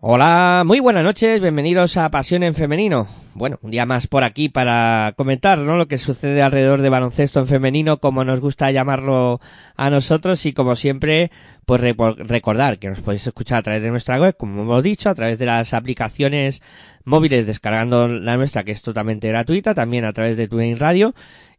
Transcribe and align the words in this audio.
Hola, 0.00 0.62
muy 0.64 0.78
buenas 0.78 1.02
noches, 1.02 1.40
bienvenidos 1.40 1.96
a 1.96 2.08
Pasión 2.08 2.44
en 2.44 2.54
Femenino. 2.54 3.08
Bueno, 3.34 3.58
un 3.62 3.72
día 3.72 3.84
más 3.84 4.06
por 4.06 4.22
aquí 4.22 4.48
para 4.48 5.12
comentar, 5.16 5.58
¿no? 5.58 5.76
Lo 5.76 5.88
que 5.88 5.98
sucede 5.98 6.40
alrededor 6.40 6.82
de 6.82 6.88
baloncesto 6.88 7.40
en 7.40 7.48
femenino, 7.48 7.96
como 7.96 8.22
nos 8.22 8.40
gusta 8.40 8.70
llamarlo 8.70 9.40
a 9.74 9.90
nosotros 9.90 10.46
y 10.46 10.52
como 10.52 10.76
siempre, 10.76 11.32
pues 11.66 11.80
recordar 11.80 12.78
que 12.78 12.88
nos 12.88 13.00
podéis 13.00 13.26
escuchar 13.26 13.58
a 13.58 13.62
través 13.62 13.82
de 13.82 13.90
nuestra 13.90 14.20
web, 14.20 14.36
como 14.36 14.62
hemos 14.62 14.84
dicho, 14.84 15.10
a 15.10 15.16
través 15.16 15.40
de 15.40 15.46
las 15.46 15.74
aplicaciones 15.74 16.62
móviles 17.04 17.48
descargando 17.48 18.06
la 18.06 18.36
nuestra 18.36 18.62
que 18.62 18.70
es 18.70 18.82
totalmente 18.82 19.26
gratuita, 19.26 19.74
también 19.74 20.04
a 20.04 20.12
través 20.12 20.36
de 20.36 20.46
TuneIn 20.46 20.78
Radio 20.78 21.12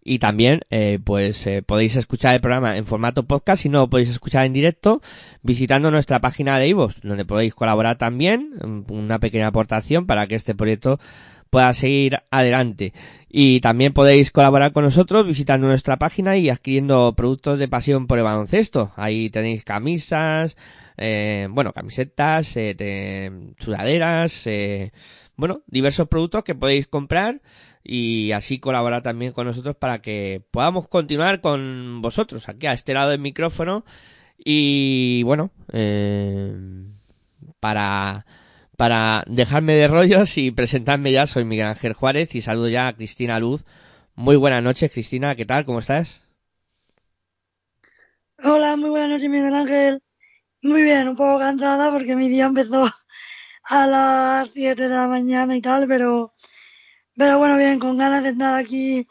y 0.09 0.17
también 0.17 0.61
eh, 0.71 0.97
pues 1.03 1.45
eh, 1.45 1.61
podéis 1.61 1.95
escuchar 1.95 2.33
el 2.33 2.41
programa 2.41 2.77
en 2.77 2.85
formato 2.87 3.27
podcast. 3.27 3.61
Si 3.61 3.69
no 3.69 3.81
lo 3.81 3.89
podéis 3.91 4.09
escuchar 4.09 4.47
en 4.47 4.53
directo 4.53 5.03
visitando 5.43 5.91
nuestra 5.91 6.19
página 6.19 6.57
de 6.57 6.67
iVoox 6.69 7.01
donde 7.03 7.25
podéis 7.25 7.53
colaborar 7.53 7.99
también 7.99 8.55
una 8.89 9.19
pequeña 9.19 9.45
aportación 9.45 10.07
para 10.07 10.25
que 10.25 10.33
este 10.33 10.55
proyecto 10.55 10.99
pueda 11.51 11.71
seguir 11.75 12.21
adelante. 12.31 12.91
Y 13.29 13.59
también 13.59 13.93
podéis 13.93 14.31
colaborar 14.31 14.71
con 14.71 14.83
nosotros 14.83 15.27
visitando 15.27 15.67
nuestra 15.67 15.97
página 15.97 16.35
y 16.37 16.49
adquiriendo 16.49 17.13
productos 17.15 17.59
de 17.59 17.67
pasión 17.67 18.07
por 18.07 18.17
el 18.17 18.23
baloncesto. 18.23 18.91
Ahí 18.95 19.29
tenéis 19.29 19.63
camisas 19.63 20.55
eh, 20.97 21.47
bueno 21.51 21.71
camisetas 21.71 22.57
eh, 22.57 23.31
sudaderas 23.59 24.47
eh, 24.47 24.91
bueno 25.37 25.61
diversos 25.67 26.07
productos 26.09 26.43
que 26.43 26.55
podéis 26.55 26.87
comprar 26.87 27.41
y 27.83 28.31
así 28.33 28.59
colaborar 28.59 29.01
también 29.01 29.31
con 29.31 29.47
nosotros 29.47 29.75
para 29.75 30.01
que 30.01 30.43
podamos 30.51 30.87
continuar 30.87 31.41
con 31.41 32.01
vosotros 32.01 32.49
aquí 32.49 32.67
a 32.67 32.73
este 32.73 32.93
lado 32.93 33.11
del 33.11 33.19
micrófono. 33.19 33.85
Y 34.37 35.23
bueno 35.23 35.51
eh, 35.73 36.53
para 37.59 38.25
para 38.77 39.25
dejarme 39.27 39.73
de 39.73 39.87
rollos 39.89 40.37
y 40.37 40.51
presentarme 40.51 41.11
ya 41.11 41.27
soy 41.27 41.43
Miguel 41.43 41.67
Ángel 41.67 41.93
Juárez 41.93 42.35
y 42.35 42.41
saludo 42.41 42.69
ya 42.69 42.87
a 42.87 42.95
Cristina 42.95 43.39
Luz. 43.39 43.65
Muy 44.15 44.35
buenas 44.37 44.63
noches 44.63 44.91
Cristina 44.91 45.35
qué 45.35 45.45
tal 45.45 45.65
cómo 45.65 45.79
estás 45.79 46.21
hola 48.43 48.75
muy 48.77 48.89
buenas 48.89 49.09
noches 49.09 49.29
Miguel 49.29 49.53
Ángel. 49.53 50.01
Muy 50.61 50.83
bien 50.83 51.07
un 51.07 51.15
poco 51.15 51.39
cansada 51.39 51.91
porque 51.91 52.15
mi 52.15 52.29
día 52.29 52.45
empezó 52.45 52.85
a 53.63 53.87
las 53.87 54.49
7 54.49 54.81
de 54.81 54.89
la 54.89 55.07
mañana 55.07 55.55
y 55.55 55.61
tal 55.61 55.87
pero 55.87 56.33
pero 57.19 57.37
bueno, 57.37 57.57
bien, 57.57 57.79
con 57.79 57.97
ganas 57.97 58.23
de 58.23 58.29
estar 58.29 58.53
aquí 58.53 59.05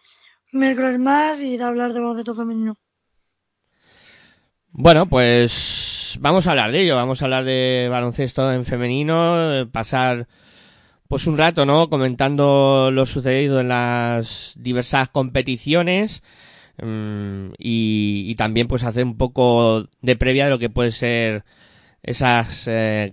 miércoles 0.50 0.98
más 0.98 1.38
y 1.42 1.58
de 1.58 1.64
hablar 1.64 1.92
de 1.92 2.00
baloncesto 2.00 2.34
femenino. 2.34 2.78
Bueno, 4.70 5.10
pues 5.10 6.16
vamos 6.18 6.46
a 6.46 6.52
hablar 6.52 6.72
de 6.72 6.80
ello, 6.80 6.96
vamos 6.96 7.20
a 7.20 7.26
hablar 7.26 7.44
de 7.44 7.88
baloncesto 7.90 8.50
en 8.50 8.64
femenino, 8.64 9.68
pasar 9.70 10.26
pues 11.06 11.26
un 11.26 11.36
rato, 11.36 11.66
¿no? 11.66 11.90
Comentando 11.90 12.90
lo 12.90 13.04
sucedido 13.04 13.60
en 13.60 13.68
las 13.68 14.54
diversas 14.56 15.10
competiciones 15.10 16.22
mm, 16.82 17.48
y, 17.58 18.34
también 18.36 18.68
pues 18.68 18.84
hacer 18.84 19.04
un 19.04 19.18
poco 19.18 19.86
de 20.00 20.16
previa 20.16 20.46
de 20.46 20.50
lo 20.50 20.58
que 20.58 20.70
puede 20.70 20.92
ser 20.92 21.44
esas, 22.10 22.66
eh, 22.68 23.12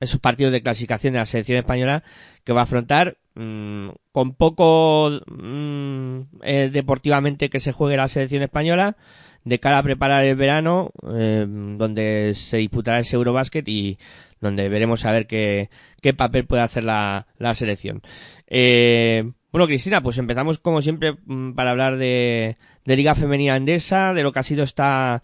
esos 0.00 0.20
partidos 0.20 0.52
de 0.52 0.62
clasificación 0.62 1.12
de 1.12 1.20
la 1.20 1.26
selección 1.26 1.58
española 1.58 2.02
que 2.44 2.52
va 2.52 2.60
a 2.60 2.64
afrontar 2.64 3.16
Mm, 3.34 3.90
con 4.12 4.34
poco 4.34 5.10
mm, 5.26 6.20
eh, 6.42 6.68
deportivamente 6.70 7.48
que 7.48 7.60
se 7.60 7.72
juegue 7.72 7.96
la 7.96 8.08
selección 8.08 8.42
española 8.42 8.98
de 9.44 9.58
cara 9.58 9.78
a 9.78 9.82
preparar 9.82 10.24
el 10.24 10.36
verano 10.36 10.90
eh, 11.10 11.46
donde 11.48 12.32
se 12.34 12.58
disputará 12.58 12.98
ese 12.98 13.16
Eurobasket 13.16 13.66
y 13.68 13.98
donde 14.40 14.68
veremos 14.68 15.06
a 15.06 15.12
ver 15.12 15.26
qué, 15.26 15.70
qué 16.02 16.12
papel 16.12 16.44
puede 16.46 16.62
hacer 16.62 16.84
la, 16.84 17.26
la 17.38 17.54
selección. 17.54 18.02
Eh, 18.48 19.32
bueno, 19.50 19.66
Cristina, 19.66 20.02
pues 20.02 20.18
empezamos 20.18 20.58
como 20.58 20.82
siempre 20.82 21.16
mm, 21.24 21.54
para 21.54 21.70
hablar 21.70 21.96
de, 21.96 22.58
de 22.84 22.96
Liga 22.96 23.14
Femenina 23.14 23.54
Andesa, 23.54 24.12
de 24.12 24.22
lo 24.24 24.32
que 24.32 24.40
ha 24.40 24.44
sido 24.44 24.62
esta 24.62 25.22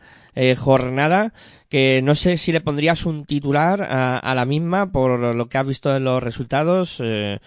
jornada, 0.56 1.32
que 1.68 2.00
no 2.02 2.14
sé 2.14 2.38
si 2.38 2.52
le 2.52 2.60
pondrías 2.60 3.04
un 3.06 3.24
titular 3.26 3.82
a, 3.82 4.34
la 4.34 4.44
misma 4.46 4.90
por 4.90 5.18
lo 5.18 5.48
que 5.48 5.58
has 5.58 5.66
visto 5.66 5.94
en 5.94 6.04
los 6.04 6.22
resultados. 6.22 7.00
Eh, 7.04 7.38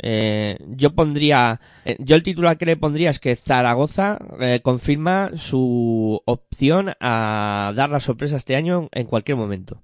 eh, 0.00 0.58
yo 0.68 0.94
pondría, 0.94 1.60
eh, 1.84 1.96
yo 2.00 2.16
el 2.16 2.22
titular 2.22 2.58
que 2.58 2.66
le 2.66 2.76
pondría 2.76 3.10
es 3.10 3.18
que 3.20 3.36
Zaragoza 3.36 4.18
confirma 4.62 5.30
su 5.36 6.20
opción 6.24 6.94
a 7.00 7.72
dar 7.74 7.90
la 7.90 8.00
sorpresa 8.00 8.36
este 8.36 8.56
año 8.56 8.88
en 8.92 9.06
cualquier 9.06 9.36
momento. 9.36 9.82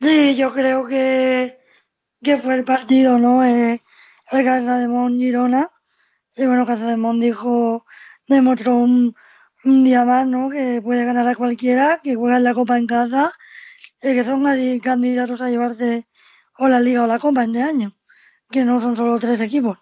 Sí, 0.00 0.34
yo 0.36 0.52
creo 0.54 0.86
que, 0.86 1.58
que 2.22 2.36
fue 2.38 2.54
el 2.56 2.64
partido, 2.64 3.18
¿no? 3.18 3.44
El 3.44 3.80
Casa 4.30 4.78
de 4.78 4.88
Mon 4.88 5.18
Girona. 5.18 5.70
Y 6.36 6.46
bueno, 6.46 6.66
Casa 6.66 6.88
de 6.88 6.96
Mon 6.96 7.20
dijo, 7.20 7.84
demostró 8.36 8.76
un, 8.76 9.14
un 9.64 9.84
día 9.84 10.04
más, 10.04 10.26
¿no? 10.26 10.50
Que 10.50 10.80
puede 10.82 11.04
ganar 11.04 11.26
a 11.28 11.34
cualquiera, 11.34 12.00
que 12.02 12.14
juega 12.14 12.38
en 12.38 12.44
la 12.44 12.54
Copa 12.54 12.78
en 12.78 12.86
casa 12.86 13.30
que 14.00 14.24
son 14.24 14.44
candidatos 14.80 15.40
a 15.40 15.50
llevarse 15.50 16.06
o 16.58 16.68
la 16.68 16.80
Liga 16.80 17.04
o 17.04 17.06
la 17.06 17.18
Copa 17.18 17.44
en 17.44 17.50
este 17.50 17.62
año, 17.62 17.96
que 18.50 18.64
no 18.64 18.80
son 18.80 18.96
solo 18.96 19.18
tres 19.18 19.40
equipos. 19.40 19.78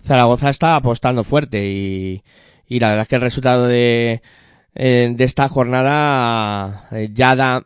Zaragoza 0.00 0.50
está 0.50 0.76
apostando 0.76 1.24
fuerte 1.24 1.66
y, 1.66 2.22
y 2.66 2.78
la 2.78 2.88
verdad 2.90 3.02
es 3.02 3.08
que 3.08 3.16
el 3.16 3.20
resultado 3.20 3.66
de, 3.66 4.22
eh, 4.74 5.12
de 5.14 5.24
esta 5.24 5.48
jornada 5.48 6.88
eh, 6.92 7.10
ya 7.12 7.34
da, 7.34 7.64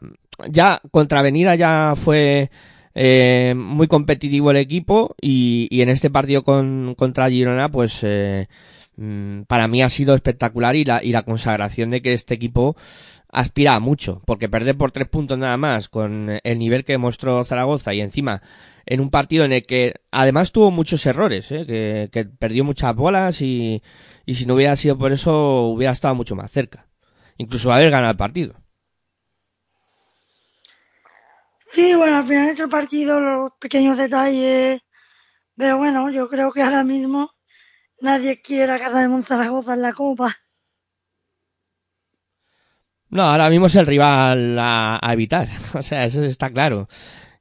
ya 0.49 0.81
contravenida 0.91 1.55
ya 1.57 1.95
fue 1.95 2.51
eh, 2.95 3.55
muy 3.57 3.89
competitivo 3.89 4.51
el 4.51 4.59
equipo 4.59 5.15
y, 5.21 5.69
y 5.71 5.83
en 5.83 5.89
este 5.89 6.11
partido 6.11 6.43
con, 6.43 6.95
contra 6.97 7.31
Girona 7.31 7.71
pues 7.71 8.01
eh, 8.03 8.49
Mm, 8.97 9.43
para 9.45 9.69
mí 9.69 9.83
ha 9.83 9.89
sido 9.89 10.15
espectacular 10.15 10.77
y 10.77 10.85
la, 10.85 11.03
y 11.03 11.13
la 11.13 11.23
consagración 11.23 11.91
de 11.91 12.03
que 12.03 12.13
este 12.13 12.35
equipo 12.35 12.77
aspira 13.29 13.75
a 13.75 13.81
mucho, 13.81 14.23
porque 14.27 14.49
perder 14.49 14.77
por 14.77 14.93
tres 14.93 15.09
puntos 15.09 15.39
nada 15.39 15.57
más 15.57 15.89
con 15.89 16.41
el 16.43 16.59
nivel 16.59 16.85
que 16.85 16.99
mostró 16.99 17.43
Zaragoza 17.45 17.95
y 17.95 18.01
encima 18.01 18.43
en 18.85 19.01
un 19.01 19.11
partido 19.11 19.45
en 19.45 19.53
el 19.53 19.63
que 19.65 19.95
además 20.11 20.53
tuvo 20.53 20.71
muchos 20.71 21.07
errores, 21.07 21.51
¿eh? 21.53 21.65
que, 21.67 22.11
que, 22.13 22.27
perdió 22.27 22.65
muchas 22.65 22.95
bolas 22.95 23.41
y, 23.41 23.83
y 24.27 24.35
si 24.35 24.45
no 24.45 24.55
hubiera 24.55 24.77
sido 24.77 24.99
por 24.99 25.13
eso 25.13 25.63
hubiera 25.69 25.93
estado 25.93 26.15
mucho 26.15 26.37
más 26.37 26.51
cerca, 26.51 26.87
incluso 27.39 27.73
haber 27.73 27.91
ganado 27.91 28.11
el 28.13 28.17
partido. 28.19 28.62
Sí, 31.73 31.95
bueno, 31.95 32.19
al 32.19 32.27
final 32.27 32.55
el 32.59 32.69
partido, 32.69 33.19
los 33.19 33.53
pequeños 33.59 33.97
detalles, 33.97 34.85
pero 35.57 35.79
bueno, 35.79 36.11
yo 36.11 36.29
creo 36.29 36.53
que 36.53 36.61
ahora 36.61 36.85
mismo 36.85 37.31
nadie 37.99 38.43
quiere 38.43 38.73
a 38.73 38.79
Casa 38.79 39.01
de 39.01 39.09
Monzaragoza 39.09 39.73
en 39.73 39.81
la 39.81 39.95
Copa. 39.95 40.29
No, 43.09 43.23
ahora 43.23 43.49
mismo 43.49 43.69
es 43.69 43.75
el 43.77 43.87
rival 43.87 44.59
a, 44.59 44.99
a 45.01 45.13
evitar, 45.15 45.49
o 45.75 45.83
sea, 45.83 46.05
eso 46.05 46.23
está 46.25 46.51
claro. 46.51 46.89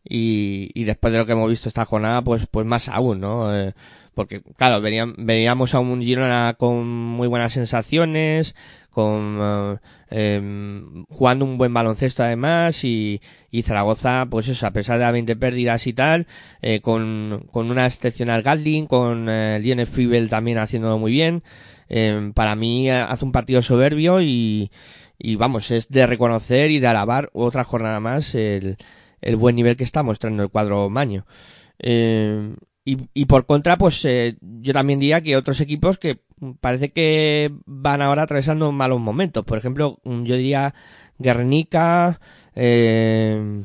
Y, 0.03 0.71
y, 0.75 0.85
después 0.85 1.11
de 1.11 1.19
lo 1.19 1.25
que 1.25 1.33
hemos 1.33 1.49
visto 1.49 1.67
esta 1.67 1.83
jornada, 1.83 2.21
pues, 2.21 2.47
pues 2.47 2.65
más 2.65 2.87
aún, 2.87 3.19
¿no? 3.19 3.53
Eh, 3.53 3.73
porque 4.15 4.41
claro, 4.57 4.81
veníamos 4.81 5.75
a 5.75 5.79
un 5.79 6.01
Girona 6.01 6.55
con 6.57 6.87
muy 6.87 7.27
buenas 7.27 7.53
sensaciones, 7.53 8.55
con 8.91 9.39
eh, 9.41 10.35
em, 10.35 11.05
jugando 11.09 11.45
un 11.45 11.57
buen 11.57 11.73
baloncesto 11.73 12.23
además 12.23 12.83
y, 12.83 13.21
y 13.49 13.63
Zaragoza, 13.63 14.27
pues 14.29 14.47
eso, 14.49 14.67
a 14.67 14.71
pesar 14.71 14.97
de 14.99 15.05
las 15.05 15.13
20 15.13 15.35
pérdidas 15.37 15.87
y 15.87 15.93
tal, 15.93 16.27
eh, 16.61 16.81
con, 16.81 17.47
con 17.51 17.71
una 17.71 17.85
excepcional 17.85 18.43
Gatling, 18.43 18.85
con 18.85 19.27
eh, 19.29 19.59
Lionel 19.61 20.29
también 20.29 20.57
haciéndolo 20.57 20.99
muy 20.99 21.11
bien. 21.11 21.43
Em, 21.89 22.33
para 22.33 22.55
mí 22.55 22.89
hace 22.89 23.25
un 23.25 23.31
partido 23.31 23.61
soberbio 23.61 24.21
y, 24.21 24.71
y 25.17 25.35
vamos, 25.35 25.71
es 25.71 25.89
de 25.89 26.07
reconocer 26.07 26.71
y 26.71 26.79
de 26.79 26.87
alabar 26.87 27.29
otra 27.33 27.63
jornada 27.63 27.99
más 27.99 28.35
el, 28.35 28.77
el 29.21 29.35
buen 29.35 29.55
nivel 29.55 29.77
que 29.77 29.83
está 29.83 30.03
mostrando 30.03 30.43
el 30.43 30.49
cuadro 30.49 30.89
Maño. 30.89 31.25
Eh, 31.79 32.55
y, 32.83 33.25
por 33.25 33.45
contra, 33.45 33.77
pues 33.77 34.03
eh, 34.05 34.37
yo 34.41 34.73
también 34.73 34.99
diría 34.99 35.21
que 35.21 35.37
otros 35.37 35.61
equipos 35.61 35.99
que 35.99 36.19
parece 36.59 36.91
que 36.91 37.51
van 37.65 38.01
ahora 38.01 38.23
atravesando 38.23 38.71
malos 38.71 38.99
momentos. 38.99 39.45
Por 39.45 39.59
ejemplo, 39.59 39.99
yo 40.03 40.35
diría 40.35 40.73
Guernica, 41.19 42.19
eh, 42.55 43.63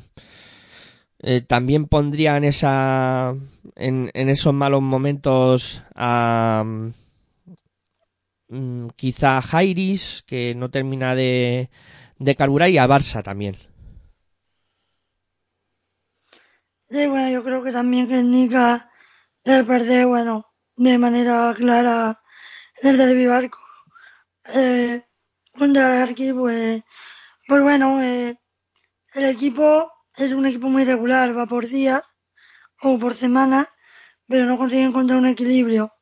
eh, 1.20 1.40
también 1.40 1.86
pondría 1.86 2.36
en 2.36 2.44
esa 2.44 3.34
en, 3.74 4.10
esos 4.14 4.52
malos 4.52 4.82
momentos 4.82 5.82
a 5.94 6.62
mm, 8.48 8.88
quizá 8.96 9.38
a 9.38 9.42
Jairis 9.42 10.24
que 10.26 10.54
no 10.54 10.70
termina 10.70 11.14
de, 11.14 11.70
de 12.18 12.36
carburar 12.36 12.68
y 12.70 12.78
a 12.78 12.86
Barça 12.86 13.22
también. 13.22 13.56
Sí, 16.90 17.06
bueno, 17.06 17.30
yo 17.30 17.42
creo 17.42 17.64
que 17.64 17.72
también 17.72 18.08
Guernica 18.08 18.90
el 19.46 19.66
perder, 19.66 20.06
bueno, 20.06 20.46
de 20.76 20.98
manera 20.98 21.54
clara 21.56 22.20
el 22.82 22.98
del 22.98 23.28
Barco 23.28 23.58
eh, 24.54 25.04
contra 25.56 25.96
el 25.96 26.08
Arqui, 26.08 26.32
pues, 26.32 26.82
pues 27.46 27.62
bueno, 27.62 28.02
eh, 28.02 28.38
el 29.14 29.24
equipo 29.24 29.90
es 30.16 30.32
un 30.32 30.46
equipo 30.46 30.68
muy 30.68 30.84
regular, 30.84 31.36
va 31.36 31.46
por 31.46 31.66
días 31.66 32.18
o 32.82 32.98
por 32.98 33.14
semanas, 33.14 33.68
pero 34.26 34.46
no 34.46 34.58
consigue 34.58 34.82
encontrar 34.82 35.18
un 35.18 35.26
equilibrio. 35.26 35.92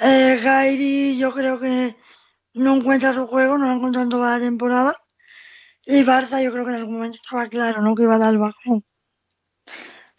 Eh, 0.00 0.40
Gairi 0.42 1.16
yo 1.18 1.32
creo 1.32 1.58
que 1.58 1.96
no 2.54 2.76
encuentra 2.76 3.12
su 3.12 3.26
juego, 3.26 3.56
no 3.56 3.66
lo 3.66 3.72
ha 3.72 3.76
encontrado 3.76 4.04
en 4.04 4.10
toda 4.10 4.38
la 4.38 4.44
temporada. 4.44 4.94
Y 5.86 6.04
Barça 6.04 6.42
yo 6.42 6.52
creo 6.52 6.64
que 6.64 6.70
en 6.70 6.76
algún 6.76 6.94
momento 6.94 7.18
estaba 7.22 7.48
claro, 7.48 7.82
¿no? 7.82 7.94
Que 7.94 8.04
iba 8.04 8.14
a 8.14 8.18
dar 8.18 8.32
el 8.32 8.38
bajón. 8.38 8.84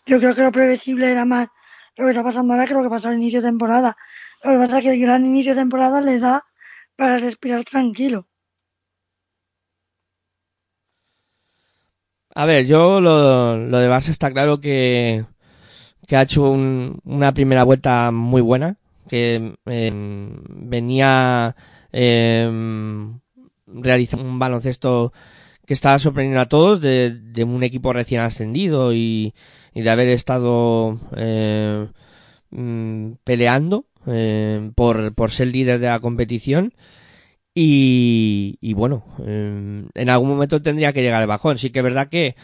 Yo 0.06 0.20
creo 0.20 0.36
que 0.36 0.44
lo 0.44 0.52
previsible 0.52 1.12
era 1.12 1.26
más 1.26 1.48
lo 1.96 2.06
que 2.06 2.12
está 2.12 2.24
pasando 2.24 2.54
ahora 2.54 2.66
que 2.66 2.74
lo 2.74 2.84
que 2.84 2.90
pasó 2.90 3.10
al 3.10 3.16
inicio 3.16 3.42
de 3.42 3.48
temporada. 3.48 3.96
Lo 4.44 4.52
que 4.52 4.58
pasa 4.58 4.78
es 4.78 4.84
que 4.84 4.92
el 4.92 5.02
gran 5.02 5.26
inicio 5.26 5.54
de 5.54 5.62
temporada 5.62 6.02
le 6.02 6.20
da 6.20 6.42
para 6.96 7.18
respirar 7.18 7.64
tranquilo. 7.64 8.28
A 12.36 12.46
ver, 12.46 12.66
yo 12.66 13.00
lo, 13.00 13.58
lo 13.58 13.78
de 13.78 13.90
Barça 13.90 14.10
está 14.10 14.32
claro 14.32 14.60
que, 14.60 15.26
que 16.08 16.16
ha 16.16 16.24
hecho 16.24 16.50
un, 16.50 17.00
una 17.04 17.34
primera 17.34 17.64
vuelta 17.64 18.12
muy 18.12 18.42
buena, 18.42 18.78
que 19.08 19.56
eh, 19.68 19.92
venía 19.94 21.56
eh, 21.92 22.50
realizando 23.68 24.26
un 24.26 24.40
baloncesto 24.40 25.14
que 25.68 25.76
estaba 25.76 26.00
sorprendiendo 26.00 26.42
a 26.42 26.50
todos 26.50 26.82
de, 26.82 27.12
de 27.12 27.44
un 27.44 27.62
equipo 27.62 27.94
recién 27.94 28.22
ascendido 28.22 28.94
y, 28.94 29.34
y 29.74 29.82
de 29.82 29.90
haber 29.90 30.08
estado 30.10 31.00
eh, 31.16 31.88
mm, 32.52 33.14
peleando 33.24 33.86
eh, 34.08 34.72
por, 34.76 35.14
por 35.14 35.32
ser 35.32 35.48
líder 35.48 35.80
de 35.80 35.88
la 35.88 36.00
competición. 36.00 36.74
Y, 37.56 38.58
y 38.62 38.74
bueno, 38.74 39.04
eh, 39.26 39.86
en 39.94 40.10
algún 40.10 40.30
momento 40.30 40.62
tendría 40.62 40.94
que 40.94 41.02
llegar 41.02 41.22
el 41.22 41.28
bajón. 41.28 41.58
Sí 41.58 41.70
que 41.70 41.80
es 41.80 41.84
verdad 41.84 42.10
que 42.10 42.36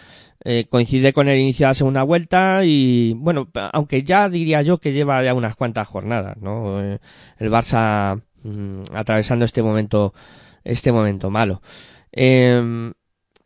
eh, 0.46 0.68
coincide 0.70 1.14
con 1.14 1.28
el 1.28 1.40
inicio 1.40 1.66
de 1.66 1.72
la 1.72 1.74
segunda 1.74 2.04
vuelta 2.04 2.62
y 2.64 3.14
bueno, 3.14 3.50
aunque 3.74 4.04
ya 4.04 4.30
diría 4.30 4.62
yo 4.62 4.78
que 4.78 4.94
lleva 4.94 5.24
ya 5.24 5.34
unas 5.34 5.56
cuantas 5.56 5.88
jornadas, 5.88 6.38
¿no? 6.38 6.81
Eh, 6.81 7.00
el 7.40 7.50
Barça 7.50 8.22
mm, 8.44 8.84
atravesando 8.94 9.46
este 9.46 9.62
momento, 9.64 10.14
este 10.64 10.92
momento 10.92 11.30
malo. 11.30 11.62
Eh, 12.12 12.92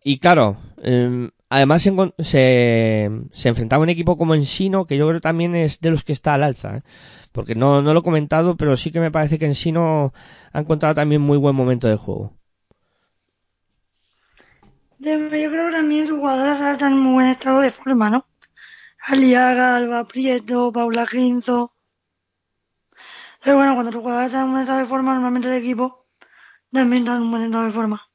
y 0.04 0.20
claro, 0.20 0.58
eh, 0.84 1.30
Además 1.54 1.84
se, 1.84 3.04
enfrentaba 3.44 3.82
a 3.82 3.84
un 3.84 3.90
equipo 3.90 4.18
como 4.18 4.34
Ensino, 4.34 4.88
que 4.88 4.98
yo 4.98 5.08
creo 5.08 5.22
también 5.22 5.56
es 5.56 5.80
de 5.82 5.92
los 5.92 6.04
que 6.04 6.12
está 6.12 6.34
al 6.34 6.42
alza, 6.42 6.78
¿eh? 6.78 6.82
porque 7.32 7.54
no, 7.54 7.84
no 7.84 7.94
lo 7.94 8.00
he 8.00 8.04
comentado, 8.04 8.58
pero 8.58 8.76
sí 8.76 8.92
que 8.92 9.00
me 9.00 9.12
parece 9.12 9.38
que 9.38 9.46
Ensino 9.46 10.14
ha 10.52 10.62
encontrado 10.62 10.96
también 10.96 11.22
muy 11.22 11.38
buen 11.38 11.56
momento 11.56 11.88
de 11.88 11.96
juego. 11.96 12.34
Yo 14.98 15.30
creo 15.30 15.68
que 15.68 15.74
también 15.74 16.08
sus 16.08 16.18
jugadores 16.18 16.60
están 16.60 16.94
en 16.94 17.00
muy 17.00 17.14
buen 17.14 17.28
estado 17.28 17.60
de 17.60 17.70
forma, 17.70 18.10
¿no? 18.10 18.26
Aliaga, 19.10 19.76
Alba 19.76 20.08
Prieto, 20.08 20.72
Paula 20.72 21.06
Ginzo. 21.06 21.76
Pero 23.44 23.58
bueno, 23.58 23.76
cuando 23.76 23.92
los 23.92 24.02
jugadores 24.02 24.34
están 24.34 24.48
en 24.48 24.56
un 24.56 24.62
estado 24.62 24.80
de 24.80 24.86
forma, 24.88 25.14
normalmente 25.14 25.50
el 25.50 25.62
equipo 25.62 26.08
también 26.72 27.04
está 27.04 27.16
en 27.16 27.22
un 27.22 27.30
buen 27.30 27.44
estado 27.44 27.66
de 27.66 27.72
forma. 27.72 28.13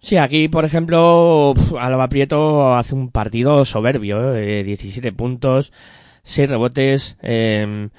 Sí, 0.00 0.16
aquí, 0.16 0.48
por 0.48 0.64
ejemplo, 0.64 1.54
Alba 1.78 2.08
Prieto 2.08 2.74
hace 2.74 2.94
un 2.94 3.10
partido 3.10 3.64
soberbio, 3.64 4.34
eh, 4.34 4.64
17 4.64 5.12
puntos, 5.12 5.72
6 6.24 6.48
rebotes, 6.48 7.16
eh, 7.22 7.90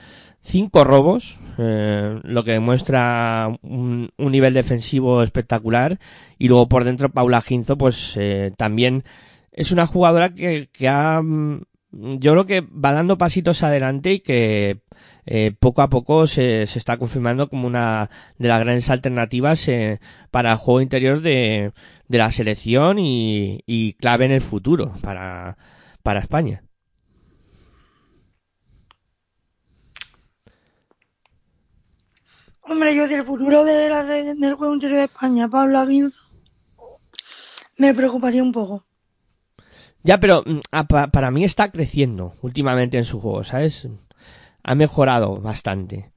5 0.42 0.84
robos, 0.84 1.40
eh, 1.58 2.20
lo 2.24 2.44
que 2.44 2.54
demuestra 2.54 3.50
un, 3.62 4.10
un, 4.18 4.32
nivel 4.32 4.54
defensivo 4.54 5.22
espectacular. 5.22 6.00
Y 6.40 6.48
luego 6.48 6.68
por 6.68 6.84
dentro 6.84 7.10
Paula 7.10 7.42
Ginzo, 7.42 7.78
pues 7.78 8.16
eh, 8.18 8.52
también 8.58 9.04
es 9.52 9.72
una 9.72 9.86
jugadora 9.86 10.34
que, 10.34 10.70
que 10.72 10.88
ha, 10.88 11.22
mm, 11.22 11.62
yo 11.92 12.32
creo 12.32 12.46
que 12.46 12.62
va 12.62 12.94
dando 12.94 13.18
pasitos 13.18 13.64
adelante 13.64 14.14
y 14.14 14.20
que 14.22 14.80
eh, 15.26 15.54
poco 15.60 15.82
a 15.82 15.90
poco 15.90 16.28
se, 16.28 16.66
se, 16.68 16.80
está 16.80 16.98
confirmando 16.98 17.50
como 17.50 17.68
una 17.68 18.10
de 18.38 18.48
las 18.48 18.60
grandes 18.60 18.90
alternativas 18.90 19.68
eh, 19.68 20.00
para 20.32 20.54
el 20.54 20.58
juego 20.58 20.82
interior 20.82 21.22
de, 21.22 21.74
de 22.08 22.18
la 22.18 22.32
selección 22.32 23.00
y, 23.00 23.62
y, 23.66 23.94
clave 23.94 24.26
en 24.26 24.32
el 24.32 24.42
futuro 24.42 24.94
para, 25.02 25.58
para 26.04 26.20
España. 26.20 26.64
Hombre, 32.64 32.96
yo 32.96 33.08
si 33.08 33.16
el 33.16 33.24
futuro 33.24 33.64
de 33.66 33.90
la, 33.90 34.04
del 34.06 34.56
juego 34.56 34.74
interior 34.74 35.00
de 35.00 35.06
España, 35.06 35.50
Pablo 35.50 35.80
Aguinzo, 35.80 36.30
me 37.78 37.94
preocuparía 37.94 38.44
un 38.44 38.52
poco. 38.52 38.86
Ya, 40.04 40.20
pero 40.20 40.44
mm, 40.46 40.62
para 41.12 41.32
mí 41.32 41.44
está 41.44 41.72
creciendo 41.72 42.34
últimamente 42.42 42.98
en 42.98 43.04
su 43.04 43.20
juego, 43.20 43.44
¿sabes? 43.44 43.88
Ha 44.64 44.76
mejorado 44.76 45.36
bastante. 45.36 46.12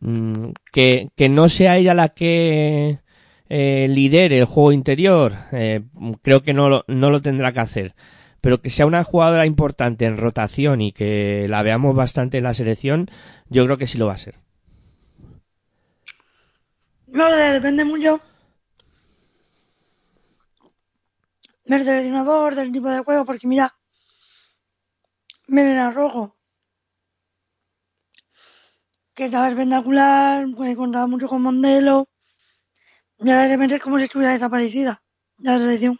Mm, 0.00 0.52
que, 0.72 1.10
que 1.16 1.28
no 1.28 1.48
sea 1.48 1.76
ella 1.76 1.94
la 1.94 2.10
que 2.10 2.98
eh, 3.48 3.86
lidere 3.88 4.38
el 4.38 4.44
juego 4.46 4.72
interior, 4.72 5.36
eh, 5.52 5.82
creo 6.22 6.42
que 6.42 6.54
no 6.54 6.68
lo, 6.68 6.84
no 6.88 7.10
lo 7.10 7.22
tendrá 7.22 7.52
que 7.52 7.60
hacer. 7.60 7.94
Pero 8.40 8.60
que 8.60 8.70
sea 8.70 8.86
una 8.86 9.04
jugadora 9.04 9.46
importante 9.46 10.04
en 10.04 10.18
rotación 10.18 10.80
y 10.82 10.92
que 10.92 11.46
la 11.48 11.62
veamos 11.62 11.94
bastante 11.96 12.38
en 12.38 12.44
la 12.44 12.54
selección, 12.54 13.10
yo 13.48 13.64
creo 13.64 13.78
que 13.78 13.86
sí 13.86 13.96
lo 13.96 14.06
va 14.06 14.14
a 14.14 14.18
ser. 14.18 14.36
No, 17.06 17.30
depende 17.30 17.84
mucho 17.84 18.20
del 21.64 21.82
seleccionador, 21.82 22.54
del 22.54 22.72
tipo 22.72 22.90
de 22.90 23.00
juego, 23.00 23.24
porque 23.24 23.46
mira, 23.46 23.70
Melena 25.46 25.90
Rojo 25.90 26.33
que 29.14 29.26
estaba 29.26 29.48
espectacular, 29.48 30.46
pues 30.56 30.76
contaba 30.76 31.06
mucho 31.06 31.28
con 31.28 31.42
Mondelo, 31.42 32.08
y 33.20 33.30
ahora 33.30 33.44
de 33.44 33.48
repente 33.50 33.76
es 33.76 33.80
como 33.80 33.98
si 33.98 34.04
estuviera 34.04 34.32
desaparecida 34.32 35.02
de 35.38 35.50
la 35.50 35.58
selección. 35.58 35.98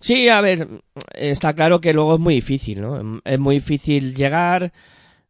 Sí, 0.00 0.28
a 0.28 0.40
ver, 0.40 0.68
está 1.14 1.54
claro 1.54 1.80
que 1.80 1.94
luego 1.94 2.14
es 2.14 2.20
muy 2.20 2.34
difícil, 2.34 2.82
¿no? 2.82 3.20
Es 3.24 3.38
muy 3.38 3.56
difícil 3.56 4.14
llegar, 4.14 4.72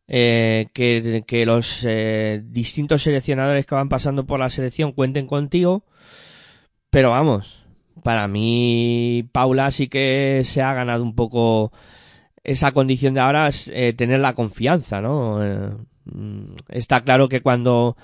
eh, 0.08 0.66
que, 0.72 1.24
que, 1.26 1.46
los 1.46 1.84
eh, 1.86 2.42
distintos 2.44 3.02
seleccionadores 3.02 3.64
que 3.64 3.74
van 3.74 3.88
pasando 3.88 4.26
por 4.26 4.40
la 4.40 4.48
selección 4.48 4.92
cuenten 4.92 5.26
contigo, 5.26 5.84
pero 6.90 7.10
vamos, 7.10 7.64
para 8.02 8.28
mí 8.28 9.28
Paula 9.32 9.70
sí 9.70 9.88
que 9.88 10.42
se 10.44 10.62
ha 10.62 10.74
ganado 10.74 11.02
un 11.02 11.14
poco 11.14 11.72
esa 12.46 12.70
condición 12.70 13.14
de 13.14 13.20
ahora 13.20 13.48
es 13.48 13.68
eh, 13.74 13.92
tener 13.92 14.20
la 14.20 14.34
confianza, 14.34 15.00
¿no? 15.00 15.44
Eh, 15.44 15.70
mm, 16.04 16.54
está 16.68 17.02
claro 17.02 17.28
que 17.28 17.40
cuando 17.40 17.96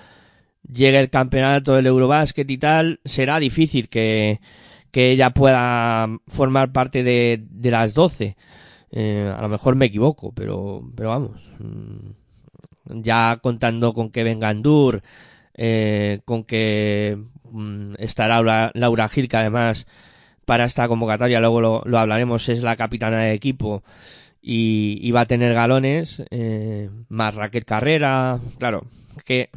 llegue 0.69 0.99
el 0.99 1.11
campeonato 1.11 1.75
del 1.75 1.87
Eurobasket 1.87 2.51
y 2.51 2.59
tal, 2.59 3.01
será 3.05 3.39
difícil 3.39 3.89
que, 3.89 4.41
que 4.91 5.13
ella 5.13 5.31
pueda 5.31 6.09
formar 6.27 6.73
parte 6.73 7.05
de, 7.05 7.45
de 7.51 7.71
las 7.71 7.95
12. 7.95 8.37
Eh, 8.91 9.33
a 9.35 9.41
lo 9.41 9.49
mejor 9.49 9.77
me 9.77 9.87
equivoco, 9.87 10.33
pero, 10.33 10.91
pero 10.97 11.11
vamos. 11.11 11.49
Mm, 11.61 13.01
ya 13.03 13.39
contando 13.41 13.95
con 13.95 14.11
que 14.11 14.25
venga 14.25 14.49
Andur, 14.49 15.03
con 16.25 16.43
que 16.45 17.17
mm, 17.49 17.95
estará 17.99 18.73
Laura, 18.75 19.09
Gil, 19.09 19.29
que 19.29 19.37
además 19.37 19.87
para 20.45 20.65
esta 20.65 20.89
convocatoria, 20.89 21.41
luego 21.41 21.61
lo, 21.61 21.99
hablaremos, 21.99 22.49
es 22.49 22.63
la 22.63 22.75
capitana 22.75 23.21
de 23.21 23.35
equipo 23.35 23.85
y, 24.43 25.11
va 25.13 25.23
a 25.23 25.27
tener 25.27 25.55
galones, 25.55 26.23
eh, 26.31 26.91
más 27.09 27.35
Raquel 27.35 27.65
Carrera, 27.65 28.41
claro, 28.59 28.87
que 29.25 29.51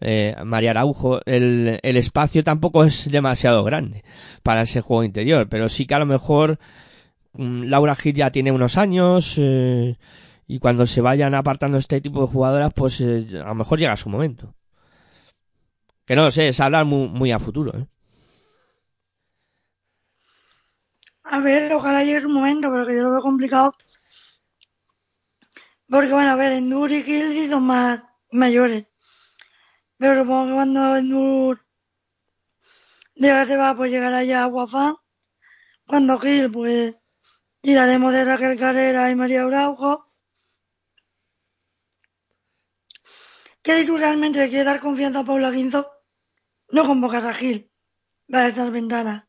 eh, 0.00 0.36
María 0.44 0.72
Araujo, 0.72 1.20
el, 1.24 1.80
el 1.82 1.96
espacio 1.96 2.44
tampoco 2.44 2.84
es 2.84 3.10
demasiado 3.10 3.64
grande 3.64 4.04
para 4.42 4.62
ese 4.62 4.82
juego 4.82 5.04
interior, 5.04 5.48
pero 5.48 5.70
sí 5.70 5.86
que 5.86 5.94
a 5.94 5.98
lo 5.98 6.06
mejor 6.06 6.58
mm, 7.32 7.64
Laura 7.64 7.94
Gil 7.94 8.14
ya 8.14 8.30
tiene 8.30 8.52
unos 8.52 8.76
años 8.76 9.36
eh, 9.38 9.96
y 10.46 10.58
cuando 10.58 10.86
se 10.86 11.00
vayan 11.00 11.34
apartando 11.34 11.78
este 11.78 12.00
tipo 12.02 12.20
de 12.20 12.26
jugadoras, 12.26 12.72
pues 12.74 13.00
a 13.00 13.04
lo 13.04 13.54
mejor 13.54 13.78
llega 13.78 13.96
su 13.96 14.10
momento. 14.10 14.54
Que 16.04 16.16
no 16.16 16.24
lo 16.24 16.30
sé, 16.30 16.48
es 16.48 16.60
hablar 16.60 16.84
muy, 16.84 17.08
muy 17.08 17.32
a 17.32 17.38
futuro. 17.38 17.72
A 21.24 21.38
ver, 21.38 21.72
ojalá 21.72 22.02
llegue 22.02 22.20
su 22.20 22.28
momento, 22.28 22.68
pero 22.70 22.86
que 22.86 22.96
yo 22.96 23.04
lo 23.04 23.12
veo 23.12 23.20
complicado. 23.22 23.74
Porque, 25.90 26.12
bueno, 26.12 26.30
a 26.30 26.36
ver, 26.36 26.52
Endur 26.52 26.92
y 26.92 27.02
Gil 27.02 27.50
son 27.50 27.64
más 27.64 28.00
mayores. 28.30 28.86
Pero 29.98 30.22
supongo 30.22 30.46
que 30.46 30.54
cuando 30.54 30.96
Endur 30.96 31.66
de 33.16 33.44
se 33.44 33.56
va, 33.56 33.74
pues 33.76 33.90
llegar 33.90 34.14
allá 34.14 34.44
a 34.44 34.46
Guafán. 34.46 34.94
Cuando 35.84 36.20
Gil, 36.20 36.50
pues 36.52 36.94
tiraremos 37.60 38.12
de 38.12 38.24
Raquel 38.24 38.56
Carrera 38.56 39.10
y 39.10 39.16
María 39.16 39.42
Araujo. 39.42 40.06
¿Qué 43.62 43.84
tú 43.84 43.98
realmente 43.98 44.38
le 44.38 44.48
quieres 44.48 44.66
dar 44.66 44.80
confianza 44.80 45.20
a 45.20 45.24
Paula 45.24 45.50
Quinzo? 45.50 45.90
No 46.68 46.86
convocas 46.86 47.24
a 47.24 47.34
Gil 47.34 47.70
para 48.30 48.46
estas 48.46 48.70
ventanas. 48.70 49.24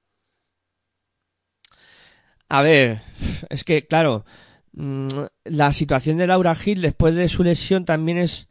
A 2.47 2.61
ver, 2.61 3.01
es 3.49 3.63
que, 3.63 3.87
claro, 3.87 4.25
la 4.73 5.73
situación 5.73 6.17
de 6.17 6.27
Laura 6.27 6.55
Gil 6.55 6.81
después 6.81 7.15
de 7.15 7.27
su 7.27 7.43
lesión 7.43 7.85
también 7.85 8.17
es 8.17 8.47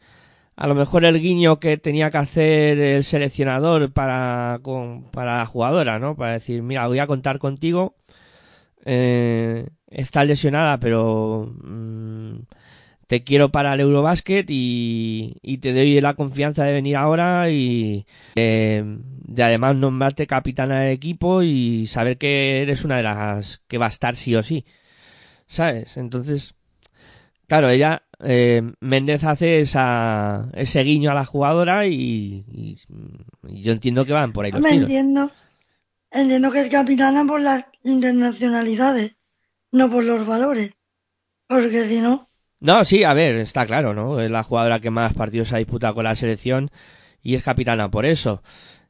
a 0.60 0.66
lo 0.66 0.74
mejor 0.74 1.06
el 1.06 1.20
guiño 1.20 1.58
que 1.58 1.78
tenía 1.78 2.10
que 2.10 2.18
hacer 2.18 2.78
el 2.78 3.04
seleccionador 3.04 3.92
para, 3.92 4.60
para 5.10 5.38
la 5.38 5.46
jugadora, 5.46 5.98
¿no? 5.98 6.16
Para 6.16 6.32
decir, 6.32 6.62
mira, 6.62 6.86
voy 6.86 6.98
a 6.98 7.06
contar 7.06 7.38
contigo. 7.38 7.94
Eh, 8.84 9.68
está 9.88 10.24
lesionada, 10.24 10.78
pero 10.78 11.54
mm, 11.62 12.40
te 13.06 13.24
quiero 13.24 13.50
para 13.50 13.74
el 13.74 13.80
Eurobasket 13.80 14.46
y, 14.50 15.36
y, 15.42 15.58
te 15.58 15.72
doy 15.72 16.00
la 16.00 16.14
confianza 16.14 16.64
de 16.64 16.72
venir 16.72 16.96
ahora 16.96 17.50
y 17.50 18.06
eh, 18.36 18.84
de 18.84 19.42
además 19.42 19.76
nombrarte 19.76 20.26
capitana 20.26 20.82
del 20.82 20.92
equipo 20.92 21.42
y 21.42 21.86
saber 21.86 22.18
que 22.18 22.62
eres 22.62 22.84
una 22.84 22.98
de 22.98 23.02
las 23.04 23.62
que 23.66 23.78
va 23.78 23.86
a 23.86 23.88
estar 23.88 24.14
sí 24.14 24.36
o 24.36 24.42
sí. 24.42 24.66
¿Sabes? 25.50 25.96
Entonces, 25.96 26.54
claro, 27.48 27.68
ella, 27.70 28.04
eh, 28.22 28.62
Méndez 28.78 29.24
hace 29.24 29.58
esa, 29.58 30.48
ese 30.54 30.84
guiño 30.84 31.10
a 31.10 31.14
la 31.14 31.24
jugadora 31.24 31.88
y, 31.88 32.76
yo 33.42 33.72
entiendo 33.72 34.06
que 34.06 34.12
van 34.12 34.32
por 34.32 34.44
ahí 34.44 34.52
los 34.52 34.60
Me 34.60 34.70
entiendo. 34.70 35.32
Entiendo 36.12 36.52
que 36.52 36.60
es 36.60 36.70
capitana 36.70 37.24
por 37.24 37.40
las 37.40 37.66
internacionalidades, 37.82 39.16
no 39.72 39.90
por 39.90 40.04
los 40.04 40.24
valores. 40.24 40.72
Porque 41.48 41.84
si 41.84 42.00
no, 42.00 42.30
no, 42.60 42.84
sí, 42.84 43.02
a 43.02 43.12
ver, 43.12 43.34
está 43.34 43.66
claro, 43.66 43.92
¿no? 43.92 44.20
Es 44.20 44.30
la 44.30 44.44
jugadora 44.44 44.78
que 44.78 44.90
más 44.90 45.14
partidos 45.14 45.52
ha 45.52 45.56
disputado 45.56 45.94
con 45.94 46.04
la 46.04 46.14
selección 46.14 46.70
y 47.24 47.34
es 47.34 47.42
capitana 47.42 47.90
por 47.90 48.06
eso. 48.06 48.44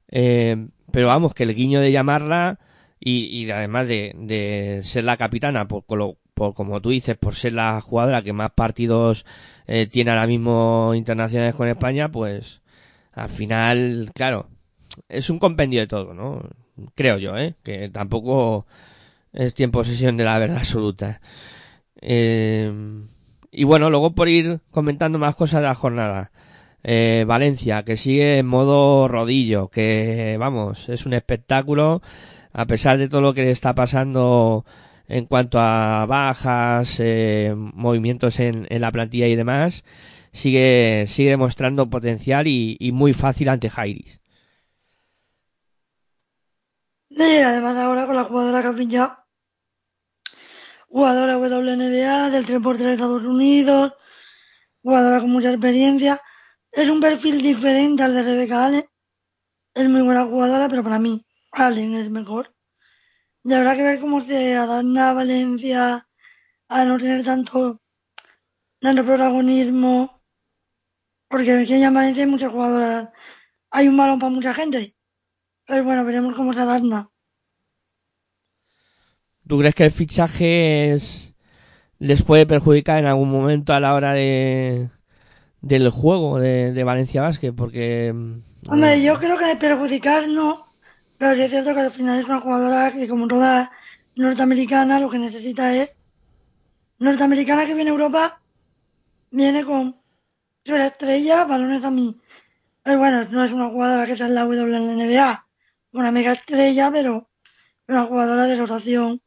Eh, 0.08 0.68
pero 0.92 1.06
vamos, 1.06 1.32
que 1.32 1.44
el 1.44 1.54
guiño 1.54 1.80
de 1.80 1.90
llamarla 1.90 2.58
y, 2.98 3.24
y 3.26 3.50
además 3.50 3.88
de, 3.88 4.12
de, 4.14 4.82
ser 4.84 5.04
la 5.04 5.16
capitana, 5.16 5.66
por, 5.66 5.84
por, 6.40 6.54
como 6.54 6.80
tú 6.80 6.88
dices, 6.88 7.18
por 7.18 7.34
ser 7.34 7.52
la 7.52 7.78
jugadora 7.82 8.22
que 8.22 8.32
más 8.32 8.52
partidos 8.52 9.26
eh, 9.66 9.86
tiene 9.86 10.10
ahora 10.10 10.26
mismo 10.26 10.94
internacionales 10.94 11.54
con 11.54 11.68
España, 11.68 12.10
pues 12.10 12.62
al 13.12 13.28
final, 13.28 14.10
claro, 14.14 14.48
es 15.10 15.28
un 15.28 15.38
compendio 15.38 15.80
de 15.80 15.86
todo, 15.86 16.14
¿no? 16.14 16.40
Creo 16.94 17.18
yo, 17.18 17.36
¿eh? 17.36 17.56
Que 17.62 17.90
tampoco 17.90 18.66
es 19.34 19.52
tiempo 19.52 19.84
sesión 19.84 20.16
de 20.16 20.24
la 20.24 20.38
verdad 20.38 20.56
absoluta. 20.60 21.20
Eh, 22.00 22.72
y 23.52 23.64
bueno, 23.64 23.90
luego 23.90 24.14
por 24.14 24.30
ir 24.30 24.60
comentando 24.70 25.18
más 25.18 25.36
cosas 25.36 25.60
de 25.60 25.68
la 25.68 25.74
jornada. 25.74 26.30
Eh, 26.82 27.26
Valencia, 27.28 27.82
que 27.82 27.98
sigue 27.98 28.38
en 28.38 28.46
modo 28.46 29.08
rodillo, 29.08 29.68
que 29.68 30.38
vamos, 30.40 30.88
es 30.88 31.04
un 31.04 31.12
espectáculo, 31.12 32.00
a 32.54 32.64
pesar 32.64 32.96
de 32.96 33.10
todo 33.10 33.20
lo 33.20 33.34
que 33.34 33.42
le 33.42 33.50
está 33.50 33.74
pasando 33.74 34.64
en 35.10 35.26
cuanto 35.26 35.58
a 35.58 36.06
bajas, 36.06 36.96
eh, 37.00 37.52
movimientos 37.56 38.38
en, 38.40 38.66
la 38.70 38.92
plantilla 38.92 39.26
y 39.26 39.36
demás, 39.36 39.84
sigue, 40.32 41.06
sigue 41.08 41.30
demostrando 41.30 41.90
potencial 41.90 42.46
y, 42.46 42.90
muy 42.92 43.12
fácil 43.12 43.48
ante 43.48 43.70
Jairis. 43.70 44.20
Además 47.16 47.76
ahora 47.76 48.06
con 48.06 48.16
la 48.16 48.24
jugadora 48.24 48.62
que 48.62 48.98
ha 48.98 49.20
jugadora 50.88 51.38
WNBA 51.38 52.30
del 52.30 52.46
3 52.46 52.78
de 52.78 52.92
Estados 52.92 53.24
Unidos, 53.24 53.92
jugadora 54.82 55.20
con 55.20 55.30
mucha 55.30 55.50
experiencia. 55.50 56.20
Es 56.72 56.88
un 56.88 57.00
perfil 57.00 57.42
diferente 57.42 58.02
al 58.02 58.14
de 58.14 58.22
Rebeca 58.22 58.66
Allen. 58.66 58.84
Es 59.74 59.88
muy 59.88 60.02
buena 60.02 60.24
jugadora, 60.24 60.68
pero 60.68 60.82
para 60.82 60.98
mí 60.98 61.24
Allen 61.52 61.94
es 61.94 62.10
mejor. 62.10 62.54
Y 63.44 63.52
habrá 63.52 63.74
que 63.74 63.82
ver 63.82 64.00
cómo 64.00 64.20
se 64.20 64.54
adapta 64.54 65.10
a 65.10 65.14
Valencia 65.14 66.06
a 66.68 66.84
no 66.84 66.98
tener 66.98 67.24
tanto, 67.24 67.80
tanto 68.80 69.04
protagonismo. 69.04 70.22
Porque 71.28 71.52
aquí 71.52 71.74
en 71.74 71.94
Valencia 71.94 72.24
hay 72.24 72.30
muchas 72.30 72.52
jugadoras. 72.52 73.08
Hay 73.70 73.88
un 73.88 73.96
balón 73.96 74.18
para 74.18 74.32
mucha 74.32 74.54
gente. 74.54 74.94
Pero 75.66 75.84
bueno, 75.84 76.04
veremos 76.04 76.34
cómo 76.34 76.52
se 76.52 76.60
adapta. 76.60 77.10
¿Tú 79.46 79.58
crees 79.58 79.74
que 79.74 79.84
el 79.84 79.90
fichaje 79.90 80.96
les 81.98 82.22
puede 82.22 82.46
perjudicar 82.46 83.00
en 83.00 83.06
algún 83.06 83.30
momento 83.30 83.72
a 83.72 83.80
la 83.80 83.94
hora 83.94 84.12
de 84.12 84.90
del 85.60 85.90
juego 85.90 86.38
de, 86.38 86.84
Valencia 86.84 87.22
Basket? 87.22 87.52
Porque... 87.52 88.12
Mm, 88.14 88.42
Hombre, 88.68 89.02
yo 89.02 89.18
creo 89.18 89.38
que 89.38 89.56
perjudicar 89.56 90.28
no, 90.28 90.66
pero 91.20 91.34
sí 91.34 91.42
es 91.42 91.50
cierto 91.50 91.74
que 91.74 91.80
al 91.80 91.90
final 91.90 92.18
es 92.18 92.24
una 92.24 92.40
jugadora 92.40 92.90
que 92.90 93.06
como 93.06 93.28
toda 93.28 93.70
norteamericana 94.16 94.98
lo 94.98 95.10
que 95.10 95.18
necesita 95.18 95.76
es 95.76 95.98
norteamericana 96.98 97.66
que 97.66 97.74
viene 97.74 97.90
a 97.90 97.92
Europa, 97.92 98.40
viene 99.30 99.62
con 99.66 100.00
su 100.64 100.74
estrella, 100.74 101.44
balones 101.44 101.84
a 101.84 101.90
mí. 101.90 102.18
Pero 102.82 103.00
bueno, 103.00 103.22
no 103.24 103.44
es 103.44 103.52
una 103.52 103.68
jugadora 103.68 104.06
que 104.06 104.16
sea 104.16 104.28
en 104.28 104.34
la 104.34 104.46
WNBA, 104.46 105.46
una 105.92 106.10
mega 106.10 106.32
estrella, 106.32 106.90
pero 106.90 107.28
una 107.86 108.06
jugadora 108.06 108.46
de 108.46 108.56
rotación 108.56 109.20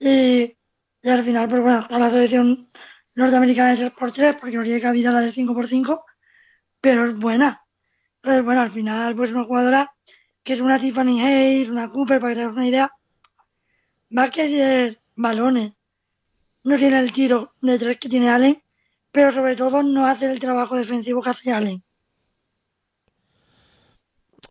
y, 0.00 0.56
y 1.02 1.08
al 1.08 1.22
final, 1.22 1.46
pues 1.46 1.62
bueno, 1.62 1.82
está 1.82 2.00
la 2.00 2.10
selección 2.10 2.68
norteamericana 3.14 3.76
de 3.76 3.92
3x3 3.92 4.40
porque 4.40 4.56
no 4.56 4.64
tiene 4.64 4.80
cabida 4.80 5.12
la 5.12 5.20
del 5.20 5.32
5x5, 5.32 6.02
pero 6.80 7.04
es 7.04 7.14
buena. 7.14 7.64
Pero 8.20 8.42
bueno, 8.42 8.62
al 8.62 8.70
final, 8.70 9.14
pues 9.14 9.30
una 9.30 9.44
jugadora 9.44 9.92
que 10.46 10.52
es 10.52 10.60
una 10.60 10.78
Tiffany 10.78 11.20
Hayes, 11.20 11.68
una 11.68 11.90
Cooper, 11.90 12.20
para 12.20 12.32
que 12.32 12.40
tengas 12.40 12.56
una 12.56 12.68
idea, 12.68 12.90
va 14.16 14.22
a 14.22 14.30
querer 14.30 14.96
balones. 15.16 15.72
No 16.62 16.78
tiene 16.78 17.00
el 17.00 17.10
tiro 17.10 17.52
de 17.60 17.76
tres 17.76 17.98
que 17.98 18.08
tiene 18.08 18.30
Allen, 18.30 18.62
pero 19.10 19.32
sobre 19.32 19.56
todo 19.56 19.82
no 19.82 20.06
hace 20.06 20.30
el 20.30 20.38
trabajo 20.38 20.76
defensivo 20.76 21.20
que 21.20 21.30
hace 21.30 21.52
Allen. 21.52 21.82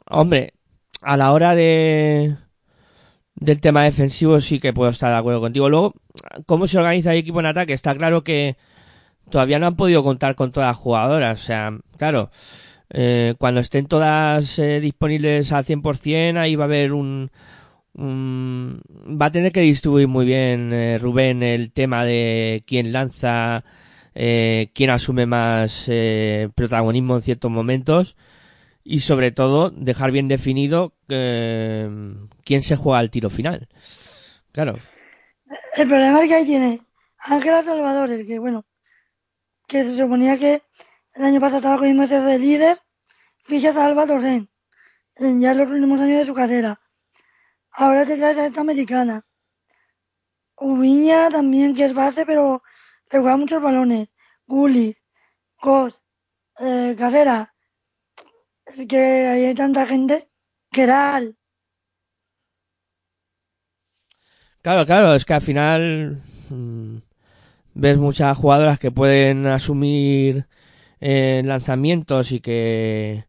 Hombre, 0.07 0.53
a 1.01 1.15
la 1.15 1.31
hora 1.31 1.55
de, 1.55 2.35
del 3.35 3.61
tema 3.61 3.85
defensivo 3.85 4.41
sí 4.41 4.59
que 4.59 4.73
puedo 4.73 4.91
estar 4.91 5.11
de 5.11 5.17
acuerdo 5.17 5.39
contigo. 5.39 5.69
Luego, 5.69 5.93
¿cómo 6.45 6.67
se 6.67 6.77
organiza 6.77 7.13
el 7.13 7.19
equipo 7.19 7.39
en 7.39 7.45
ataque? 7.45 7.71
Está 7.71 7.95
claro 7.95 8.21
que 8.21 8.57
todavía 9.29 9.59
no 9.59 9.67
han 9.67 9.77
podido 9.77 10.03
contar 10.03 10.35
con 10.35 10.51
todas 10.51 10.67
las 10.67 10.77
jugadoras. 10.77 11.41
O 11.41 11.43
sea, 11.45 11.71
claro, 11.97 12.31
eh, 12.89 13.35
cuando 13.37 13.61
estén 13.61 13.87
todas 13.87 14.59
eh, 14.59 14.79
disponibles 14.79 15.51
al 15.51 15.65
100%, 15.65 16.37
ahí 16.37 16.55
va 16.55 16.65
a 16.65 16.67
haber 16.67 16.93
un, 16.93 17.31
va 17.97 19.25
a 19.25 19.31
tener 19.31 19.51
que 19.51 19.61
distribuir 19.61 20.07
muy 20.07 20.25
bien 20.25 20.71
eh, 20.73 20.97
Rubén 20.99 21.43
el 21.43 21.71
tema 21.71 22.05
de 22.05 22.63
quién 22.67 22.91
lanza, 22.91 23.63
quién 24.13 24.89
asume 24.91 25.25
más 25.25 25.89
protagonismo 26.55 27.17
en 27.17 27.21
ciertos 27.21 27.51
momentos 27.51 28.15
y 28.83 28.99
sobre 29.01 29.31
todo 29.31 29.71
dejar 29.71 30.11
bien 30.11 30.29
definido 30.29 30.93
quién 31.07 32.61
se 32.61 32.75
juega 32.77 32.99
al 32.99 33.11
tiro 33.11 33.29
final. 33.29 33.67
Claro. 34.53 34.75
El 35.75 35.87
problema 35.89 36.23
es 36.23 36.29
que 36.29 36.35
ahí 36.35 36.45
tiene 36.45 36.79
Ángela 37.19 37.61
Salvadores, 37.61 38.25
que 38.25 38.39
bueno, 38.39 38.63
que 39.67 39.83
se 39.83 39.97
suponía 39.97 40.37
que 40.37 40.61
el 41.15 41.24
año 41.24 41.39
pasado 41.39 41.60
estaba 41.60 41.77
con 41.77 41.88
el 41.88 42.07
de 42.07 42.39
líder, 42.39 42.77
ficha 43.43 43.72
Salva 43.72 44.05
Torrent, 44.05 44.50
en 45.15 45.39
ya 45.39 45.53
los 45.53 45.69
últimos 45.69 46.01
años 46.01 46.19
de 46.19 46.25
su 46.25 46.34
carrera. 46.34 46.79
Ahora 47.72 48.05
te 48.05 48.17
traes 48.17 48.38
a 48.38 48.45
esta 48.45 48.62
americana. 48.62 49.25
Ubiña 50.57 51.29
también, 51.29 51.74
que 51.74 51.86
es 51.86 51.93
base, 51.93 52.25
pero 52.25 52.63
le 53.12 53.19
juega 53.19 53.38
muchos 53.38 53.62
balones. 53.62 54.10
Gulli, 54.45 54.95
Cos, 55.57 56.03
eh, 56.60 56.95
Carrera. 56.98 57.53
Es 58.65 58.86
que 58.88 58.98
hay 58.98 59.53
tanta 59.53 59.86
gente. 59.86 60.29
Keral. 60.72 61.38
Claro, 64.62 64.86
claro, 64.86 65.15
es 65.15 65.25
que 65.25 65.34
al 65.34 65.41
final 65.41 66.22
mm, 66.50 66.98
ves 67.74 67.98
muchas 67.98 68.38
jugadoras 68.38 68.79
que 68.79 68.91
pueden 68.91 69.45
asumir 69.48 70.48
eh, 71.01 71.41
lanzamientos 71.45 72.31
y 72.31 72.39
que 72.39 73.25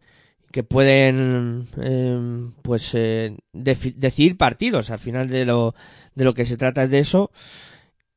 que 0.56 0.62
pueden 0.64 1.66
eh, 1.78 2.48
pues 2.62 2.92
eh, 2.94 3.36
decidir 3.52 4.38
partidos 4.38 4.88
al 4.88 4.98
final 4.98 5.28
de 5.28 5.44
lo 5.44 5.74
de 6.14 6.24
lo 6.24 6.32
que 6.32 6.46
se 6.46 6.56
trata 6.56 6.84
es 6.84 6.90
de 6.90 7.00
eso. 7.00 7.30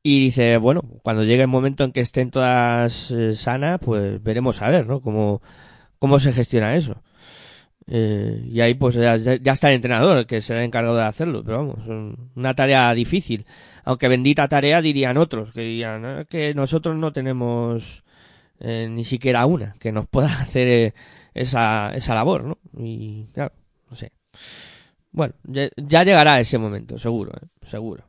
Y 0.02 0.20
dice 0.20 0.56
bueno 0.56 0.82
cuando 1.02 1.24
llegue 1.24 1.42
el 1.42 1.48
momento 1.48 1.84
en 1.84 1.92
que 1.92 2.00
estén 2.00 2.30
todas 2.30 3.10
eh, 3.10 3.34
sanas 3.36 3.78
pues 3.80 4.22
veremos 4.22 4.62
a 4.62 4.70
ver 4.70 4.86
no 4.86 5.02
cómo 5.02 5.42
cómo 5.98 6.18
se 6.18 6.32
gestiona 6.32 6.76
eso. 6.76 7.02
Eh, 7.86 8.42
y 8.50 8.60
ahí 8.62 8.72
pues 8.72 8.94
ya, 8.94 9.16
está 9.16 9.68
el 9.68 9.74
entrenador 9.74 10.26
que 10.26 10.40
será 10.40 10.64
encargado 10.64 10.96
de 10.96 11.02
hacerlo 11.02 11.42
pero 11.44 11.58
vamos 11.58 12.16
una 12.36 12.54
tarea 12.54 12.94
difícil. 12.94 13.44
Aunque 13.84 14.08
bendita 14.08 14.48
tarea 14.48 14.80
dirían 14.80 15.18
otros 15.18 15.52
que 15.52 15.60
dirían 15.60 16.04
ah, 16.06 16.24
que 16.24 16.54
nosotros 16.54 16.96
no 16.96 17.12
tenemos 17.12 18.02
eh, 18.60 18.88
ni 18.90 19.04
siquiera 19.04 19.46
una 19.46 19.74
que 19.78 19.92
nos 19.92 20.06
pueda 20.06 20.28
hacer 20.40 20.94
esa, 21.34 21.92
esa 21.94 22.14
labor, 22.14 22.44
¿no? 22.44 22.58
Y 22.78 23.26
claro, 23.32 23.52
no 23.90 23.96
sé. 23.96 24.12
Bueno, 25.12 25.34
ya, 25.44 26.04
llegará 26.04 26.40
ese 26.40 26.58
momento, 26.58 26.98
seguro, 26.98 27.32
¿eh? 27.32 27.46
seguro. 27.66 28.04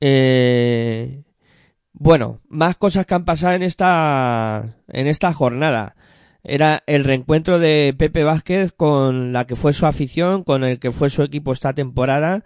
Eh, 0.00 1.22
bueno, 1.92 2.40
más 2.48 2.76
cosas 2.76 3.06
que 3.06 3.14
han 3.14 3.24
pasado 3.24 3.54
en 3.54 3.62
esta, 3.62 4.76
en 4.88 5.06
esta 5.06 5.32
jornada. 5.32 5.96
Era 6.44 6.82
el 6.86 7.04
reencuentro 7.04 7.58
de 7.58 7.94
Pepe 7.96 8.24
Vázquez 8.24 8.72
con 8.72 9.32
la 9.32 9.46
que 9.46 9.56
fue 9.56 9.72
su 9.72 9.86
afición, 9.86 10.42
con 10.42 10.64
el 10.64 10.80
que 10.80 10.90
fue 10.90 11.10
su 11.10 11.22
equipo 11.22 11.52
esta 11.52 11.72
temporada 11.72 12.44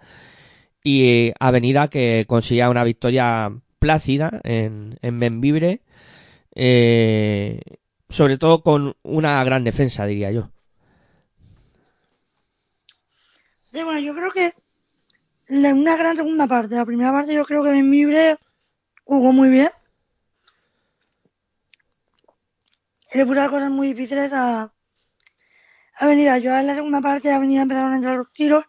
y 0.83 1.33
Avenida 1.39 1.87
que 1.89 2.25
conseguía 2.27 2.69
una 2.69 2.83
victoria 2.83 3.51
plácida 3.79 4.39
en, 4.43 4.99
en 5.01 5.19
Benvibre. 5.19 5.81
Eh, 6.59 7.61
sobre 8.09 8.39
todo 8.39 8.63
con 8.63 8.95
una 9.03 9.43
gran 9.43 9.63
defensa, 9.63 10.07
diría 10.07 10.31
yo. 10.31 10.49
bueno, 13.71 13.99
yo 13.99 14.15
creo 14.15 14.31
que 14.31 14.51
una 15.49 15.95
gran 15.95 16.15
segunda 16.15 16.47
parte. 16.47 16.75
La 16.75 16.85
primera 16.85 17.11
parte 17.11 17.35
yo 17.35 17.45
creo 17.45 17.61
que 17.61 17.69
Benvibre 17.69 18.37
jugó 19.03 19.31
muy 19.31 19.49
bien. 19.49 19.69
le 23.13 23.25
puso 23.25 23.49
cosas 23.49 23.69
muy 23.69 23.93
difíciles 23.93 24.33
a 24.33 24.73
Avenida. 25.99 26.39
Yo 26.39 26.57
en 26.57 26.65
la 26.65 26.73
segunda 26.73 27.01
parte 27.01 27.31
Avenida 27.31 27.61
empezaron 27.61 27.93
a 27.93 27.97
entrar 27.97 28.17
los 28.17 28.33
tiros. 28.33 28.65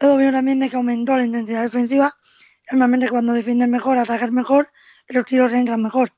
Luego 0.00 0.18
veo 0.18 0.32
también 0.32 0.60
de 0.60 0.68
que 0.68 0.76
aumentó 0.76 1.16
la 1.16 1.24
intensidad 1.24 1.62
defensiva. 1.62 2.12
Normalmente 2.70 3.08
cuando 3.08 3.32
defienden 3.32 3.70
mejor, 3.70 3.96
atacan 3.96 4.34
mejor, 4.34 4.70
los 5.08 5.24
tiros 5.24 5.52
entran 5.52 5.82
mejor. 5.82 6.12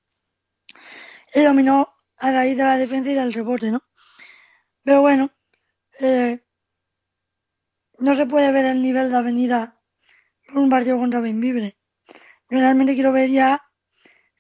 Y 1.35 1.43
dominó 1.43 1.89
a 2.19 2.33
raíz 2.33 2.57
de 2.57 2.65
la 2.65 2.77
defensa 2.77 3.11
y 3.11 3.15
del 3.15 3.33
rebote, 3.33 3.71
¿no? 3.71 3.83
Pero 4.85 5.01
bueno, 5.01 5.31
eh, 6.01 6.45
no 7.99 8.15
se 8.15 8.27
puede 8.27 8.53
ver 8.53 8.67
el 8.67 8.83
nivel 8.83 9.11
de 9.11 9.17
avenida 9.17 9.81
por 10.47 10.59
un 10.59 10.71
partido 10.71 10.99
contra 10.99 11.21
Benvibre. 11.21 11.77
Yo 12.51 12.59
realmente 12.59 12.95
quiero 12.95 13.13
ver 13.13 13.31
ya 13.31 13.61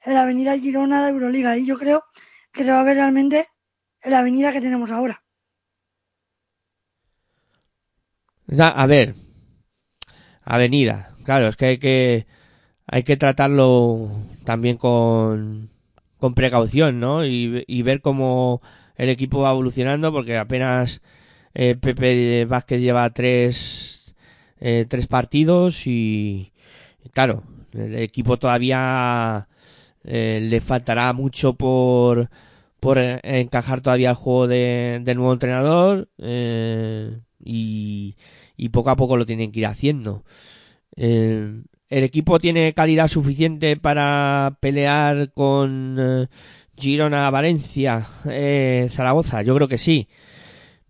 la 0.06 0.22
avenida 0.22 0.56
Girona 0.56 1.02
de 1.02 1.10
Euroliga 1.10 1.56
y 1.56 1.66
yo 1.66 1.78
creo 1.78 2.04
que 2.52 2.62
se 2.62 2.70
va 2.70 2.80
a 2.80 2.84
ver 2.84 2.96
realmente 2.96 3.46
en 4.02 4.10
la 4.10 4.18
avenida 4.20 4.52
que 4.52 4.60
tenemos 4.60 4.90
ahora. 4.90 5.16
a 8.58 8.86
ver, 8.86 9.14
avenida, 10.42 11.14
claro, 11.24 11.48
es 11.48 11.56
que 11.56 11.66
hay 11.66 11.78
que 11.78 12.26
hay 12.86 13.02
que 13.02 13.16
tratarlo 13.16 14.10
también 14.44 14.76
con 14.76 15.73
con 16.24 16.32
precaución, 16.32 17.00
¿no? 17.00 17.26
Y, 17.26 17.82
ver 17.82 18.00
cómo 18.00 18.62
el 18.96 19.10
equipo 19.10 19.40
va 19.40 19.50
evolucionando, 19.50 20.10
porque 20.10 20.38
apenas 20.38 21.02
eh, 21.52 21.76
Pepe 21.78 22.46
Vázquez 22.46 22.80
lleva 22.80 23.10
tres, 23.10 24.14
eh, 24.58 24.86
tres 24.88 25.06
partidos 25.06 25.86
y, 25.86 26.50
claro, 27.12 27.42
el 27.74 27.96
equipo 27.98 28.38
todavía 28.38 29.48
eh, 30.04 30.40
le 30.42 30.62
faltará 30.62 31.12
mucho 31.12 31.56
por, 31.56 32.30
por 32.80 32.96
encajar 32.98 33.82
todavía 33.82 34.08
el 34.08 34.16
juego 34.16 34.48
de, 34.48 35.02
nuevo 35.14 35.34
entrenador 35.34 36.08
y, 37.44 38.16
y 38.56 38.68
poco 38.70 38.88
a 38.88 38.96
poco 38.96 39.18
lo 39.18 39.26
tienen 39.26 39.52
que 39.52 39.60
ir 39.60 39.66
haciendo. 39.66 40.24
¿El 41.94 42.02
equipo 42.02 42.40
tiene 42.40 42.74
calidad 42.74 43.06
suficiente 43.06 43.76
para 43.76 44.58
pelear 44.58 45.32
con 45.32 45.96
eh, 45.96 46.26
Girona, 46.76 47.30
Valencia, 47.30 48.04
eh, 48.28 48.88
Zaragoza? 48.90 49.42
Yo 49.42 49.54
creo 49.54 49.68
que 49.68 49.78
sí. 49.78 50.08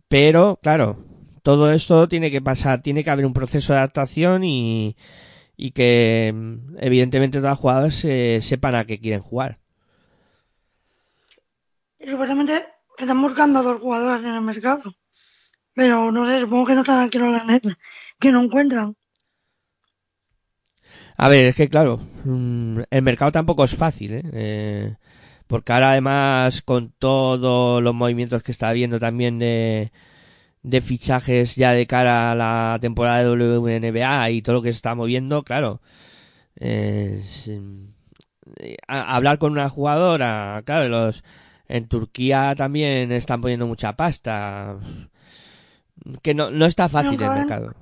Pero, 0.08 0.58
claro, 0.62 1.04
todo 1.42 1.70
esto 1.70 2.08
tiene 2.08 2.30
que 2.30 2.40
pasar, 2.40 2.80
tiene 2.80 3.04
que 3.04 3.10
haber 3.10 3.26
un 3.26 3.34
proceso 3.34 3.74
de 3.74 3.80
adaptación 3.80 4.44
y, 4.44 4.96
que 5.74 6.32
mm, 6.34 6.76
evidentemente 6.80 7.36
todas 7.36 7.50
las 7.50 7.58
jugadoras 7.58 8.02
eh, 8.06 8.38
sepan 8.40 8.74
a 8.74 8.86
qué 8.86 8.98
quieren 8.98 9.20
jugar. 9.20 9.58
Y 12.00 12.08
supuestamente 12.08 12.54
están 12.96 13.20
buscando 13.20 13.58
a 13.58 13.62
dos 13.62 13.78
jugadoras 13.78 14.24
en 14.24 14.36
el 14.36 14.40
mercado. 14.40 14.94
Pero 15.74 16.10
no 16.10 16.24
sé, 16.24 16.40
supongo 16.40 16.64
que 16.64 16.74
no 16.74 16.80
están 16.80 17.10
la 17.10 17.60
que 18.18 18.32
no 18.32 18.40
encuentran. 18.40 18.96
A 21.16 21.28
ver, 21.28 21.46
es 21.46 21.54
que 21.54 21.68
claro, 21.68 22.00
mm, 22.24 22.80
el 22.90 23.02
mercado 23.02 23.32
tampoco 23.32 23.64
es 23.64 23.76
fácil, 23.76 24.14
¿eh? 24.14 24.22
¿eh? 24.32 24.94
porque 25.46 25.72
ahora 25.72 25.92
además 25.92 26.62
con 26.62 26.92
todos 26.98 27.82
los 27.82 27.94
movimientos 27.94 28.42
que 28.42 28.52
está 28.52 28.68
habiendo 28.68 28.98
también 28.98 29.38
de, 29.38 29.92
de 30.62 30.80
fichajes 30.80 31.56
ya 31.56 31.72
de 31.72 31.86
cara 31.86 32.32
a 32.32 32.34
la 32.34 32.78
temporada 32.80 33.22
de 33.22 33.58
WNBA 33.58 34.30
y 34.30 34.42
todo 34.42 34.56
lo 34.56 34.62
que 34.62 34.72
se 34.72 34.76
está 34.76 34.94
moviendo, 34.94 35.44
claro, 35.44 35.80
eh, 36.56 37.22
hablar 38.88 39.38
con 39.38 39.52
una 39.52 39.68
jugadora, 39.68 40.62
claro, 40.64 40.88
los 40.88 41.22
en 41.68 41.88
Turquía 41.88 42.54
también 42.56 43.10
están 43.12 43.40
poniendo 43.40 43.66
mucha 43.66 43.94
pasta, 43.94 44.76
que 46.22 46.34
no, 46.34 46.50
no 46.50 46.66
está 46.66 46.88
fácil 46.88 47.20
el 47.22 47.30
mercado. 47.30 47.74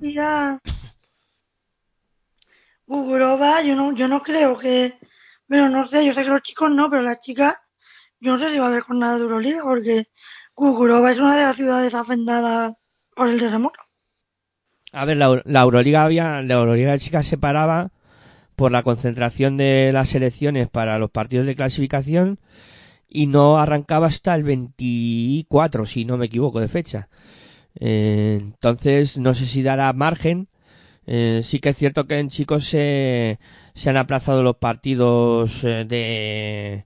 Gugurova, 2.85 3.61
yo 3.61 3.75
no, 3.75 3.93
yo 3.93 4.07
no 4.07 4.21
creo 4.21 4.57
que, 4.57 4.93
bueno, 5.47 5.69
no 5.69 5.87
sé, 5.87 6.05
yo 6.05 6.13
sé 6.13 6.23
que 6.23 6.29
los 6.29 6.41
chicos 6.41 6.69
no, 6.71 6.89
pero 6.89 7.01
las 7.01 7.19
chicas, 7.19 7.55
yo 8.19 8.33
no 8.33 8.39
sé 8.39 8.51
si 8.51 8.59
va 8.59 8.65
a 8.65 8.67
haber 8.69 8.81
jornada 8.81 9.15
de 9.15 9.23
Euroliga, 9.23 9.63
porque 9.63 10.05
Gugurova 10.55 11.11
es 11.11 11.19
una 11.19 11.35
de 11.35 11.43
las 11.43 11.55
ciudades 11.55 11.93
afectadas 11.93 12.73
por 13.15 13.27
el 13.27 13.39
terremoto. 13.39 13.79
A 14.91 15.05
ver, 15.05 15.17
la, 15.17 15.41
la 15.45 15.61
Euroliga 15.61 16.03
había, 16.03 16.41
la 16.41 16.55
Euroliga 16.55 16.91
de 16.91 16.99
chicas 16.99 17.25
se 17.25 17.37
paraba 17.37 17.91
por 18.55 18.71
la 18.71 18.83
concentración 18.83 19.57
de 19.57 19.91
las 19.91 20.09
selecciones 20.09 20.69
para 20.69 20.99
los 20.99 21.09
partidos 21.09 21.45
de 21.45 21.55
clasificación 21.55 22.39
y 23.07 23.27
no 23.27 23.57
arrancaba 23.57 24.07
hasta 24.07 24.35
el 24.35 24.43
24, 24.43 25.85
si 25.85 26.05
no 26.05 26.17
me 26.17 26.25
equivoco, 26.25 26.59
de 26.59 26.67
fecha. 26.67 27.09
Eh, 27.79 28.39
entonces, 28.41 29.17
no 29.17 29.33
sé 29.33 29.45
si 29.45 29.63
dará 29.63 29.91
margen 29.93 30.47
eh, 31.05 31.41
sí 31.43 31.59
que 31.59 31.69
es 31.69 31.77
cierto 31.77 32.05
que 32.05 32.19
en 32.19 32.29
chicos 32.29 32.65
se, 32.65 33.39
han 33.85 33.97
aplazado 33.97 34.43
los 34.43 34.57
partidos 34.57 35.63
eh, 35.63 35.85
de, 35.85 36.85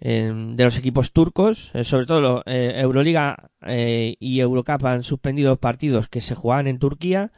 de 0.00 0.64
los 0.64 0.76
equipos 0.76 1.12
turcos, 1.12 1.70
eh, 1.74 1.84
sobre 1.84 2.06
todo 2.06 2.42
Euroliga 2.46 3.50
y 3.64 4.40
Eurocup 4.40 4.84
han 4.84 5.02
suspendido 5.04 5.50
los 5.50 5.58
partidos 5.58 6.08
que 6.08 6.20
se 6.20 6.34
jugaban 6.34 6.66
en 6.66 6.78
Turquía. 6.78 7.32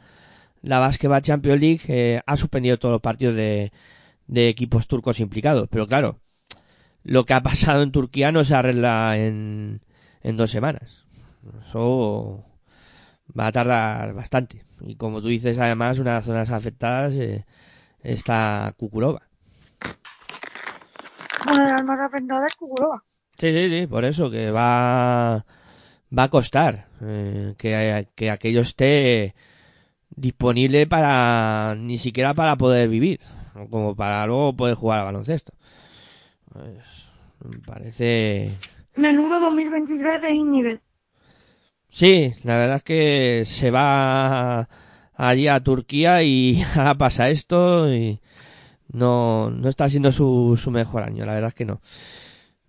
La 0.61 0.79
Basketball 0.79 1.21
Champions 1.21 1.61
League 1.61 2.23
ha 2.25 2.37
suspendido 2.37 2.79
todos 2.79 2.93
los 2.93 3.01
partidos 3.01 3.35
de, 3.35 3.71
de 4.27 4.49
equipos 4.49 4.87
turcos 4.87 5.19
implicados. 5.19 5.67
Pero 5.69 5.87
claro, 5.87 6.19
lo 7.03 7.25
que 7.25 7.33
ha 7.35 7.43
pasado 7.43 7.83
en 7.83 7.91
Turquía 7.91 8.31
no 8.31 8.43
se 8.43 8.55
arregla 8.55 9.15
en, 9.17 9.81
en 10.23 10.37
dos 10.37 10.49
semanas. 10.49 11.05
Eso 11.67 12.43
va 13.37 13.47
a 13.47 13.51
tardar 13.51 14.13
bastante. 14.15 14.64
Y 14.81 14.95
como 14.95 15.21
tú 15.21 15.27
dices, 15.27 15.57
además, 15.59 15.99
una 15.99 16.11
de 16.11 16.17
las 16.17 16.25
zonas 16.25 16.51
afectadas 16.51 17.13
eh, 17.13 17.45
está 18.01 18.73
Cucuroba. 18.77 19.21
una 21.51 21.65
de 21.65 21.71
las 21.71 21.83
más 21.83 21.99
afectadas 21.99 22.47
es 22.49 22.55
Kukurova. 22.55 23.03
Sí, 23.37 23.51
sí, 23.51 23.69
sí, 23.69 23.87
por 23.87 24.05
eso 24.05 24.29
que 24.29 24.51
va, 24.51 25.45
va 26.17 26.23
a 26.23 26.29
costar 26.29 26.87
eh, 27.01 27.53
que, 27.57 28.07
que 28.15 28.31
aquello 28.31 28.61
esté 28.61 29.35
disponible 30.09 30.87
para 30.87 31.75
ni 31.75 31.97
siquiera 31.97 32.33
para 32.33 32.55
poder 32.55 32.87
vivir, 32.87 33.19
como 33.69 33.95
para 33.95 34.25
luego 34.25 34.55
poder 34.55 34.75
jugar 34.75 34.99
al 34.99 35.05
baloncesto. 35.05 35.53
Pues, 36.51 36.77
me 37.43 37.59
parece. 37.59 38.51
Menudo 38.95 39.39
2023 39.41 40.21
de 40.21 40.31
Innivet. 40.33 40.81
Sí, 41.95 42.33
la 42.43 42.57
verdad 42.57 42.75
es 42.75 42.83
que 42.83 43.43
se 43.45 43.71
va 43.71 44.67
allí 45.13 45.47
a 45.47 45.63
Turquía 45.63 46.23
y 46.23 46.61
ahora 46.75 46.95
pasa 46.95 47.29
esto 47.29 47.89
y 47.89 48.19
no, 48.91 49.49
no 49.49 49.69
está 49.69 49.89
siendo 49.89 50.11
su, 50.11 50.59
su 50.61 50.71
mejor 50.71 51.03
año, 51.03 51.25
la 51.25 51.35
verdad 51.35 51.47
es 51.47 51.55
que 51.55 51.63
no. 51.63 51.79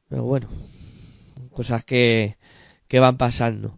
Pero 0.09 0.23
bueno, 0.23 0.49
cosas 1.51 1.85
que, 1.85 2.37
que 2.87 3.01
van 3.01 3.17
pasando. 3.17 3.77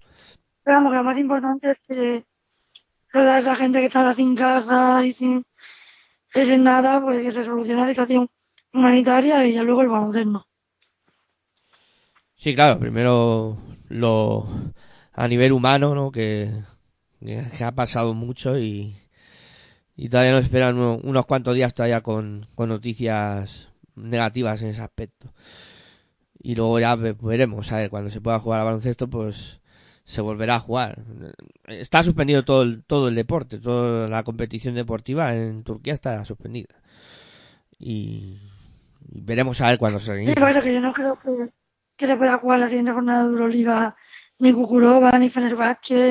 Pero 0.65 0.77
vamos, 0.77 0.93
lo 0.93 1.03
más 1.03 1.17
importante 1.17 1.71
es 1.71 1.81
que 1.81 2.25
toda 3.11 3.39
esa 3.39 3.57
gente 3.57 3.81
que 3.81 3.87
está 3.87 4.13
sin 4.13 4.37
casa 4.37 5.07
y 5.07 5.15
sin 5.15 5.47
sin 6.27 6.63
nada, 6.63 7.01
pues 7.01 7.21
que 7.21 7.33
se 7.33 7.47
solucione 7.47 7.81
la 7.81 7.89
situación 7.89 8.29
humanitaria 8.75 9.47
y 9.47 9.55
ya 9.55 9.63
luego 9.63 9.81
el 9.81 9.89
baloncesto. 9.89 10.47
Sí, 12.37 12.55
claro, 12.55 12.79
primero 12.79 13.57
lo 13.89 14.47
a 15.19 15.27
nivel 15.27 15.51
humano, 15.51 15.97
¿no? 15.97 16.13
Que, 16.13 16.63
ha 17.61 17.73
pasado 17.73 18.15
mucho 18.15 18.57
y, 18.57 18.95
todavía 20.09 20.31
nos 20.31 20.45
esperan 20.45 20.77
uno- 20.77 21.01
unos 21.03 21.27
cuantos 21.27 21.57
días 21.57 21.75
todavía 21.75 22.03
con, 22.03 22.47
con 22.55 22.69
noticias 22.69 23.69
negativas 23.97 24.63
en 24.63 24.69
ese 24.69 24.81
aspecto. 24.81 25.35
Y 26.41 26.55
luego 26.55 26.79
ya 26.79 26.95
ve- 26.95 27.17
veremos, 27.21 27.73
a 27.73 27.79
ver, 27.79 27.91
cuando 27.91 28.11
se 28.11 28.21
pueda 28.21 28.39
jugar 28.39 28.61
al 28.61 28.67
baloncesto, 28.67 29.11
pues 29.11 29.61
se 30.05 30.21
volverá 30.21 30.55
a 30.55 30.61
jugar. 30.61 31.03
Está 31.67 32.05
suspendido 32.05 32.45
todo 32.45 32.63
el, 32.63 32.85
todo 32.85 33.09
el 33.09 33.17
deporte, 33.17 33.59
toda 33.59 34.07
la 34.07 34.23
competición 34.23 34.77
deportiva 34.77 35.35
en 35.35 35.65
Turquía 35.65 35.95
está 35.95 36.25
suspendida. 36.25 36.77
Y, 37.77 38.39
veremos 39.01 39.61
a 39.63 39.67
ver 39.71 39.79
cuándo 39.79 39.99
se 39.99 40.07
Sí, 40.07 40.11
reinicia. 40.13 40.35
pero 40.37 40.63
que 40.63 40.75
yo 40.75 40.81
no 40.81 40.93
creo 40.93 41.19
que 41.97 42.07
se 42.07 42.17
pueda 42.17 42.39
jugar 42.39 42.61
la 42.61 42.69
siguiente 42.69 42.93
jornada 42.93 43.25
de 43.25 43.31
Euroliga 43.31 43.97
ni 44.41 44.51
Kukurova 44.57 45.11
ni 45.19 45.29
Fenerbahce. 45.35 46.03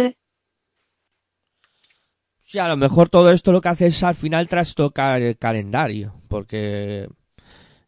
Sí, 2.44 2.60
a 2.60 2.68
lo 2.70 2.78
mejor 2.78 3.10
todo 3.10 3.32
esto 3.32 3.52
lo 3.52 3.60
que 3.62 3.70
hace 3.70 3.88
es 3.88 4.04
al 4.04 4.16
final 4.16 4.48
trastocar 4.48 5.22
el 5.22 5.38
calendario, 5.38 6.14
porque 6.30 7.10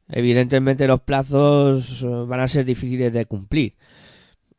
evidentemente 0.10 0.88
los 0.88 1.02
plazos 1.02 2.04
eh, 2.04 2.08
van 2.08 2.42
a 2.42 2.48
ser 2.48 2.66
difíciles 2.66 3.14
de 3.14 3.26
cumplir. 3.26 3.76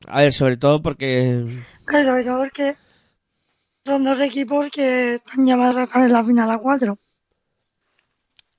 A 0.08 0.22
ver, 0.22 0.32
sobre 0.32 0.56
todo 0.58 0.82
porque 0.82 1.44
Pero 1.86 2.08
sobre 2.08 2.24
todo 2.24 2.44
es 2.44 2.52
que 2.52 2.74
son 3.84 4.04
dos 4.04 4.18
equipos 4.20 4.70
que 4.70 5.14
están 5.16 5.44
llamados 5.46 5.76
a 5.76 5.82
estar 5.82 6.02
en 6.06 6.12
la 6.12 6.24
final 6.24 6.50
a 6.50 6.58
cuatro. 6.58 6.98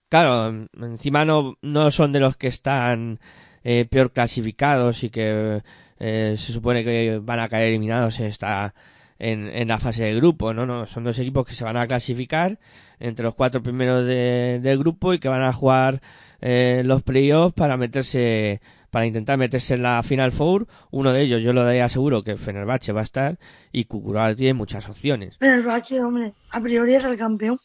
Claro, 0.09 0.47
en- 0.49 0.69
encima 0.81 1.25
no, 1.25 1.57
no 1.61 1.89
son 1.91 2.11
de 2.11 2.19
los 2.19 2.35
que 2.37 2.47
están 2.47 3.19
eh, 3.63 3.85
peor 3.89 4.11
clasificados 4.11 5.03
y 5.03 5.09
que 5.09 5.63
eh, 6.01 6.33
se 6.35 6.51
supone 6.51 6.83
que 6.83 7.19
van 7.21 7.39
a 7.39 7.47
caer 7.47 7.67
eliminados 7.69 8.19
en 8.19 8.25
esta 8.25 8.73
en, 9.19 9.47
en 9.49 9.67
la 9.67 9.77
fase 9.77 10.03
de 10.03 10.15
grupo, 10.15 10.51
no, 10.51 10.65
no, 10.65 10.87
son 10.87 11.03
dos 11.03 11.19
equipos 11.19 11.45
que 11.45 11.53
se 11.53 11.63
van 11.63 11.77
a 11.77 11.85
clasificar 11.85 12.57
entre 12.99 13.23
los 13.23 13.35
cuatro 13.35 13.61
primeros 13.61 14.07
de- 14.07 14.59
del 14.61 14.79
grupo 14.79 15.13
y 15.13 15.19
que 15.19 15.29
van 15.29 15.43
a 15.43 15.53
jugar 15.53 16.01
eh, 16.41 16.81
los 16.83 17.03
playoffs 17.03 17.53
para 17.53 17.77
meterse 17.77 18.61
para 18.89 19.05
intentar 19.05 19.37
meterse 19.37 19.75
en 19.75 19.83
la 19.83 20.01
Final 20.03 20.31
Four. 20.33 20.67
Uno 20.89 21.13
de 21.13 21.21
ellos 21.21 21.41
yo 21.43 21.53
lo 21.53 21.63
daría 21.63 21.87
seguro 21.87 22.23
que 22.23 22.35
Fenerbahce 22.35 22.91
va 22.91 23.01
a 23.01 23.03
estar 23.03 23.37
y 23.71 23.85
Kukurova 23.85 24.33
tiene 24.35 24.53
muchas 24.55 24.89
opciones. 24.89 25.37
Fenerbahce, 25.37 26.01
hombre, 26.01 26.33
a 26.51 26.59
priori 26.59 26.95
es 26.95 27.05
el 27.05 27.15
campeón. 27.15 27.57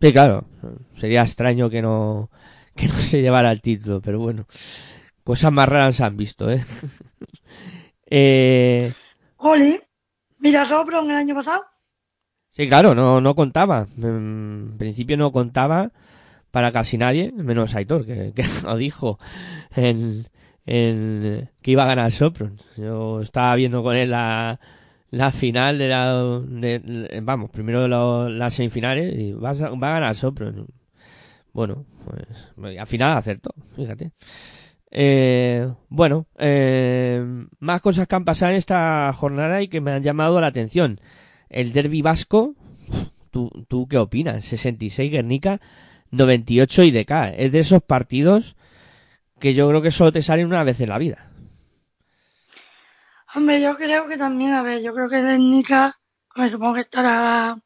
Sí, 0.00 0.12
claro. 0.12 0.44
Sería 0.94 1.22
extraño 1.22 1.68
que 1.68 1.82
no, 1.82 2.30
que 2.76 2.86
no 2.86 2.94
se 2.94 3.20
llevara 3.22 3.50
el 3.50 3.60
título, 3.60 4.00
pero 4.00 4.18
bueno. 4.20 4.46
Cosas 5.30 5.52
más 5.52 5.68
raras 5.68 5.94
se 5.96 6.04
han 6.04 6.16
visto, 6.16 6.50
¿eh? 6.50 6.62
eh 8.10 8.92
Oli, 9.52 9.72
mira 10.38 10.64
Sopron 10.64 11.10
el 11.10 11.16
año 11.16 11.34
pasado. 11.34 11.64
sí, 12.50 12.68
claro, 12.68 12.94
no, 12.94 13.20
no 13.20 13.34
contaba. 13.34 13.86
En 14.02 14.74
principio 14.78 15.16
no 15.16 15.32
contaba 15.32 15.92
para 16.50 16.72
casi 16.72 16.98
nadie, 16.98 17.32
menos 17.32 17.74
Aitor, 17.74 18.06
que, 18.06 18.32
que 18.34 18.44
lo 18.64 18.76
dijo 18.76 19.18
en, 19.76 20.26
en 20.66 21.50
que 21.62 21.72
iba 21.72 21.84
a 21.84 21.88
ganar 21.88 22.12
Sopron. 22.12 22.58
Yo 22.76 23.22
estaba 23.22 23.54
viendo 23.56 23.82
con 23.82 23.96
él 23.96 24.10
la, 24.12 24.60
la 25.10 25.32
final 25.32 25.78
de 25.78 25.88
la, 25.88 26.14
de- 26.48 27.20
vamos, 27.22 27.50
primero 27.50 27.88
lo- 27.88 28.28
las 28.30 28.54
semifinales 28.54 29.14
y 29.18 29.32
va 29.32 29.50
a, 29.52 29.70
va 29.70 29.90
a 29.90 30.00
ganar 30.00 30.16
Sopron. 30.16 30.66
Bueno, 31.52 31.84
pues 32.06 32.78
al 32.78 32.86
final 32.86 33.16
acertó, 33.18 33.50
fíjate. 33.76 34.12
Eh, 34.90 35.72
bueno, 35.88 36.26
eh, 36.38 37.24
más 37.58 37.80
cosas 37.80 38.08
que 38.08 38.14
han 38.14 38.24
pasado 38.24 38.50
en 38.50 38.58
esta 38.58 39.12
jornada 39.12 39.62
y 39.62 39.68
que 39.68 39.80
me 39.80 39.92
han 39.92 40.02
llamado 40.02 40.40
la 40.40 40.48
atención. 40.48 41.00
El 41.48 41.72
derby 41.72 42.02
vasco, 42.02 42.54
¿tú, 43.30 43.50
tú 43.68 43.86
qué 43.88 43.98
opinas? 43.98 44.44
66 44.44 45.10
Guernica, 45.10 45.60
98 46.10 46.84
IDK. 46.84 47.10
Es 47.36 47.52
de 47.52 47.60
esos 47.60 47.82
partidos 47.82 48.56
que 49.38 49.54
yo 49.54 49.68
creo 49.68 49.82
que 49.82 49.90
solo 49.90 50.12
te 50.12 50.22
salen 50.22 50.46
una 50.46 50.64
vez 50.64 50.80
en 50.80 50.88
la 50.88 50.98
vida. 50.98 51.30
Hombre, 53.34 53.60
yo 53.60 53.76
creo 53.76 54.08
que 54.08 54.16
también, 54.16 54.54
a 54.54 54.62
ver, 54.62 54.82
yo 54.82 54.92
creo 54.92 55.08
que 55.08 55.20
el 55.20 55.38
Nica, 55.38 55.92
pues 56.34 56.50
supongo 56.50 56.74
que 56.74 56.80
estará 56.80 57.56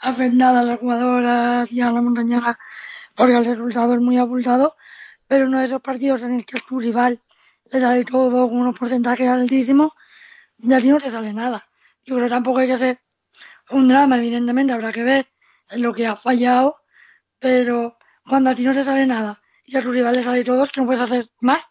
afectada 0.00 0.60
a 0.60 0.64
las 0.64 0.78
jugadoras 0.78 1.72
y 1.72 1.80
a 1.80 1.90
la 1.90 2.02
montañera 2.02 2.58
porque 3.14 3.36
el 3.36 3.44
resultado 3.44 3.94
es 3.94 4.00
muy 4.00 4.16
abultado, 4.16 4.76
pero 5.32 5.46
uno 5.46 5.60
de 5.60 5.64
esos 5.64 5.80
partidos 5.80 6.20
en 6.20 6.34
el 6.34 6.44
que 6.44 6.60
tu 6.60 6.78
rival 6.78 7.18
le 7.70 7.80
sale 7.80 8.04
todo 8.04 8.50
con 8.50 8.58
unos 8.58 8.78
porcentajes 8.78 9.26
altísimos, 9.26 9.92
de 10.58 10.78
ti 10.78 10.90
no 10.90 11.00
te 11.00 11.10
sale 11.10 11.32
nada. 11.32 11.66
Yo 12.04 12.16
creo 12.16 12.26
que 12.26 12.34
tampoco 12.34 12.58
hay 12.58 12.66
que 12.66 12.74
hacer 12.74 13.00
un 13.70 13.88
drama, 13.88 14.18
evidentemente 14.18 14.74
habrá 14.74 14.92
que 14.92 15.02
ver 15.02 15.32
en 15.70 15.80
lo 15.80 15.94
que 15.94 16.06
ha 16.06 16.16
fallado, 16.16 16.82
pero 17.38 17.96
cuando 18.28 18.50
a 18.50 18.54
ti 18.54 18.62
no 18.62 18.74
te 18.74 18.84
sale 18.84 19.06
nada 19.06 19.40
y 19.64 19.74
a 19.74 19.82
tu 19.82 19.90
rival 19.90 20.16
le 20.16 20.22
sale 20.22 20.44
todo, 20.44 20.64
es 20.64 20.70
que 20.70 20.82
no 20.82 20.86
puedes 20.86 21.00
hacer 21.00 21.30
más. 21.40 21.66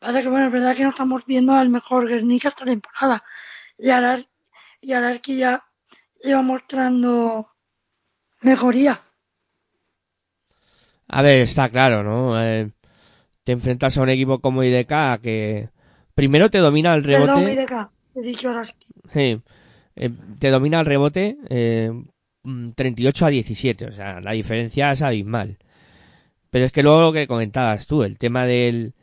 Pasa 0.00 0.20
que 0.20 0.28
bueno, 0.28 0.46
es 0.46 0.52
verdad 0.52 0.74
que 0.74 0.82
no 0.82 0.90
estamos 0.90 1.24
viendo 1.24 1.54
al 1.54 1.68
mejor 1.68 2.08
Guernica 2.08 2.48
esta 2.48 2.64
temporada. 2.64 3.22
Y 3.78 3.90
ahora, 3.90 4.18
y 4.80 4.92
ahora 4.94 5.12
es 5.12 5.20
que 5.20 5.36
ya 5.36 5.64
lleva 6.20 6.42
mostrando 6.42 7.52
mejoría. 8.40 8.98
A 11.08 11.22
ver, 11.22 11.42
está 11.42 11.68
claro, 11.68 12.02
¿no? 12.02 12.42
Eh, 12.42 12.70
te 13.44 13.52
enfrentas 13.52 13.96
a 13.96 14.02
un 14.02 14.08
equipo 14.08 14.40
como 14.40 14.62
IDK 14.62 15.20
que 15.20 15.68
primero 16.14 16.50
te 16.50 16.58
domina 16.58 16.94
el 16.94 17.04
rebote. 17.04 17.32
Perdón, 17.32 17.50
IDK, 17.50 17.90
he 18.16 18.22
dicho 18.22 18.48
ahora 18.48 18.64
sí. 18.64 19.40
Eh, 19.94 20.10
te 20.38 20.50
domina 20.50 20.80
el 20.80 20.86
rebote 20.86 21.36
eh, 21.50 21.90
mm, 22.42 22.70
38 22.70 23.26
a 23.26 23.28
17, 23.28 23.86
o 23.86 23.92
sea, 23.92 24.20
la 24.20 24.32
diferencia 24.32 24.92
es 24.92 25.02
abismal. 25.02 25.58
Pero 26.50 26.66
es 26.66 26.72
que 26.72 26.82
luego 26.82 27.00
lo 27.00 27.12
que 27.12 27.26
comentabas 27.26 27.86
tú, 27.86 28.02
el 28.02 28.18
tema 28.18 28.46
del, 28.46 28.94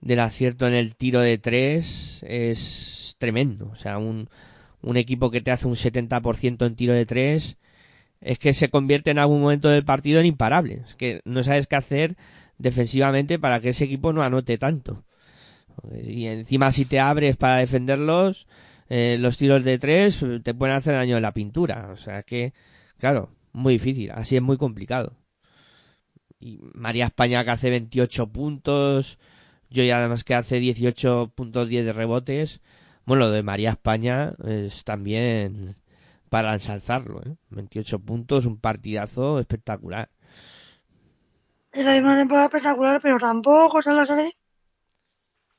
del 0.00 0.20
acierto 0.20 0.66
en 0.66 0.74
el 0.74 0.94
tiro 0.94 1.20
de 1.20 1.38
tres 1.38 2.22
es 2.22 3.16
tremendo. 3.18 3.70
O 3.72 3.76
sea, 3.76 3.98
un, 3.98 4.28
un 4.82 4.96
equipo 4.96 5.30
que 5.30 5.40
te 5.40 5.50
hace 5.50 5.66
un 5.66 5.74
70% 5.74 6.66
en 6.66 6.76
tiro 6.76 6.94
de 6.94 7.06
tres 7.06 7.56
es 8.22 8.38
que 8.38 8.52
se 8.52 8.70
convierte 8.70 9.10
en 9.10 9.18
algún 9.18 9.40
momento 9.40 9.68
del 9.68 9.84
partido 9.84 10.20
en 10.20 10.26
imparable. 10.26 10.82
Es 10.86 10.94
que 10.94 11.20
no 11.24 11.42
sabes 11.42 11.66
qué 11.66 11.76
hacer 11.76 12.16
defensivamente 12.58 13.38
para 13.38 13.60
que 13.60 13.70
ese 13.70 13.84
equipo 13.84 14.12
no 14.12 14.22
anote 14.22 14.58
tanto. 14.58 15.04
Y 16.04 16.26
encima 16.26 16.70
si 16.70 16.84
te 16.84 17.00
abres 17.00 17.36
para 17.36 17.56
defenderlos, 17.56 18.46
eh, 18.88 19.16
los 19.18 19.36
tiros 19.36 19.64
de 19.64 19.78
tres 19.78 20.22
eh, 20.22 20.40
te 20.42 20.54
pueden 20.54 20.76
hacer 20.76 20.94
daño 20.94 21.16
en 21.16 21.22
la 21.22 21.32
pintura. 21.32 21.90
O 21.92 21.96
sea 21.96 22.22
que, 22.22 22.52
claro, 22.98 23.30
muy 23.52 23.74
difícil. 23.74 24.10
Así 24.12 24.36
es 24.36 24.42
muy 24.42 24.56
complicado. 24.56 25.16
Y 26.38 26.60
María 26.74 27.06
España 27.06 27.44
que 27.44 27.50
hace 27.50 27.70
28 27.70 28.28
puntos. 28.28 29.18
Yo 29.70 29.82
ya 29.84 29.98
además 29.98 30.24
que 30.24 30.34
hace 30.34 30.60
18.10 30.60 31.84
de 31.84 31.92
rebotes. 31.92 32.60
Bueno, 33.04 33.24
lo 33.26 33.30
de 33.32 33.42
María 33.42 33.70
España 33.70 34.34
es 34.46 34.84
también 34.84 35.74
para 36.32 36.54
ensalzarlo. 36.54 37.20
¿eh? 37.26 37.36
28 37.50 37.98
puntos, 37.98 38.46
un 38.46 38.56
partidazo 38.58 39.38
espectacular. 39.38 40.08
Es 41.72 42.00
una 42.00 42.16
temporada 42.16 42.46
espectacular, 42.46 43.00
pero 43.02 43.18
tampoco 43.18 43.82
se 43.82 43.92
la 43.92 44.06
sale. 44.06 44.30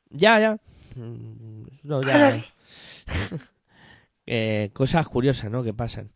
Ya, 0.09 0.39
ya. 0.39 0.57
Mm, 0.95 1.65
No, 1.83 2.01
ya. 2.01 2.35
Eh, 4.25 4.69
cosas 4.73 5.05
curiosas, 5.09 5.51
¿no? 5.51 5.63
Que 5.63 5.73
pasan. 5.73 6.11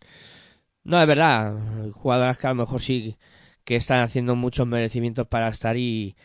No, 0.85 0.99
es 1.01 1.07
verdad. 1.07 1.53
Jugadoras 1.91 2.37
que 2.37 2.47
a 2.47 2.51
lo 2.51 2.55
mejor 2.55 2.81
sí 2.81 3.17
que 3.65 3.75
están 3.75 4.01
haciendo 4.01 4.35
muchos 4.37 4.65
merecimientos 4.65 5.27
para 5.27 5.49
estar 5.49 5.75
y, 5.77 6.15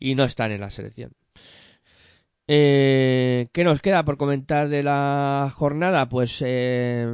y 0.00 0.16
no 0.16 0.24
están 0.24 0.50
en 0.50 0.60
la 0.62 0.70
selección. 0.70 1.12
Eh, 2.48 3.48
¿Qué 3.52 3.62
nos 3.62 3.80
queda 3.80 4.04
por 4.04 4.16
comentar 4.16 4.68
de 4.68 4.82
la 4.82 5.48
jornada? 5.54 6.08
Pues 6.08 6.42
eh, 6.44 7.06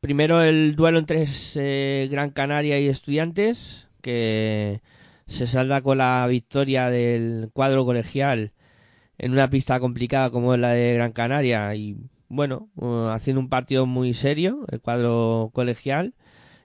primero 0.00 0.42
el 0.42 0.74
duelo 0.76 0.98
entre 0.98 1.26
eh, 1.54 2.08
Gran 2.10 2.30
Canaria 2.30 2.78
y 2.80 2.88
Estudiantes, 2.88 3.88
que 4.02 4.80
se 5.26 5.46
salda 5.46 5.82
con 5.82 5.98
la 5.98 6.26
victoria 6.26 6.90
del 6.90 7.50
cuadro 7.52 7.84
colegial 7.84 8.52
en 9.18 9.32
una 9.32 9.50
pista 9.50 9.78
complicada 9.78 10.30
como 10.30 10.54
es 10.54 10.60
la 10.60 10.70
de 10.70 10.94
Gran 10.94 11.12
Canaria. 11.12 11.74
Y 11.74 11.96
bueno, 12.28 12.70
uh, 12.76 13.08
haciendo 13.08 13.40
un 13.40 13.48
partido 13.48 13.86
muy 13.86 14.14
serio, 14.14 14.64
el 14.68 14.80
cuadro 14.80 15.50
colegial 15.52 16.14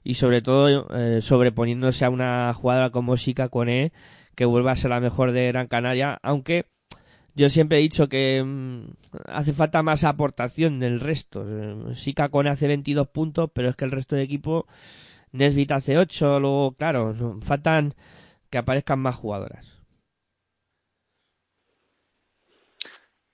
y 0.03 0.15
sobre 0.15 0.41
todo 0.41 0.87
eh, 0.95 1.21
sobreponiéndose 1.21 2.05
a 2.05 2.09
una 2.09 2.53
jugadora 2.53 2.91
como 2.91 3.17
Sika 3.17 3.49
Cone 3.49 3.91
que 4.35 4.45
vuelva 4.45 4.71
a 4.71 4.75
ser 4.75 4.91
la 4.91 4.99
mejor 4.99 5.31
de 5.31 5.47
Gran 5.47 5.67
Canaria, 5.67 6.19
aunque 6.21 6.65
yo 7.35 7.49
siempre 7.49 7.77
he 7.77 7.81
dicho 7.81 8.07
que 8.09 8.41
mm, 8.43 8.85
hace 9.27 9.53
falta 9.53 9.83
más 9.83 10.03
aportación 10.03 10.79
del 10.79 10.99
resto. 10.99 11.45
Sika 11.93 12.29
Cone 12.29 12.49
hace 12.49 12.67
22 12.67 13.09
puntos, 13.09 13.49
pero 13.53 13.69
es 13.69 13.75
que 13.75 13.85
el 13.85 13.91
resto 13.91 14.15
del 14.15 14.25
equipo, 14.25 14.67
Nesbit 15.31 15.71
hace 15.71 15.97
8, 15.97 16.39
luego, 16.39 16.71
claro, 16.73 17.13
faltan 17.41 17.93
que 18.49 18.57
aparezcan 18.57 18.99
más 18.99 19.15
jugadoras. 19.15 19.65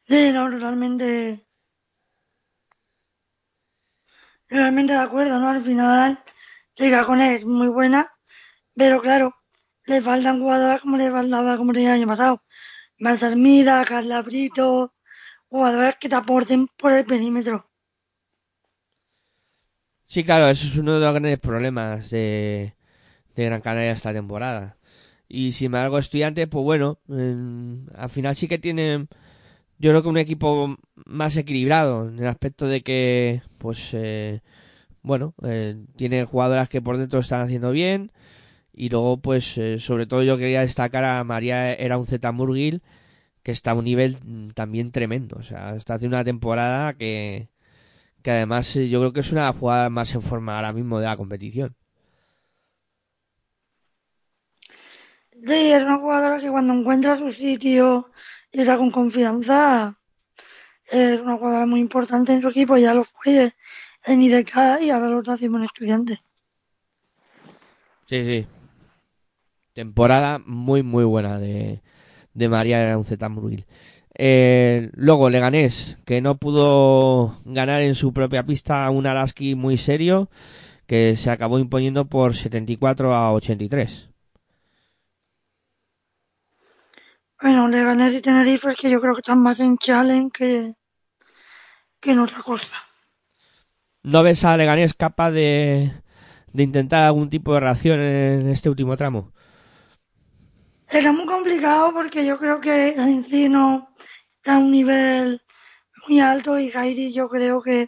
Sí, 0.04 0.32
no, 0.34 0.50
realmente 0.50 1.46
realmente 4.50 4.94
de 4.94 5.00
acuerdo, 5.00 5.40
¿no? 5.40 5.50
Al 5.50 5.62
final, 5.62 6.20
Liga 6.76 7.06
con 7.06 7.22
es 7.22 7.46
muy 7.46 7.68
buena, 7.70 8.08
pero 8.76 9.02
claro, 9.02 9.36
le 9.86 10.02
faltan 10.02 10.40
jugadoras 10.42 10.82
como 10.82 10.98
le 10.98 11.12
faltaba 11.12 11.58
como 11.58 11.72
el 11.72 11.88
año 11.88 12.08
pasado. 12.08 12.44
Armida, 13.06 13.84
Carla 13.86 14.22
Brito, 14.22 14.94
jugadoras 15.50 15.98
que 16.00 16.10
te 16.10 16.16
aporten 16.16 16.68
por 16.78 16.94
el 16.94 17.06
perímetro. 17.06 17.70
Sí, 20.06 20.24
claro, 20.24 20.50
eso 20.50 20.68
es 20.68 20.78
uno 20.78 20.94
de 20.96 21.00
los 21.00 21.12
grandes 21.12 21.40
problemas 21.40 22.10
de, 22.10 22.76
de 23.36 23.46
Gran 23.46 23.62
Canaria 23.62 23.94
esta 23.94 24.14
temporada. 24.14 24.78
Y 25.30 25.54
sin 25.54 25.68
embargo, 25.68 26.00
estudiantes, 26.00 26.48
pues 26.50 26.64
bueno, 26.64 27.00
al 27.96 28.10
final 28.10 28.36
sí 28.36 28.48
que 28.48 28.60
tienen 28.60 29.10
yo 29.80 29.92
creo 29.92 30.04
que 30.04 30.10
un 30.10 30.18
equipo 30.20 30.78
más 31.06 31.38
equilibrado 31.38 32.10
en 32.10 32.20
el 32.20 32.28
aspecto 32.28 32.68
de 32.68 32.84
que, 32.84 33.42
pues, 33.58 33.92
eh, 33.94 34.42
bueno, 35.04 35.34
eh, 35.44 35.78
tiene 35.98 36.26
jugadoras 36.26 36.70
que 36.70 36.82
por 36.82 36.98
dentro 36.98 37.20
están 37.22 37.42
haciendo 37.42 37.72
bien 37.72 38.12
y 38.74 38.90
luego, 38.90 39.18
pues, 39.18 39.58
eh, 39.58 39.78
sobre 39.80 40.06
todo 40.08 40.24
yo 40.24 40.38
quería 40.38 40.62
destacar 40.62 41.04
a 41.06 41.24
María 41.24 41.74
era 41.74 41.98
un 41.98 42.06
Z 42.06 42.32
Murgil 42.32 42.82
que 43.44 43.52
está 43.52 43.72
a 43.72 43.76
un 43.76 43.86
nivel 43.86 44.18
también 44.54 44.92
tremendo, 44.92 45.38
o 45.40 45.44
sea, 45.44 45.76
está 45.76 45.96
haciendo 45.96 46.18
una 46.18 46.24
temporada 46.26 46.94
que, 46.94 47.50
que 48.24 48.32
además 48.32 48.74
yo 48.74 49.00
creo 49.00 49.14
que 49.14 49.22
es 49.22 49.32
una 49.32 49.52
jugada 49.54 49.90
más 49.90 50.14
en 50.16 50.22
forma 50.22 50.56
ahora 50.58 50.74
mismo 50.74 51.00
de 51.00 51.08
la 51.08 51.18
competición. 51.18 51.76
Sí, 55.32 55.72
es 55.72 55.84
una 55.84 55.98
jugadora 55.98 56.40
que 56.40 56.50
cuando 56.52 56.74
encuentra 56.74 57.18
su 57.18 57.34
sitio 57.34 58.12
y 58.52 58.62
era 58.62 58.78
con 58.78 58.92
confianza 58.92 59.98
es 60.86 61.20
una 61.20 61.38
jugadora 61.38 61.66
muy 61.66 61.80
importante 61.80 62.34
en 62.34 62.42
su 62.42 62.50
equipo, 62.50 62.78
ya 62.78 62.94
lo 62.94 63.04
fue 63.04 63.54
en 64.06 64.22
IDK 64.22 64.82
y 64.82 64.90
ahora 64.92 65.08
lo 65.08 65.20
está 65.20 65.34
haciendo 65.34 65.58
en 65.58 65.64
estudiante. 65.64 66.22
Sí, 68.08 68.24
sí. 68.26 68.48
Temporada 69.82 70.40
muy, 70.46 70.84
muy 70.84 71.06
buena 71.06 71.40
de, 71.40 71.82
de 72.36 72.50
María 72.50 72.96
Unceta 72.96 73.30
Murguil. 73.30 73.66
Eh, 74.14 74.92
luego 74.94 75.32
Leganés, 75.32 75.98
que 76.06 76.22
no 76.22 76.38
pudo 76.38 77.36
ganar 77.46 77.82
en 77.82 77.96
su 77.96 78.14
propia 78.14 78.46
pista 78.46 78.88
un 78.92 79.08
Alaski 79.08 79.56
muy 79.56 79.78
serio, 79.78 80.30
que 80.86 81.16
se 81.16 81.32
acabó 81.32 81.58
imponiendo 81.58 82.06
por 82.06 82.36
74 82.36 83.16
a 83.16 83.34
83. 83.34 84.10
Bueno, 87.42 87.68
Leganés 87.68 88.14
y 88.14 88.22
Tenerife 88.22 88.70
es 88.70 88.80
que 88.80 88.92
yo 88.92 89.02
creo 89.02 89.16
que 89.16 89.22
están 89.22 89.42
más 89.42 89.60
en 89.62 89.78
challenge 89.80 90.30
que, 90.32 90.74
que 92.00 92.12
en 92.12 92.20
otra 92.20 92.44
cosa. 92.44 92.78
¿No 94.04 94.22
ves 94.22 94.46
a 94.46 94.58
Leganés 94.58 94.94
capaz 94.94 95.32
de, 95.32 95.92
de 96.54 96.64
intentar 96.64 97.04
algún 97.04 97.32
tipo 97.32 97.54
de 97.56 97.62
reacción 97.62 98.00
en 98.00 98.48
este 98.50 98.70
último 98.70 98.96
tramo? 98.96 99.32
Era 100.92 101.12
muy 101.12 101.26
complicado 101.26 101.94
porque 101.94 102.26
yo 102.26 102.38
creo 102.38 102.60
que 102.60 102.90
Encino 102.90 103.90
está 104.36 104.56
a 104.56 104.60
un 104.60 104.72
nivel 104.72 105.42
muy 106.08 106.20
alto 106.20 106.60
y 106.60 106.70
Gairi 106.70 107.14
yo 107.14 107.30
creo 107.30 107.62
que 107.62 107.88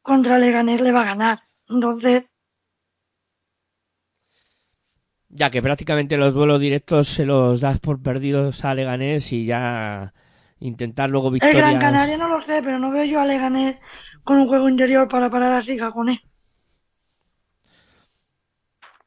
contra 0.00 0.38
Leganés 0.38 0.80
le 0.80 0.92
va 0.92 1.02
a 1.02 1.06
ganar. 1.06 1.38
Entonces, 1.68 2.30
ya 5.28 5.50
que 5.50 5.60
prácticamente 5.60 6.16
los 6.16 6.32
duelos 6.32 6.60
directos 6.60 7.08
se 7.08 7.26
los 7.26 7.60
das 7.60 7.80
por 7.80 8.00
perdidos 8.00 8.64
a 8.64 8.74
Leganés 8.74 9.32
y 9.32 9.46
ya 9.46 10.14
intentar 10.60 11.10
luego 11.10 11.30
victorias. 11.30 11.56
El 11.56 11.62
Gran 11.62 11.80
Canaria 11.80 12.16
no 12.16 12.28
lo 12.28 12.40
sé, 12.40 12.62
pero 12.62 12.78
no 12.78 12.90
veo 12.90 13.04
yo 13.04 13.20
a 13.20 13.26
Leganés 13.26 13.80
con 14.22 14.38
un 14.38 14.46
juego 14.46 14.68
interior 14.68 15.08
para 15.08 15.30
parar 15.30 15.52
a 15.52 15.62
Siga 15.62 15.90
con 15.90 16.08
él. 16.08 16.20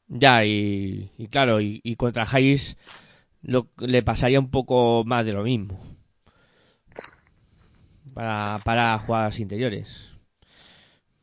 Ya, 0.10 0.45
y, 0.45 1.12
claro, 1.30 1.60
y, 1.60 1.95
contra 1.97 2.25
Jais 2.25 2.77
lo, 3.47 3.69
le 3.79 4.03
pasaría 4.03 4.39
un 4.39 4.51
poco 4.51 5.03
más 5.05 5.25
de 5.25 5.33
lo 5.33 5.43
mismo. 5.43 5.79
Para, 8.13 8.60
para 8.63 8.97
jugadas 8.99 9.39
interiores. 9.39 10.12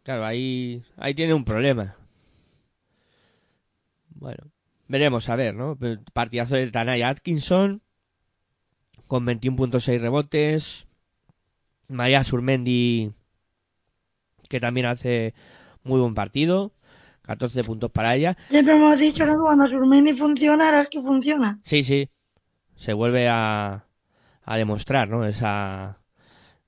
Claro, 0.02 0.24
ahí, 0.24 0.82
ahí 0.96 1.14
tiene 1.14 1.34
un 1.34 1.44
problema. 1.44 1.96
Bueno. 4.10 4.50
Veremos 4.86 5.28
a 5.28 5.36
ver, 5.36 5.54
¿no? 5.54 5.78
Partidazo 6.12 6.56
de 6.56 6.70
Tanaya 6.70 7.08
Atkinson 7.08 7.80
con 9.06 9.26
21.6 9.26 10.00
rebotes. 10.00 10.86
María 11.88 12.22
Surmendi 12.22 13.12
que 14.48 14.60
también 14.60 14.86
hace 14.86 15.34
muy 15.82 16.00
buen 16.00 16.14
partido. 16.14 16.72
14 17.22 17.64
puntos 17.64 17.90
para 17.90 18.14
ella. 18.14 18.36
Siempre 18.50 18.76
hemos 18.76 18.98
dicho 18.98 19.24
que 19.24 19.32
cuando 19.40 19.66
Surmendi 19.66 20.12
funciona, 20.12 20.82
es 20.82 20.88
que 20.88 21.00
funciona. 21.00 21.58
Sí, 21.64 21.82
sí. 21.82 22.10
Se 22.84 22.92
vuelve 22.92 23.28
a, 23.28 23.86
a 24.44 24.56
demostrar, 24.58 25.08
¿no? 25.08 25.24
Esa, 25.26 26.00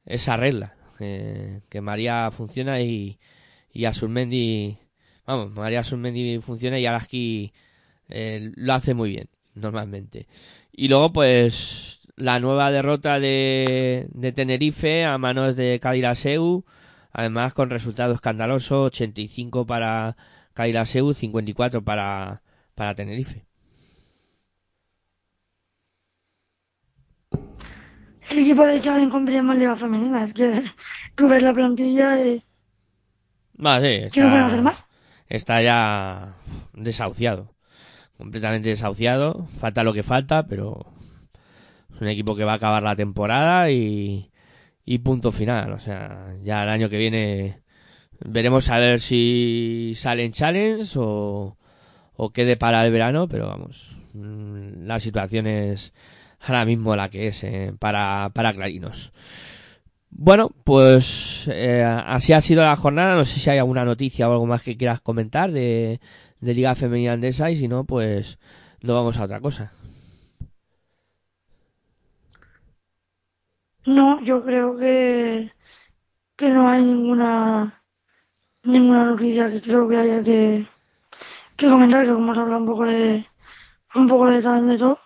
esa 0.07 0.37
regla. 0.37 0.75
que 0.99 1.81
María 1.83 2.31
funciona 2.31 2.81
y, 2.81 3.19
y 3.73 3.85
a 3.85 3.93
Surmendi. 3.93 4.79
Vamos, 5.27 5.53
María 5.53 5.85
Surmendi 5.85 6.39
funciona 6.41 6.79
y 6.79 6.87
Araski 6.87 7.53
eh, 8.09 8.51
lo 8.57 8.73
hace 8.73 8.95
muy 8.95 9.11
bien, 9.11 9.29
normalmente. 9.55 10.27
Y 10.73 10.89
luego, 10.89 11.13
pues, 11.13 12.01
la 12.17 12.41
nueva 12.41 12.71
derrota 12.71 13.21
de, 13.21 14.07
de 14.11 14.33
Tenerife 14.33 15.05
a 15.05 15.19
manos 15.19 15.55
de 15.57 15.81
Seu 16.15 16.65
además 17.13 17.53
con 17.55 17.71
resultado 17.71 18.15
escandaloso, 18.15 18.85
85 18.85 19.67
para 19.67 20.17
Seu 20.87 21.15
54 21.15 21.85
para, 21.85 22.43
para 22.75 22.95
Tenerife. 22.95 23.46
El 28.31 28.39
equipo 28.39 28.67
de 28.67 28.81
Challenge 28.81 29.11
comprimos 29.11 29.57
Liga 29.57 29.77
Femenina, 29.77 30.25
es 30.25 30.33
que 30.33 30.63
tú 31.15 31.29
ves 31.29 31.43
la 31.43 31.55
plantilla 31.55 32.25
y... 32.25 32.43
Ah, 33.63 33.79
sí, 33.81 33.87
está, 33.87 34.29
no 34.29 34.47
hacer 34.47 34.63
más? 34.63 34.87
Está 35.29 35.63
ya 35.63 36.35
desahuciado 36.75 37.57
completamente 38.17 38.69
desahuciado. 38.71 39.47
Falta 39.59 39.83
lo 39.85 39.93
que 39.93 40.03
falta, 40.03 40.47
pero 40.47 40.87
es 41.95 42.01
un 42.01 42.09
equipo 42.09 42.37
que 42.37 42.45
va 42.45 42.53
a 42.53 42.57
acabar 42.57 42.83
la 42.83 42.97
temporada 42.97 43.71
y, 43.71 44.31
y 44.85 44.99
punto 44.99 45.33
final. 45.33 45.73
O 45.73 45.79
sea, 45.79 46.35
ya 46.43 46.63
el 46.63 46.69
año 46.69 46.89
que 46.89 46.99
viene 46.99 47.63
veremos 48.25 48.69
a 48.71 48.79
ver 48.79 49.01
si 49.01 49.95
salen 49.97 50.33
challenge 50.33 50.99
o, 50.99 51.57
o 52.15 52.31
quede 52.31 52.57
para 52.57 52.85
el 52.85 52.93
verano, 52.93 53.29
pero 53.29 53.47
vamos, 53.49 53.99
mm, 54.15 54.87
la 54.87 55.01
situación 55.01 55.47
es 55.47 55.93
ahora 56.41 56.65
mismo 56.65 56.97
la 56.97 57.09
que 57.11 57.29
es 57.29 57.43
eh, 57.45 57.73
para, 57.79 58.31
para 58.35 58.53
Clarinos. 58.55 59.13
Bueno, 60.11 60.51
pues 60.65 61.49
eh, 61.53 61.85
así 61.85 62.33
ha 62.33 62.41
sido 62.41 62.65
la 62.65 62.77
jornada. 62.77 63.15
No 63.17 63.25
sé 63.25 63.39
si 63.41 63.51
hay 63.51 63.59
alguna 63.59 63.85
noticia 63.85 64.29
o 64.29 64.33
algo 64.33 64.47
más 64.47 64.63
que 64.63 64.77
quieras 64.77 65.01
comentar 65.01 65.53
de, 65.53 66.01
de 66.41 66.55
Liga 66.55 66.75
Femenina 66.75 67.13
Andesa 67.13 67.51
y 67.51 67.57
si 67.57 67.69
no, 67.69 67.85
pues 67.85 68.39
no 68.83 68.95
vamos 68.95 69.19
a 69.19 69.25
otra 69.25 69.41
cosa. 69.41 69.73
No, 73.87 74.21
yo 74.23 74.45
creo 74.45 74.77
que, 74.77 75.53
que 76.37 76.51
no 76.51 76.69
hay 76.69 76.85
ninguna 76.85 77.85
ninguna 78.65 79.05
noticia 79.07 79.51
que 79.51 79.61
creo 79.63 79.89
que 79.89 79.97
haya 79.97 80.23
que, 80.25 80.67
que 81.57 81.69
comentar, 81.69 82.07
que 82.07 82.13
como 82.13 82.35
se 82.35 82.41
habla 82.41 82.59
un 82.59 82.67
poco 82.67 82.87
de, 82.87 83.27
un 83.95 84.07
poco 84.09 84.31
de, 84.31 84.43
de 84.43 84.79
todo. 84.79 84.99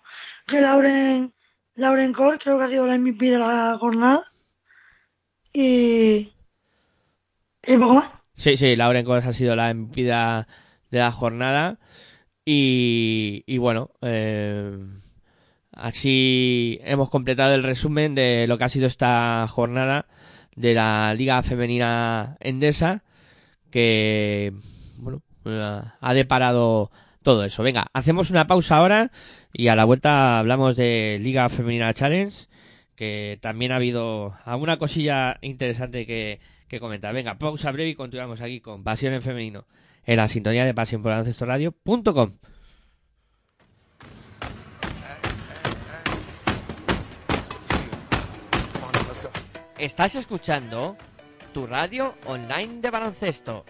Que 0.51 0.61
Lauren, 0.61 1.33
Lauren 1.77 2.13
Cole 2.13 2.39
creo 2.39 2.59
que 2.59 2.65
ha 2.65 2.69
sido 2.69 2.87
la 2.87 2.99
MVP 2.99 3.31
de 3.31 3.39
la 3.39 3.77
jornada. 3.79 4.19
Y, 5.53 6.33
y 7.67 7.77
poco 7.77 7.95
más. 7.95 8.19
Sí, 8.35 8.57
sí, 8.57 8.75
Lauren 8.75 9.05
Cole 9.05 9.23
ha 9.25 9.33
sido 9.33 9.55
la 9.55 9.73
MVP 9.73 10.03
de 10.03 10.09
la, 10.11 11.13
jornada. 11.13 11.79
Y, 12.45 13.45
y 13.47 13.59
bueno, 13.59 13.91
eh, 14.03 14.77
así 15.73 16.81
hemos 16.83 17.11
completado 17.11 17.55
el 17.55 17.63
resumen 17.63 18.17
de 18.17 18.47
lo 18.49 18.59
que 18.59 18.65
ha 18.65 18.69
sido 18.69 18.87
esta 18.87 19.47
jornada 19.49 20.07
de 20.57 20.75
la 20.75 21.15
Liga 21.15 21.43
Femenina 21.45 22.37
Endesa, 22.41 23.05
que 23.71 24.53
bueno, 24.99 25.23
ha 26.01 26.15
deparado 26.15 26.91
todo 27.23 27.45
eso. 27.45 27.63
Venga, 27.63 27.87
hacemos 27.93 28.31
una 28.31 28.47
pausa 28.47 28.77
ahora 28.77 29.11
y 29.53 29.69
a 29.69 29.77
la 29.77 29.85
vuelta 29.85 30.39
hablamos 30.39 30.77
de 30.77 31.19
Liga 31.21 31.49
Femenina 31.49 31.95
Challenge, 31.95 32.47
que 32.95 33.39
también 33.41 33.73
ha 33.73 33.77
habido 33.77 34.35
alguna 34.45 34.79
cosilla 34.79 35.39
interesante 35.43 36.07
que, 36.07 36.41
que 36.69 36.81
comentar. 36.81 37.15
Venga, 37.15 37.39
pausa 37.39 37.73
breve 37.73 37.91
y 37.91 37.95
continuamos 37.95 38.41
aquí 38.41 38.61
con 38.61 38.85
Pasión 38.85 39.15
en 39.15 39.23
Femenino 39.23 39.67
en 40.05 40.17
la 40.17 40.29
sintonía 40.29 40.65
de 40.65 40.75
Pasión 40.75 41.03
por 41.03 41.13
Radio.com. 41.13 42.33
Estás 49.79 50.15
escuchando 50.15 50.97
tu 51.55 51.67
radio 51.67 52.15
online 52.27 52.81
de 52.81 52.91
baloncesto. 52.91 53.65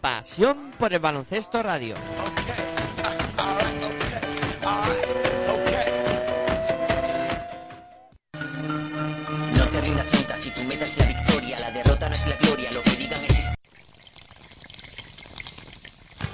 Pasión 0.00 0.72
por 0.78 0.92
el 0.92 1.00
baloncesto 1.00 1.62
radio. 1.62 1.96
Meta 10.72 10.84
es 10.86 10.96
la 10.96 11.04
victoria, 11.06 11.60
la 11.60 11.70
derrota 11.70 12.08
no 12.08 12.14
es 12.14 12.26
la 12.26 12.36
gloria, 12.36 12.72
lo 12.72 12.80
que 12.82 12.96
digan 12.96 13.22
es 13.24 13.52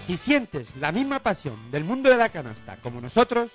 Si 0.07 0.17
sientes 0.17 0.77
la 0.77 0.93
misma 0.93 1.19
pasión 1.19 1.57
del 1.71 1.83
mundo 1.85 2.09
de 2.09 2.17
la 2.17 2.29
canasta 2.29 2.77
como 2.77 3.01
nosotros, 3.01 3.51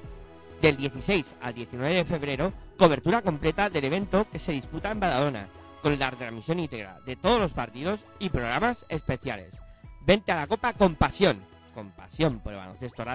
Del 0.63 0.77
16 0.77 1.27
al 1.41 1.53
19 1.53 1.93
de 1.93 2.05
febrero, 2.05 2.53
cobertura 2.75 3.21
completa 3.21 3.69
del 3.69 3.85
evento 3.85 4.25
que 4.31 4.39
se 4.39 4.53
disputa 4.53 4.89
en 4.89 4.99
Badalona, 4.99 5.47
con 5.83 5.99
la 5.99 6.09
transmisión 6.09 6.59
íntegra 6.59 7.01
de 7.05 7.15
todos 7.17 7.39
los 7.39 7.53
partidos 7.53 7.99
y 8.17 8.29
programas 8.29 8.83
especiales. 8.89 9.53
Vente 10.01 10.31
a 10.31 10.37
la 10.37 10.47
Copa 10.47 10.73
con 10.73 10.95
pasión, 10.95 11.39
con 11.75 11.91
pasión 11.91 12.39
por 12.39 12.53
el 12.53 12.57
baloncesto 12.57 13.05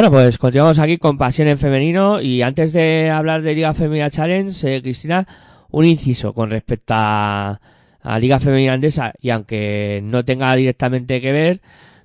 Bueno, 0.00 0.12
pues 0.12 0.38
continuamos 0.38 0.78
aquí 0.78 0.96
con 0.96 1.18
Pasión 1.18 1.46
en 1.48 1.58
Femenino 1.58 2.22
y 2.22 2.40
antes 2.40 2.72
de 2.72 3.10
hablar 3.10 3.42
de 3.42 3.54
Liga 3.54 3.74
Femenina 3.74 4.08
Challenge, 4.08 4.76
eh, 4.76 4.80
Cristina, 4.80 5.28
un 5.70 5.84
inciso 5.84 6.32
con 6.32 6.48
respecto 6.48 6.94
a, 6.96 7.60
a, 8.00 8.18
Liga 8.18 8.40
Femenina 8.40 8.72
Andesa 8.72 9.12
y 9.20 9.28
aunque 9.28 10.00
no 10.02 10.24
tenga 10.24 10.56
directamente 10.56 11.20
que 11.20 11.32
ver, 11.32 11.60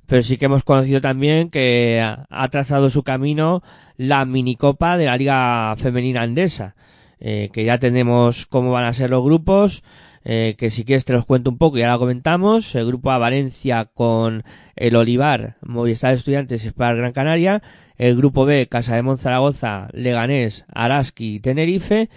pero 0.08 0.24
sí 0.24 0.36
que 0.36 0.48
hemos 0.48 0.66
conocido 0.66 1.00
también 1.00 1.50
que 1.50 2.02
ha 2.02 2.48
trazado 2.50 2.90
su 2.90 3.02
camino 3.02 3.64
la 3.96 4.26
minicopa 4.26 4.98
de 4.98 5.06
la 5.06 5.16
Liga 5.16 5.74
Femenina 5.78 6.24
Andesa, 6.24 6.76
eh, 7.22 7.50
que 7.54 7.64
ya 7.64 7.78
tenemos 7.78 8.46
cómo 8.46 8.72
van 8.72 8.84
a 8.84 8.94
ser 8.94 9.10
los 9.10 9.24
grupos, 9.24 9.86
eh, 10.26 10.56
que 10.58 10.72
si 10.72 10.84
quieres 10.84 11.06
te 11.06 11.14
los 11.14 11.26
cuento 11.26 11.52
un 11.52 11.58
poco 11.58 11.78
y 11.78 11.84
ahora 11.84 12.00
comentamos. 12.00 12.74
El 12.76 12.88
grupo 12.88 13.12
A 13.12 13.20
Valencia 13.20 13.86
con 13.86 14.44
el 14.76 14.96
Olivar, 14.96 15.56
Movistar 15.62 16.16
Estudiantes 16.16 16.66
y 16.66 16.70
Spar 16.70 16.98
Gran 16.98 17.14
Canaria. 17.14 17.62
El 17.98 18.18
grupo 18.18 18.46
B, 18.46 18.68
Casa 18.68 18.96
de 18.96 19.04
Monzaragoza, 19.04 19.88
Leganés, 19.94 20.66
Araski, 20.74 21.40
Tenerife. 21.40 22.10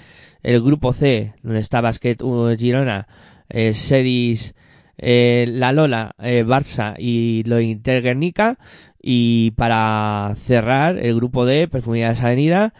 El 0.43 0.63
grupo 0.63 0.93
C, 0.93 1.35
donde 1.43 1.61
está 1.61 1.81
Basket 1.81 2.17
Girona, 2.57 3.07
eh, 3.49 3.75
Sedis, 3.75 4.55
eh, 4.97 5.47
La 5.49 5.73
Lola, 5.73 6.15
eh, 6.19 6.45
Barça 6.47 6.95
y 6.99 7.43
lo 7.45 7.61
Inter 7.61 8.03
Guernica. 8.03 8.59
Y 9.01 9.53
para 9.53 10.35
cerrar, 10.39 10.99
el 10.99 11.15
grupo 11.15 11.45
D, 11.45 11.69
Perfumerías 11.69 12.23
Avenida, 12.23 12.73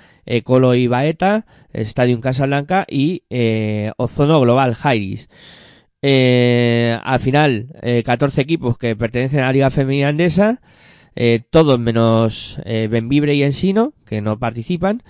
Colo 0.45 0.75
y 0.75 0.87
Baeta, 0.87 1.47
Stadium 1.73 2.21
Casablanca 2.21 2.85
y 2.89 3.25
eh, 3.31 3.93
Ozono 3.97 4.41
Global 4.41 4.75
Jairis. 4.75 5.29
Eh, 6.03 6.99
al 7.03 7.21
final, 7.21 7.75
eh, 7.83 8.03
14 8.05 8.41
equipos 8.41 8.79
que 8.79 8.95
pertenecen 8.97 9.41
a 9.41 9.47
la 9.47 9.53
Liga 9.53 9.71
Femenina 9.71 10.09
Andesa, 10.09 10.61
eh, 11.17 11.43
todos 11.51 11.81
menos 11.81 12.61
eh, 12.65 12.89
Benvibre 12.91 13.35
y 13.35 13.43
Ensino, 13.43 13.95
que 14.07 14.21
no 14.21 14.39
participan. 14.39 15.03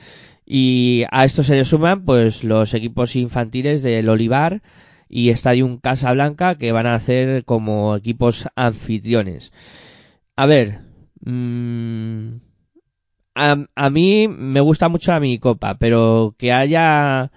Y 0.46 1.04
a 1.10 1.26
esto 1.26 1.42
se 1.42 1.56
le 1.56 1.66
suman 1.66 2.04
pues 2.04 2.44
los 2.44 2.72
equipos 2.72 3.16
infantiles 3.16 3.82
del 3.82 4.08
Olivar 4.08 4.62
y 5.10 5.30
Stadium 5.30 5.78
Casablanca 5.78 6.56
que 6.56 6.72
van 6.72 6.86
a 6.86 6.94
hacer 6.94 7.44
como 7.44 7.94
equipos 7.96 8.48
anfitriones. 8.56 9.52
A 10.36 10.46
ver, 10.46 10.80
mmm, 11.20 12.36
a, 13.38 13.66
a 13.74 13.90
mí 13.90 14.28
me 14.28 14.60
gusta 14.60 14.88
mucho 14.88 15.12
la 15.12 15.20
minicopa, 15.20 15.76
pero 15.78 16.34
que 16.38 16.52
haya 16.52 17.30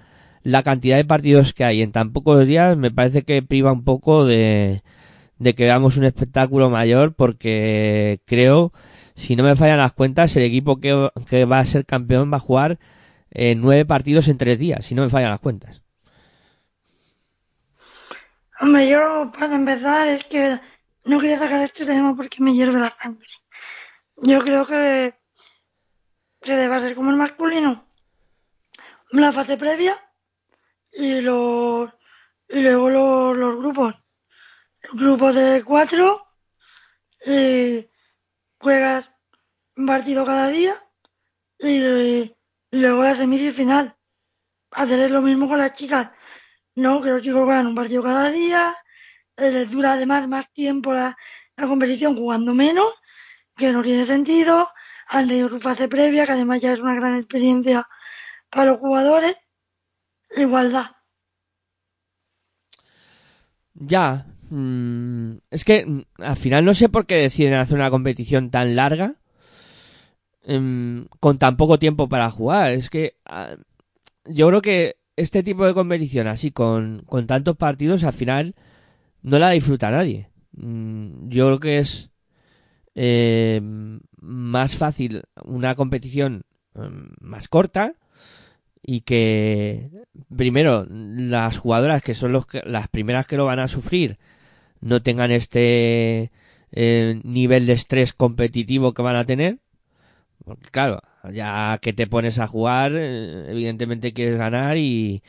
la 0.44 0.64
cantidad 0.64 0.98
de 0.98 1.06
partidos 1.06 1.54
que 1.54 1.64
hay 1.64 1.82
en 1.82 1.92
tan 1.92 2.14
pocos 2.14 2.46
días 2.48 2.76
me 2.78 2.92
parece 2.92 3.24
que 3.24 3.44
priva 3.44 3.72
un 3.72 3.84
poco 3.84 4.26
de, 4.26 4.84
de 5.38 5.56
que 5.56 5.66
veamos 5.66 5.98
un 5.98 6.06
espectáculo 6.06 6.70
mayor 6.70 7.14
porque 7.14 8.22
creo, 8.26 8.72
si 9.16 9.36
no 9.36 9.44
me 9.44 9.56
fallan 9.56 9.78
las 9.78 9.94
cuentas, 9.94 10.36
el 10.36 10.44
equipo 10.44 10.80
que, 10.80 10.94
va 10.94 11.60
a 11.60 11.66
ser 11.66 11.86
campeón 11.86 12.32
va 12.32 12.38
a 12.38 12.42
jugar 12.42 12.80
eh, 13.32 13.56
nueve 13.56 13.86
partidos 13.86 14.28
en 14.28 14.38
tres 14.38 14.60
días, 14.60 14.86
si 14.86 14.96
no 14.96 15.04
me 15.04 15.10
fallan 15.10 15.32
las 15.32 15.40
cuentas. 15.40 15.82
Hombre, 18.60 18.90
yo 18.90 19.32
para 19.38 19.56
empezar 19.56 20.08
es 20.08 20.24
que 20.26 20.60
no 21.06 21.20
quería 21.20 21.40
sacar 21.40 21.62
este 21.62 21.86
tema 21.86 22.16
porque 22.16 22.44
me 22.44 22.54
hierve 22.54 22.80
la 22.80 22.90
sangre. 22.90 23.28
Yo 24.18 24.40
creo 24.42 24.68
que 24.68 25.16
se 26.42 26.56
debe 26.56 26.76
hacer 26.76 26.96
como 26.96 27.12
el 27.12 27.18
masculino. 27.18 27.88
La 29.12 29.32
fase 29.32 29.58
previa 29.58 29.94
y 30.94 31.22
los 31.22 31.90
y 32.48 32.62
luego 32.62 32.90
los, 33.34 33.56
grupos. 33.56 33.96
Los 34.82 34.94
grupos 34.96 35.36
de 35.36 35.64
cuatro 35.64 36.28
y 37.26 37.88
juegas 38.60 39.10
un 39.76 39.86
partido 39.86 40.26
cada 40.26 40.48
día 40.50 40.74
y, 41.60 41.78
y 41.78 42.36
luego 42.72 43.04
la 43.04 43.16
semifinal. 43.16 43.96
Hacer 44.72 45.12
lo 45.12 45.22
mismo 45.22 45.48
con 45.48 45.60
las 45.60 45.74
chicas. 45.74 46.12
No, 46.76 47.02
que 47.02 47.10
los 47.10 47.22
chicos 47.22 47.44
juegan 47.44 47.68
un 47.68 47.76
partido 47.76 48.02
cada 48.02 48.30
día, 48.30 48.74
eh, 49.36 49.52
les 49.52 49.72
dura 49.72 49.94
además 49.94 50.28
más 50.30 50.52
tiempo 50.54 50.94
la, 50.94 51.18
la 51.58 51.68
competición 51.68 52.16
jugando 52.16 52.54
menos, 52.54 52.88
que 53.58 53.74
no 53.74 53.84
tiene 53.84 54.06
sentido. 54.06 54.70
Tenido 55.12 55.50
su 55.50 55.60
fase 55.60 55.88
previa, 55.88 56.26
que 56.26 56.32
además 56.32 56.62
ya 56.62 56.74
es 56.74 56.80
una 56.80 56.96
gran 56.96 57.18
experiencia 57.18 57.84
para 58.50 58.72
los 58.72 58.80
jugadores. 58.80 59.40
Igualdad. 60.38 60.86
Ya, 63.74 64.26
mm, 64.50 65.34
es 65.50 65.66
que 65.66 65.86
mm, 65.86 66.02
al 66.20 66.38
final 66.38 66.66
no 66.66 66.74
sé 66.74 66.90
por 66.90 67.06
qué 67.06 67.16
deciden 67.16 67.54
hacer 67.56 67.76
una 67.76 67.90
competición 67.90 68.50
tan 68.52 68.76
larga 68.76 69.16
em, 70.44 71.08
con 71.20 71.38
tan 71.38 71.58
poco 71.58 71.80
tiempo 71.80 72.10
para 72.10 72.30
jugar. 72.32 72.72
Es 72.74 72.90
que 72.90 73.16
ah, 73.26 73.56
yo 74.26 74.48
creo 74.48 74.62
que 74.62 74.98
este 75.16 75.44
tipo 75.44 75.66
de 75.66 75.74
competición 75.74 76.28
así 76.28 76.52
con, 76.52 77.04
con 77.06 77.28
tantos 77.28 77.58
partidos 77.58 78.04
al 78.04 78.14
final 78.14 78.56
no 79.22 79.40
la 79.40 79.52
disfruta 79.52 79.92
nadie. 79.92 80.30
Mm, 80.54 81.30
yo 81.30 81.48
creo 81.48 81.60
que 81.60 81.80
es 81.80 82.12
eh, 82.96 83.62
más 84.22 84.76
fácil 84.78 85.24
una 85.44 85.76
competición 85.76 86.44
em, 86.76 87.10
más 87.20 87.48
corta 87.48 87.96
y 88.84 89.02
que 89.02 89.90
primero 90.36 90.88
las 90.90 91.58
jugadoras 91.58 92.02
que 92.02 92.14
son 92.14 92.32
los 92.32 92.48
que, 92.48 92.62
las 92.66 92.88
primeras 92.88 93.28
que 93.28 93.38
lo 93.38 93.46
van 93.46 93.60
a 93.60 93.68
sufrir 93.68 94.18
no 94.80 95.02
tengan 95.02 95.32
este 95.32 96.32
eh, 96.72 97.20
nivel 97.24 97.68
de 97.68 97.74
estrés 97.74 98.14
competitivo 98.14 98.94
que 98.94 99.02
van 99.02 99.16
a 99.18 99.26
tener 99.26 99.60
porque 100.46 100.70
claro 100.70 101.02
ya 101.32 101.78
que 101.82 101.94
te 101.94 102.08
pones 102.08 102.40
a 102.40 102.48
jugar 102.48 102.94
eh, 102.96 103.52
evidentemente 103.52 104.14
quieres 104.14 104.38
ganar 104.38 104.78
y, 104.78 105.22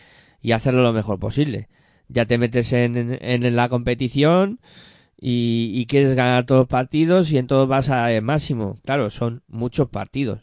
y 0.43 0.53
hacerlo 0.53 0.83
lo 0.83 0.93
mejor 0.93 1.19
posible. 1.19 1.69
Ya 2.09 2.27
te 2.27 2.37
metes 2.37 2.73
en, 2.73 2.97
en, 2.97 3.45
en 3.45 3.57
la 3.57 3.69
competición 3.69 4.61
y, 5.25 5.87
quieres 5.87 6.17
ganar 6.17 6.47
todos 6.47 6.63
los 6.63 6.69
partidos 6.69 7.31
y 7.31 7.39
en 7.39 7.47
todos 7.47 7.69
vas 7.69 7.91
a 7.91 8.09
máximo 8.21 8.79
claro 8.85 9.09
son 9.09 9.43
muchos 9.47 9.89
partidos 9.89 10.41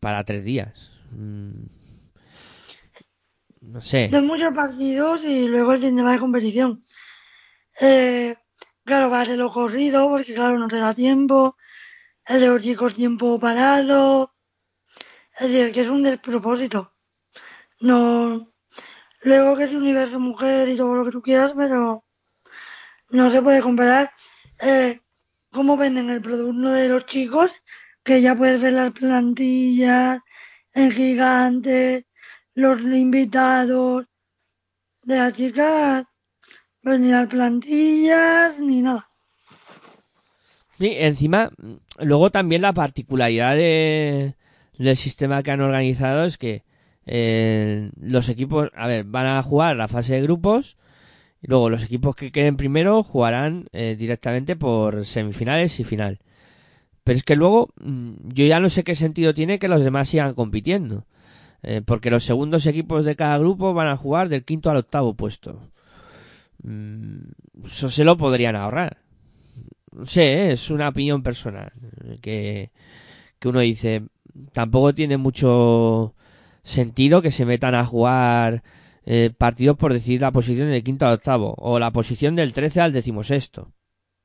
para 0.00 0.24
tres 0.24 0.44
días 0.44 0.90
mm 1.12 1.78
no 3.68 3.82
sé. 3.82 4.08
De 4.08 4.22
muchos 4.22 4.54
partidos 4.54 5.22
y 5.24 5.46
luego 5.46 5.72
el 5.74 5.80
tema 5.80 6.12
de 6.12 6.18
competición. 6.18 6.84
Eh, 7.80 8.34
claro, 8.84 9.10
va 9.10 9.20
a 9.20 9.26
ser 9.26 9.38
lo 9.38 9.50
corrido 9.50 10.08
porque 10.08 10.34
claro, 10.34 10.58
no 10.58 10.68
te 10.68 10.78
da 10.78 10.94
tiempo. 10.94 11.56
El 12.26 12.40
de 12.40 12.48
los 12.48 12.62
chicos 12.62 12.94
tiempo 12.94 13.38
parado. 13.38 14.34
Es 15.38 15.50
decir, 15.50 15.72
que 15.72 15.82
es 15.82 15.88
un 15.88 16.02
despropósito. 16.02 16.92
No. 17.80 18.52
Luego 19.22 19.56
que 19.56 19.64
es 19.64 19.74
universo 19.74 20.18
mujer 20.20 20.68
y 20.68 20.76
todo 20.76 20.94
lo 20.94 21.04
que 21.04 21.10
tú 21.10 21.22
quieras, 21.22 21.52
pero 21.56 22.04
no 23.10 23.30
se 23.30 23.42
puede 23.42 23.60
comparar 23.60 24.10
eh, 24.60 25.00
cómo 25.50 25.76
venden 25.76 26.10
el 26.10 26.20
producto 26.20 26.70
de 26.70 26.88
los 26.88 27.06
chicos, 27.06 27.50
que 28.02 28.20
ya 28.20 28.34
puedes 28.34 28.60
ver 28.60 28.72
las 28.72 28.92
plantillas 28.92 30.20
en 30.72 30.90
gigantes, 30.90 32.04
los 32.54 32.80
invitados 32.80 34.06
de 35.02 35.16
las 35.16 35.32
chicas, 35.32 36.04
pues 36.82 37.00
ni 37.00 37.08
las 37.08 37.26
plantillas 37.28 38.58
ni 38.58 38.82
nada. 38.82 39.08
Sí, 40.78 40.92
encima, 40.96 41.50
luego 41.98 42.30
también 42.30 42.62
la 42.62 42.72
particularidad 42.72 43.56
de, 43.56 44.36
del 44.78 44.96
sistema 44.96 45.42
que 45.42 45.50
han 45.50 45.60
organizado 45.60 46.24
es 46.24 46.38
que 46.38 46.62
eh, 47.04 47.90
los 48.00 48.28
equipos, 48.28 48.70
a 48.76 48.86
ver, 48.86 49.04
van 49.04 49.26
a 49.26 49.42
jugar 49.42 49.76
la 49.76 49.88
fase 49.88 50.14
de 50.14 50.22
grupos 50.22 50.76
luego 51.42 51.70
los 51.70 51.84
equipos 51.84 52.16
que 52.16 52.32
queden 52.32 52.56
primero 52.56 53.02
jugarán 53.02 53.66
eh, 53.72 53.96
directamente 53.98 54.56
por 54.56 55.06
semifinales 55.06 55.78
y 55.80 55.84
final. 55.84 56.18
Pero 57.04 57.16
es 57.18 57.24
que 57.24 57.36
luego 57.36 57.70
mm, 57.80 58.12
yo 58.34 58.46
ya 58.46 58.60
no 58.60 58.68
sé 58.68 58.84
qué 58.84 58.94
sentido 58.94 59.34
tiene 59.34 59.58
que 59.58 59.68
los 59.68 59.82
demás 59.82 60.08
sigan 60.08 60.34
compitiendo. 60.34 61.06
Eh, 61.62 61.82
porque 61.84 62.10
los 62.10 62.24
segundos 62.24 62.66
equipos 62.66 63.04
de 63.04 63.16
cada 63.16 63.38
grupo 63.38 63.74
van 63.74 63.88
a 63.88 63.96
jugar 63.96 64.28
del 64.28 64.44
quinto 64.44 64.70
al 64.70 64.76
octavo 64.76 65.14
puesto. 65.14 65.60
Mm, 66.62 67.30
eso 67.64 67.90
se 67.90 68.04
lo 68.04 68.16
podrían 68.16 68.56
ahorrar. 68.56 68.98
No 69.92 70.06
sé, 70.06 70.22
¿eh? 70.32 70.52
es 70.52 70.70
una 70.70 70.88
opinión 70.88 71.22
personal. 71.22 71.72
Que, 72.20 72.70
que 73.38 73.48
uno 73.48 73.60
dice, 73.60 74.04
tampoco 74.52 74.94
tiene 74.94 75.16
mucho 75.16 76.14
sentido 76.62 77.22
que 77.22 77.30
se 77.30 77.46
metan 77.46 77.74
a 77.74 77.84
jugar 77.84 78.62
eh, 79.10 79.30
partidos 79.30 79.78
por 79.78 79.94
decidir 79.94 80.20
la 80.20 80.32
posición 80.32 80.68
del 80.68 80.84
quinto 80.84 81.06
al 81.06 81.14
octavo. 81.14 81.54
O 81.56 81.78
la 81.78 81.90
posición 81.90 82.36
del 82.36 82.52
trece 82.52 82.82
al 82.82 82.92
decimosexto. 82.92 83.72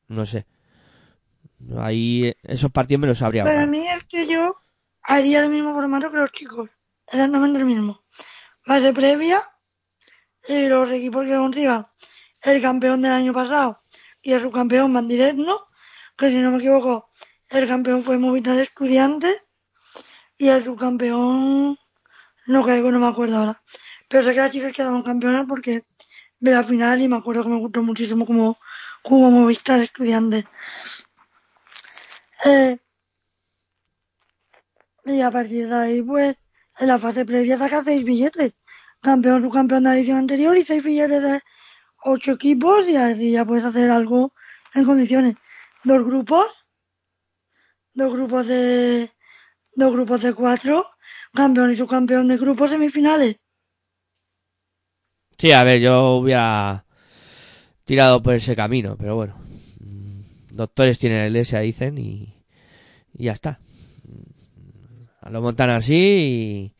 No 0.09 0.25
sé. 0.25 0.45
Ahí 1.77 2.35
esos 2.43 2.69
partidos 2.69 2.99
me 2.99 3.07
los 3.07 3.21
habría 3.21 3.45
Para 3.45 3.65
mí 3.65 3.87
es 3.87 4.03
que 4.03 4.27
yo 4.27 4.57
haría 5.01 5.41
el 5.41 5.49
mismo 5.49 5.73
formato 5.73 6.11
que 6.11 6.17
los 6.17 6.33
chicos 6.33 6.69
exactamente 7.07 7.59
el 7.59 7.65
mismo. 7.65 8.03
Fase 8.63 8.91
previa 8.91 9.39
y 10.49 10.67
los 10.67 10.91
equipos 10.91 11.27
que 11.27 11.35
consigan 11.37 11.87
el 12.41 12.61
campeón 12.61 13.01
del 13.01 13.13
año 13.13 13.33
pasado 13.33 13.81
y 14.21 14.33
el 14.33 14.41
subcampeón 14.41 14.91
van 14.93 15.07
directo, 15.07 15.69
que 16.17 16.29
si 16.29 16.39
no 16.39 16.51
me 16.51 16.57
equivoco, 16.57 17.09
el 17.51 17.67
campeón 17.69 18.01
fue 18.01 18.17
Movistar 18.17 18.57
Estudiantes 18.59 19.45
y 20.37 20.49
el 20.49 20.61
subcampeón 20.61 21.79
no 22.47 22.65
caigo, 22.65 22.91
no 22.91 22.99
me 22.99 23.07
acuerdo 23.07 23.37
ahora. 23.37 23.63
Pero 24.09 24.23
sé 24.23 24.33
que 24.33 24.39
las 24.39 24.51
chicas 24.51 24.73
quedaron 24.73 25.03
campeonas 25.03 25.45
porque 25.47 25.83
vi 26.39 26.51
la 26.51 26.63
final 26.63 27.01
y 27.01 27.07
me 27.07 27.17
acuerdo 27.17 27.43
que 27.43 27.49
me 27.49 27.57
gustó 27.57 27.81
muchísimo 27.83 28.25
como 28.25 28.57
jugó 29.03 29.31
Movistar 29.31 29.79
Estudiantes. 29.79 30.45
Eh, 32.45 32.77
y 35.05 35.21
a 35.21 35.31
partir 35.31 35.67
de 35.67 35.75
ahí, 35.75 36.01
pues, 36.01 36.35
en 36.79 36.87
la 36.87 36.99
fase 36.99 37.25
previa 37.25 37.57
saca 37.57 37.83
seis 37.83 38.03
billetes. 38.03 38.53
Campeón, 39.01 39.43
subcampeón 39.43 39.83
de 39.83 39.89
la 39.89 39.97
edición 39.97 40.17
anterior 40.19 40.57
y 40.57 40.63
seis 40.63 40.83
billetes 40.83 41.21
de 41.21 41.41
ocho 42.03 42.31
equipos 42.33 42.87
y 42.87 42.95
así 42.95 43.31
ya 43.31 43.45
puedes 43.45 43.65
hacer 43.65 43.89
algo 43.89 44.33
en 44.73 44.85
condiciones. 44.85 45.35
Dos 45.83 46.03
grupos, 46.05 46.47
dos 47.93 48.13
grupos 48.13 48.47
de, 48.47 49.11
dos 49.75 49.91
grupos 49.93 50.21
de 50.21 50.33
cuatro, 50.33 50.85
campeón 51.33 51.71
y 51.71 51.75
subcampeón 51.75 52.27
de 52.27 52.37
grupos 52.37 52.69
semifinales. 52.71 53.37
Sí, 55.37 55.51
a 55.51 55.63
ver, 55.63 55.81
yo 55.81 56.15
hubiera 56.15 56.85
tirado 57.85 58.21
por 58.21 58.33
ese 58.35 58.55
camino, 58.55 58.95
pero 58.97 59.15
bueno. 59.15 59.35
Doctores 60.51 60.99
tienen 60.99 61.23
el 61.23 61.35
S, 61.35 61.59
dicen, 61.59 61.97
y, 61.97 62.35
ya 63.13 63.33
está. 63.33 63.59
Lo 65.29 65.41
montan 65.41 65.69
así 65.69 65.95
y 65.95 66.73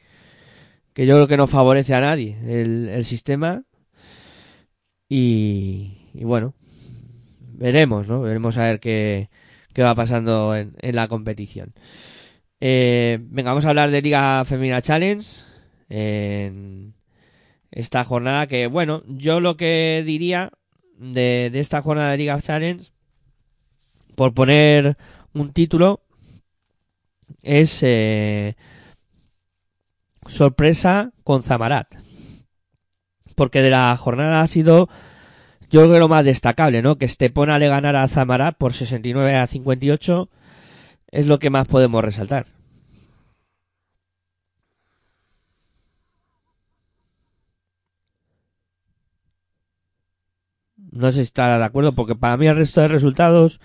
que 0.94 1.06
yo 1.06 1.16
creo 1.16 1.28
que 1.28 1.38
no 1.38 1.48
favorece 1.48 1.96
a 1.96 2.02
nadie 2.02 2.38
el, 2.46 2.90
el 2.90 3.06
sistema. 3.06 3.64
Y, 5.10 6.10
y, 6.14 6.24
bueno 6.24 6.54
veremos 7.56 8.08
no 8.08 8.22
veremos 8.22 8.58
a 8.58 8.64
ver 8.64 8.80
qué, 8.80 9.30
qué 9.74 9.84
va 9.84 9.96
pasando 9.96 10.56
en, 10.56 10.76
en 10.80 10.96
la 10.96 11.08
competición. 11.08 11.74
Eh, 12.60 13.20
venga 13.22 13.52
vamos 13.52 13.66
a 13.66 13.70
hablar 13.70 13.92
de 13.92 14.02
Liga 14.02 14.44
Femenina 14.46 14.82
Challenge 14.82 15.26
en 15.90 16.94
esta 17.74 18.04
jornada 18.06 18.48
que 18.48 18.68
bueno 18.68 19.04
yo 19.08 19.40
lo 19.40 19.58
que 19.58 20.04
diría 20.06 20.52
de, 20.98 21.50
de 21.52 21.60
esta 21.60 21.82
jornada 21.82 22.12
de 22.12 22.18
Liga 22.18 22.42
Challenge 22.42 22.92
por 24.16 24.34
poner 24.34 24.98
un 25.34 25.52
título 25.52 26.02
es 27.42 27.80
eh, 27.82 28.56
sorpresa 30.28 31.12
con 31.24 31.44
Zamarat. 31.44 31.88
Porque 33.36 33.62
de 33.62 33.72
la 33.72 33.96
jornada 33.98 34.42
ha 34.42 34.48
sido, 34.48 34.90
yo 35.70 35.88
creo, 35.88 36.00
lo 36.00 36.08
más 36.08 36.24
destacable, 36.24 36.82
¿no? 36.82 36.98
Que 36.98 37.06
Estepona 37.06 37.58
le 37.60 37.68
ganara 37.68 38.04
a 38.04 38.08
Zamarat 38.08 38.58
por 38.58 38.74
69 38.74 39.36
a 39.36 39.48
58 39.48 40.30
es 41.12 41.28
lo 41.28 41.40
que 41.40 41.50
más 41.50 41.68
podemos 41.68 42.04
resaltar. 42.04 42.48
No 50.94 51.12
sé 51.12 51.18
si 51.18 51.22
estará 51.24 51.58
de 51.58 51.66
acuerdo, 51.66 51.94
porque 51.94 52.16
para 52.16 52.38
mí 52.38 52.48
el 52.48 52.56
resto 52.56 52.82
de 52.82 52.88
resultados. 52.88 53.60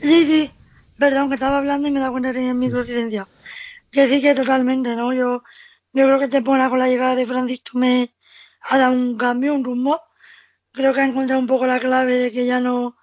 Sí, 0.00 0.24
sí. 0.24 0.50
Perdón, 0.98 1.28
que 1.28 1.34
estaba 1.34 1.58
hablando 1.58 1.88
y 1.88 1.90
me 1.92 2.00
da 2.00 2.10
cuenta 2.10 2.30
que 2.30 2.34
tenía 2.34 2.50
el 2.50 2.56
micro 2.56 2.84
silenciado. 2.84 3.28
Que 3.90 4.08
sí, 4.08 4.20
que 4.20 4.34
totalmente, 4.34 4.96
¿no? 4.96 5.12
Yo, 5.12 5.42
yo 5.92 6.04
creo 6.06 6.18
que 6.18 6.28
te 6.28 6.42
pone 6.42 6.68
con 6.68 6.78
la 6.78 6.88
llegada 6.88 7.14
de 7.14 7.26
Francis 7.26 7.62
me 7.74 8.14
ha 8.68 8.78
dado 8.78 8.92
un 8.92 9.16
cambio, 9.16 9.54
un 9.54 9.64
rumbo. 9.64 10.00
Creo 10.72 10.94
que 10.94 11.00
ha 11.00 11.04
encontrado 11.04 11.40
un 11.40 11.46
poco 11.46 11.66
la 11.66 11.80
clave 11.80 12.14
de 12.16 12.30
que 12.32 12.46
ya 12.46 12.60
no, 12.60 12.96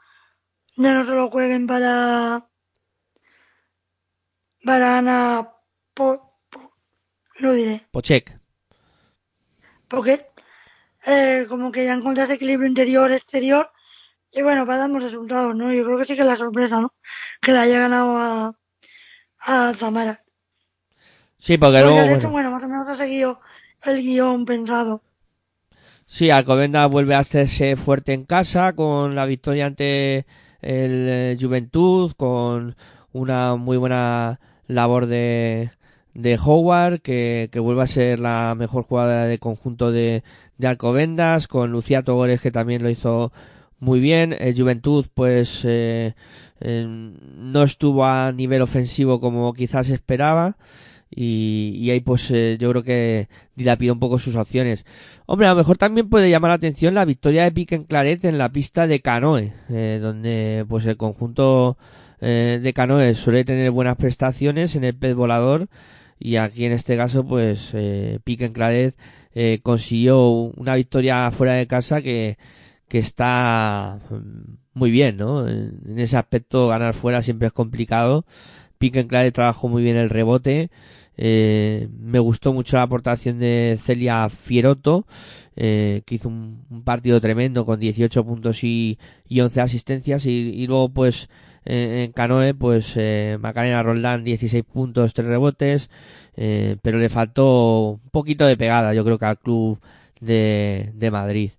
ya 0.78 0.94
no 0.94 1.04
solo 1.06 1.30
jueguen 1.30 1.68
para, 1.68 2.48
para 4.64 4.98
Ana, 5.00 5.50
po, 5.94 6.40
po- 6.50 6.72
lo 7.40 7.54
diré, 7.54 7.82
Pochek. 7.92 8.40
porque 9.88 10.26
eh, 11.08 11.46
como 11.50 11.72
que 11.72 11.86
ya 11.86 11.94
encontrado 11.96 12.26
ese 12.26 12.36
equilibrio 12.36 12.68
interior-exterior 12.70 13.72
y 14.32 14.42
bueno, 14.44 14.66
va 14.66 14.78
dando 14.78 15.00
resultados, 15.00 15.56
¿no? 15.56 15.74
Yo 15.74 15.86
creo 15.86 15.98
que 15.98 16.06
sí 16.06 16.16
que 16.16 16.22
es 16.22 16.28
la 16.28 16.36
sorpresa, 16.36 16.82
¿no? 16.82 16.94
Que 17.42 17.54
la 17.54 17.62
haya 17.64 17.80
ganado 17.82 18.18
a, 18.18 18.54
a 19.40 19.74
Zamara. 19.76 20.24
Sí, 21.40 21.58
porque 21.58 21.82
Porque 21.82 21.82
luego. 21.82 22.08
bueno, 22.10 22.32
bueno, 22.32 22.52
más 22.52 22.64
o 22.64 22.68
menos 22.68 22.88
ha 22.90 22.96
seguido 22.96 23.40
el 23.86 24.02
guion 24.04 24.46
pensado. 24.46 25.04
Sí, 26.06 26.30
Alcobendas 26.30 26.90
vuelve 26.90 27.16
a 27.16 27.20
hacerse 27.20 27.76
fuerte 27.76 28.14
en 28.14 28.26
casa 28.26 28.74
con 28.74 29.16
la 29.16 29.26
victoria 29.26 29.66
ante 29.66 30.26
el 30.62 31.08
eh, 31.10 31.38
Juventud, 31.40 32.14
con 32.18 32.76
una 33.12 33.56
muy 33.56 33.78
buena 33.78 34.40
labor 34.68 35.06
de, 35.08 35.72
de 36.18 36.40
Howard, 36.44 37.02
que, 37.02 37.48
que 37.52 37.60
vuelve 37.60 37.84
a 37.84 37.88
ser 37.88 38.20
la 38.20 38.56
mejor 38.58 38.84
jugadora 38.84 39.26
de 39.26 39.38
conjunto 39.38 39.92
de, 39.92 40.24
de 40.58 40.68
Alcobendas, 40.68 41.48
con 41.48 41.72
Lucía 41.72 42.02
Togores, 42.02 42.42
que 42.42 42.50
también 42.52 42.82
lo 42.82 42.90
hizo 42.90 43.32
muy 43.80 44.00
bien. 44.00 44.36
El 44.38 44.60
Juventud, 44.60 45.06
pues, 45.14 45.62
eh, 45.64 46.16
eh, 46.60 46.86
no 46.88 47.62
estuvo 47.64 48.04
a 48.04 48.32
nivel 48.32 48.64
ofensivo 48.64 49.20
como 49.20 49.54
quizás 49.54 49.90
esperaba. 49.90 50.58
Y, 51.10 51.76
y 51.78 51.92
ahí 51.92 52.02
pues 52.02 52.30
eh, 52.32 52.58
yo 52.60 52.70
creo 52.72 52.84
que 52.84 53.30
dilapidó 53.56 53.94
un 53.94 54.00
poco 54.00 54.20
sus 54.20 54.36
opciones. 54.36 54.86
Hombre, 55.26 55.48
a 55.48 55.52
lo 55.52 55.56
mejor 55.56 55.78
también 55.78 56.10
puede 56.10 56.30
llamar 56.30 56.50
la 56.50 56.56
atención 56.56 56.96
la 56.96 57.06
victoria 57.06 57.44
de 57.44 57.52
Piquen 57.54 57.84
Claret 57.84 58.26
en 58.26 58.38
la 58.38 58.52
pista 58.52 58.88
de 58.88 59.00
Canoe, 59.00 59.54
eh, 59.70 60.00
donde 60.02 60.66
pues 60.68 60.86
el 60.86 60.98
conjunto 60.98 61.78
eh, 62.20 62.60
de 62.62 62.74
Canoe 62.74 63.14
suele 63.14 63.46
tener 63.46 63.72
buenas 63.72 63.96
prestaciones 63.96 64.76
en 64.76 64.84
el 64.84 64.96
pez 64.96 65.16
volador 65.16 65.70
y 66.20 66.38
aquí 66.38 66.66
en 66.66 66.72
este 66.72 66.98
caso 66.98 67.26
pues 67.26 67.72
eh, 67.74 68.20
Piquen 68.24 68.54
Claret 68.54 68.96
eh, 69.34 69.60
consiguió 69.62 70.30
una 70.30 70.76
victoria 70.76 71.30
fuera 71.32 71.54
de 71.54 71.68
casa 71.68 72.02
que, 72.02 72.38
que 72.88 73.00
está 73.00 74.00
mm, 74.10 74.56
muy 74.74 74.92
bien, 74.92 75.18
¿no? 75.18 75.48
En 75.48 76.00
ese 76.00 76.18
aspecto 76.18 76.68
ganar 76.68 76.94
fuera 76.94 77.22
siempre 77.22 77.48
es 77.48 77.54
complicado. 77.54 78.26
Piquen 78.78 79.08
Claret 79.08 79.34
trabajó 79.34 79.68
muy 79.68 79.84
bien 79.84 79.98
el 79.98 80.10
rebote. 80.10 80.70
Eh, 81.18 81.88
me 82.00 82.20
gustó 82.20 82.54
mucho 82.54 82.78
la 82.78 82.84
aportación 82.84 83.40
de 83.40 83.78
Celia 83.82 84.30
Fierotto, 84.30 85.08
eh, 85.56 86.04
que 86.06 86.16
hizo 86.16 86.30
un, 86.30 86.66
un 86.70 86.84
partido 86.84 87.20
tremendo 87.20 87.66
con 87.66 87.80
18 87.80 88.24
puntos 88.24 88.64
y, 88.64 89.00
y 89.28 89.42
11 89.42 89.62
asistencias. 89.62 90.26
Y, 90.28 90.32
y 90.32 90.68
luego, 90.68 90.90
pues, 90.90 91.30
eh, 91.68 92.06
en 92.06 92.12
Canoe, 92.14 92.54
pues, 92.54 92.94
eh, 92.96 93.38
Macarena 93.42 93.84
Roldán, 93.84 94.24
16 94.24 94.64
puntos, 94.64 95.14
3 95.14 95.28
rebotes. 95.28 95.90
eh, 96.36 96.78
pero 96.82 96.98
le 97.00 97.10
faltó 97.10 98.00
un 98.04 98.10
poquito 98.12 98.46
de 98.46 98.58
pegada, 98.58 98.94
yo 98.94 99.04
creo 99.04 99.18
que 99.20 99.26
al 99.26 99.40
club 99.40 99.80
de, 100.22 100.92
de 100.96 101.12
Madrid. 101.12 101.52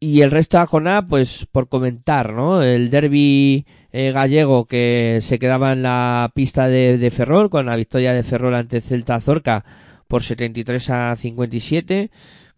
Y 0.00 0.22
el 0.22 0.30
resto 0.30 0.58
de 0.58 0.80
la 0.82 1.02
pues 1.02 1.46
por 1.52 1.68
comentar, 1.68 2.32
¿no? 2.32 2.62
El 2.62 2.90
derby 2.90 3.66
gallego 3.92 4.66
que 4.66 5.18
se 5.22 5.38
quedaba 5.38 5.72
en 5.72 5.82
la 5.82 6.30
pista 6.34 6.68
de, 6.68 7.10
Ferrol, 7.10 7.50
con 7.50 7.66
la 7.66 7.76
victoria 7.76 8.14
de 8.14 8.22
Ferrol 8.22 8.54
ante 8.54 8.80
Celta 8.80 9.20
Zorca 9.20 9.64
por 10.08 10.22
73 10.22 10.90
a 10.90 11.16
57, 11.16 12.10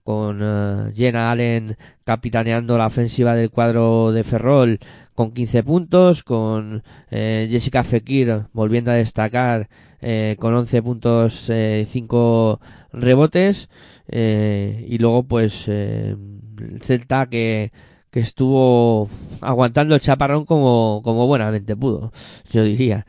con 0.02 0.40
eh, 0.42 0.92
Jenna 0.94 1.30
Allen 1.30 1.76
capitaneando 2.04 2.78
la 2.78 2.86
ofensiva 2.86 3.34
del 3.34 3.50
cuadro 3.50 4.12
de 4.12 4.24
Ferrol 4.24 4.80
con 5.14 5.32
15 5.32 5.62
puntos, 5.62 6.22
con 6.22 6.82
eh, 7.10 7.48
Jessica 7.50 7.84
Fekir 7.84 8.46
volviendo 8.52 8.90
a 8.90 8.94
destacar 8.94 9.68
eh, 10.00 10.36
con 10.38 10.54
11 10.54 10.82
puntos, 10.82 11.46
eh, 11.48 11.86
5 11.88 12.60
rebotes, 12.92 13.68
eh, 14.08 14.86
y 14.88 14.98
luego 14.98 15.22
pues 15.24 15.64
eh, 15.68 16.16
el 16.58 16.80
Celta 16.80 17.26
que, 17.26 17.72
que 18.10 18.20
estuvo 18.20 19.08
aguantando 19.40 19.94
el 19.94 20.00
chaparrón 20.00 20.44
como, 20.44 21.00
como 21.04 21.26
buenamente 21.26 21.76
pudo, 21.76 22.12
yo 22.50 22.64
diría. 22.64 23.06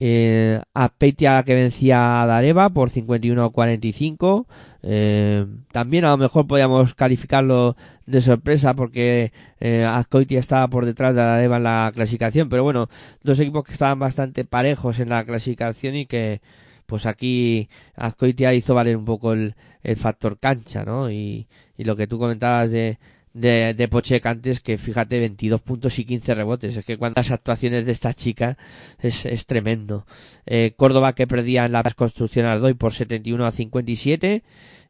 Eh, 0.00 0.60
a 0.74 0.90
Peitia 0.90 1.42
que 1.44 1.54
vencía 1.54 2.22
a 2.22 2.26
Dareva 2.26 2.70
por 2.70 2.90
51 2.90 3.44
a 3.44 3.50
45. 3.50 4.46
Eh, 4.82 5.46
también 5.72 6.04
a 6.04 6.10
lo 6.10 6.18
mejor 6.18 6.46
podíamos 6.46 6.94
calificarlo 6.94 7.76
de 8.06 8.20
sorpresa 8.20 8.74
porque 8.74 9.32
eh, 9.60 9.84
Azcoitia 9.84 10.38
estaba 10.40 10.68
por 10.68 10.86
detrás 10.86 11.14
de 11.14 11.22
Dareva 11.22 11.56
en 11.56 11.64
la 11.64 11.90
clasificación, 11.94 12.48
pero 12.48 12.62
bueno, 12.64 12.88
dos 13.22 13.40
equipos 13.40 13.64
que 13.64 13.72
estaban 13.72 13.98
bastante 13.98 14.44
parejos 14.44 15.00
en 15.00 15.08
la 15.08 15.24
clasificación 15.24 15.96
y 15.96 16.06
que 16.06 16.40
pues 16.86 17.06
aquí 17.06 17.68
Azcoitia 17.96 18.54
hizo 18.54 18.74
valer 18.74 18.96
un 18.96 19.04
poco 19.04 19.32
el, 19.32 19.54
el 19.82 19.96
factor 19.96 20.38
cancha, 20.38 20.84
¿no? 20.84 21.10
Y, 21.10 21.48
y 21.76 21.84
lo 21.84 21.96
que 21.96 22.06
tú 22.06 22.18
comentabas 22.18 22.70
de, 22.70 22.98
de, 23.40 23.74
de 23.74 24.20
antes, 24.24 24.60
que 24.60 24.78
fíjate, 24.78 25.18
22 25.20 25.60
puntos 25.60 25.98
y 25.98 26.04
15 26.04 26.34
rebotes. 26.34 26.76
Es 26.76 26.84
que 26.84 26.96
cuando 26.98 27.18
las 27.20 27.30
actuaciones 27.30 27.86
de 27.86 27.92
esta 27.92 28.14
chica 28.14 28.56
es, 29.00 29.26
es 29.26 29.46
tremendo. 29.46 30.06
Eh, 30.46 30.72
Córdoba 30.76 31.14
que 31.14 31.26
perdía 31.26 31.66
en 31.66 31.72
la 31.72 31.82
construcción 31.82 32.46
Ardoy 32.46 32.74
por 32.74 32.92
71 32.92 33.46
a 33.46 33.50
57. 33.52 34.42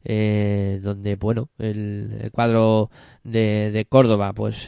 Eh, 0.05 0.79
donde, 0.81 1.15
bueno, 1.17 1.49
el, 1.59 2.19
el 2.23 2.31
cuadro 2.31 2.89
de, 3.23 3.69
de 3.71 3.83
Córdoba, 3.85 4.31
pues 4.33 4.65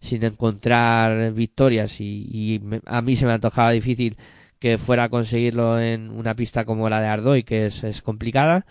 sin 0.00 0.22
encontrar 0.24 1.32
victorias 1.32 2.00
y, 2.00 2.26
y 2.30 2.58
me- 2.60 2.82
a 2.84 3.00
mí 3.02 3.16
se 3.16 3.24
me 3.26 3.32
antojaba 3.32 3.70
difícil 3.70 4.16
que 4.58 4.76
fuera 4.78 5.04
a 5.04 5.08
conseguirlo 5.08 5.80
en 5.80 6.10
una 6.10 6.34
pista 6.36 6.64
como 6.66 6.88
la 6.90 7.00
de 7.00 7.06
Ardoy, 7.08 7.42
que 7.42 7.66
es, 7.66 7.84
es 7.84 8.02
complicada. 8.02 8.66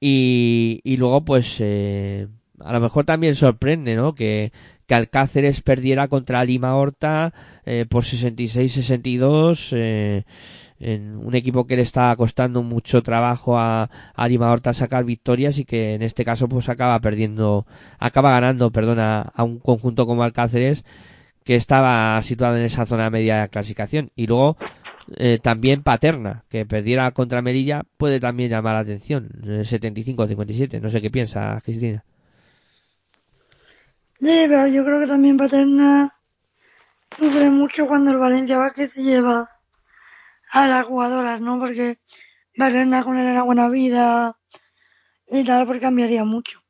Y, 0.00 0.80
y 0.84 0.96
luego, 0.96 1.24
pues, 1.24 1.56
eh, 1.60 2.28
a 2.60 2.72
lo 2.72 2.80
mejor 2.80 3.04
también 3.04 3.34
sorprende, 3.34 3.96
¿no? 3.96 4.14
Que, 4.14 4.52
que 4.86 4.94
Alcáceres 4.94 5.60
perdiera 5.60 6.08
contra 6.08 6.44
Lima 6.44 6.74
Horta 6.74 7.32
eh, 7.66 7.86
por 7.88 8.04
66-62, 8.04 9.76
eh, 9.76 10.24
en 10.80 11.16
un 11.18 11.34
equipo 11.34 11.66
que 11.66 11.76
le 11.76 11.82
está 11.82 12.14
costando 12.16 12.62
mucho 12.62 13.02
trabajo 13.02 13.58
a, 13.58 13.90
Lima 14.28 14.50
Horta 14.50 14.72
sacar 14.72 15.04
victorias 15.04 15.58
y 15.58 15.64
que 15.64 15.94
en 15.94 16.02
este 16.02 16.24
caso 16.24 16.48
pues 16.48 16.68
acaba 16.68 16.98
perdiendo, 17.00 17.66
acaba 17.98 18.30
ganando, 18.30 18.70
perdona, 18.70 19.32
a 19.34 19.44
un 19.44 19.58
conjunto 19.58 20.06
como 20.06 20.22
Alcáceres 20.22 20.84
que 21.44 21.56
estaba 21.56 22.20
situado 22.22 22.56
en 22.56 22.64
esa 22.64 22.86
zona 22.86 23.10
media 23.10 23.42
de 23.42 23.48
clasificación. 23.48 24.10
Y 24.14 24.26
luego 24.26 24.56
eh, 25.16 25.38
también 25.42 25.82
Paterna, 25.82 26.44
que 26.48 26.66
perdiera 26.66 27.10
contra 27.12 27.42
Melilla, 27.42 27.84
puede 27.96 28.20
también 28.20 28.50
llamar 28.50 28.74
la 28.74 28.80
atención. 28.80 29.30
eh, 29.44 29.62
75-57, 29.64 30.80
no 30.80 30.90
sé 30.90 31.00
qué 31.00 31.10
piensa 31.10 31.60
Cristina. 31.64 32.04
Sí, 34.20 34.46
pero 34.48 34.66
yo 34.66 34.84
creo 34.84 35.00
que 35.00 35.06
también 35.06 35.36
Paterna 35.36 36.16
sufre 37.16 37.50
mucho 37.50 37.86
cuando 37.86 38.10
el 38.10 38.18
Valencia 38.18 38.58
Vázquez 38.58 38.92
se 38.92 39.02
lleva 39.02 39.50
a 40.50 40.66
las 40.66 40.84
jugadoras, 40.84 41.40
¿no? 41.40 41.58
Porque 41.58 41.98
Paterna 42.56 43.04
con 43.04 43.16
él 43.16 43.26
era 43.26 43.42
buena 43.42 43.68
vida 43.68 44.36
y 45.28 45.44
tal, 45.44 45.66
pues 45.66 45.78
cambiaría 45.78 46.24
mucho. 46.24 46.60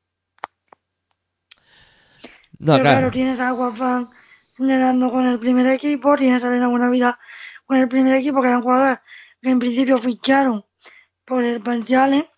No, 2.59 2.72
pero 2.72 2.82
claro, 2.82 2.99
claro. 2.99 3.11
tienes 3.12 3.40
a 3.40 3.53
Guafán 3.53 4.11
generando 4.57 5.11
con 5.11 5.26
el 5.26 5.38
primer 5.38 5.66
equipo, 5.68 6.16
tienes 6.16 6.44
a 6.44 6.49
Elena 6.49 6.68
Buena 6.68 6.90
Vida 6.90 7.18
con 7.64 7.76
el 7.76 7.88
primer 7.88 8.14
equipo, 8.14 8.42
que 8.42 8.49
eran 8.49 8.62
jugadoras 8.62 9.01
que 9.40 9.51
en 9.51 9.59
principio 9.59 9.96
ficharon 9.99 10.64
por 11.24 11.44
el 11.44 11.62
Challenge, 11.84 12.28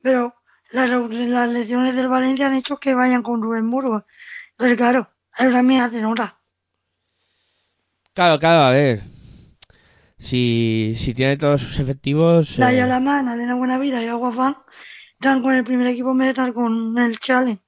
pero 0.00 0.34
las, 0.72 0.90
las 0.90 1.48
lesiones 1.48 1.96
del 1.96 2.08
Valencia 2.08 2.46
han 2.46 2.54
hecho 2.54 2.76
que 2.76 2.94
vayan 2.94 3.22
con 3.22 3.42
Rubén 3.42 3.70
Burgos. 3.70 4.04
Entonces, 4.56 4.76
claro, 4.76 5.10
eso 5.36 5.50
también 5.50 5.82
hace 5.82 6.00
nota. 6.00 6.40
Claro, 8.14 8.38
claro, 8.38 8.62
a 8.62 8.70
ver. 8.72 9.02
si, 10.18 10.94
si 10.96 11.12
tiene 11.14 11.36
todos 11.36 11.60
sus 11.60 11.78
efectivos... 11.78 12.58
La 12.58 12.72
eh, 12.72 12.76
Yalamán, 12.76 13.28
Elena 13.28 13.54
Buenavida 13.54 14.02
y 14.02 14.06
Aguafán 14.08 14.56
están 15.12 15.42
con 15.42 15.54
el 15.54 15.64
primer 15.64 15.86
equipo 15.88 16.12
en 16.12 16.18
vez 16.18 16.26
de 16.28 16.30
estar 16.30 16.52
con 16.54 16.96
el 16.98 17.18
Challenge. 17.18 17.60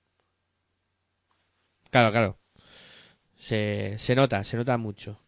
Claro, 1.91 2.11
claro. 2.12 2.39
Se, 3.39 3.97
se 3.99 4.14
nota, 4.14 4.43
se 4.45 4.57
nota 4.57 4.76
mucho. 4.78 5.20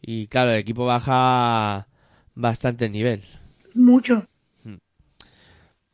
Y 0.00 0.28
claro, 0.28 0.50
el 0.52 0.58
equipo 0.58 0.86
baja 0.86 1.88
bastante 2.34 2.86
el 2.86 2.92
nivel. 2.92 3.22
Mucho. 3.74 4.26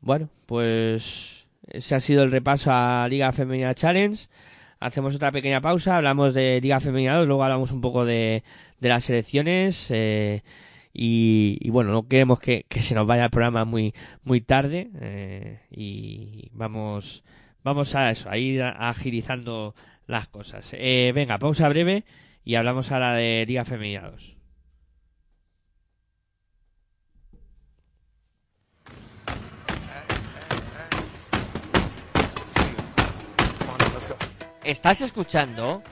Bueno, 0.01 0.29
pues 0.47 1.47
ese 1.69 1.95
ha 1.95 2.01
sido 2.01 2.23
el 2.25 2.31
repaso 2.31 2.71
a 2.73 3.07
Liga 3.09 3.33
Femenina 3.33 3.75
Challenge. 3.75 4.29
Hacemos 4.85 5.15
otra 5.15 5.33
pequeña 5.33 5.63
pausa, 5.63 5.97
hablamos 5.97 6.35
de 6.35 6.61
Liga 6.61 6.79
Femenina 6.79 7.17
2, 7.17 7.27
luego 7.27 7.43
hablamos 7.43 7.73
un 7.73 7.81
poco 7.81 8.05
de, 8.05 8.43
de 8.81 8.89
las 8.91 9.05
selecciones. 9.05 9.87
eh, 9.91 10.43
y, 10.93 11.71
bueno, 11.71 11.91
no 11.91 12.07
queremos 12.07 12.39
que, 12.39 12.67
que 12.69 12.83
se 12.83 12.95
nos 12.95 13.07
vaya 13.07 13.25
el 13.25 13.31
programa 13.31 13.65
muy, 13.65 13.95
muy 14.25 14.43
tarde. 14.43 14.91
eh, 15.01 15.61
y 15.71 16.51
vamos, 16.53 17.25
vamos 17.63 17.95
a 17.95 18.11
eso, 18.11 18.29
a 18.29 18.37
ir 18.37 18.63
agilizando 18.63 19.75
las 20.07 20.29
cosas. 20.29 20.69
Eh, 20.75 21.13
venga, 21.15 21.39
pausa 21.39 21.67
breve 21.71 22.05
y 22.45 22.57
hablamos 22.57 22.93
ahora 22.93 23.15
de 23.15 23.47
Liga 23.49 23.65
Femenina 23.65 24.11
2. 24.11 24.34
Estás 34.65 35.03
escuchando 35.03 35.83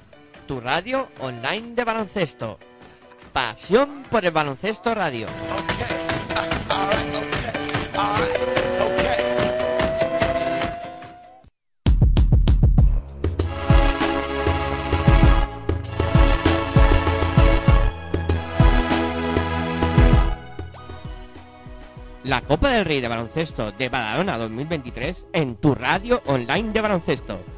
tu 0.47 0.59
radio 0.59 1.07
online 1.21 1.75
de 1.75 1.85
baloncesto. 1.85 2.59
Pasión 3.31 4.03
por 4.11 4.25
el 4.25 4.31
baloncesto 4.31 4.95
radio. 4.95 5.27
La 22.25 22.41
Copa 22.41 22.71
del 22.71 22.87
Rey 22.87 23.03
de 23.03 23.09
Baloncesto 23.09 23.73
de 23.73 23.91
Badalona 23.91 24.39
2023 24.39 25.27
en 25.35 25.57
tu 25.57 25.75
radio 25.75 26.23
online 26.25 26.73
de 26.73 26.81
baloncesto. 26.81 27.52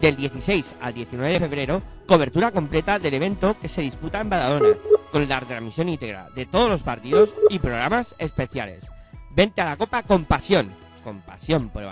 Del 0.00 0.16
16 0.16 0.76
al 0.80 0.94
19 0.94 1.32
de 1.32 1.38
febrero, 1.40 1.82
cobertura 2.06 2.52
completa 2.52 2.98
del 2.98 3.14
evento 3.14 3.56
que 3.60 3.68
se 3.68 3.82
disputa 3.82 4.20
en 4.20 4.30
Badalona, 4.30 4.76
con 5.10 5.28
la 5.28 5.40
transmisión 5.40 5.88
íntegra 5.88 6.28
de 6.34 6.46
todos 6.46 6.70
los 6.70 6.82
partidos 6.82 7.30
y 7.50 7.58
programas 7.58 8.14
especiales. 8.18 8.84
Vente 9.30 9.60
a 9.60 9.64
la 9.64 9.76
Copa 9.76 10.02
con 10.02 10.24
pasión, 10.24 10.72
con 11.02 11.20
pasión 11.20 11.68
por 11.68 11.82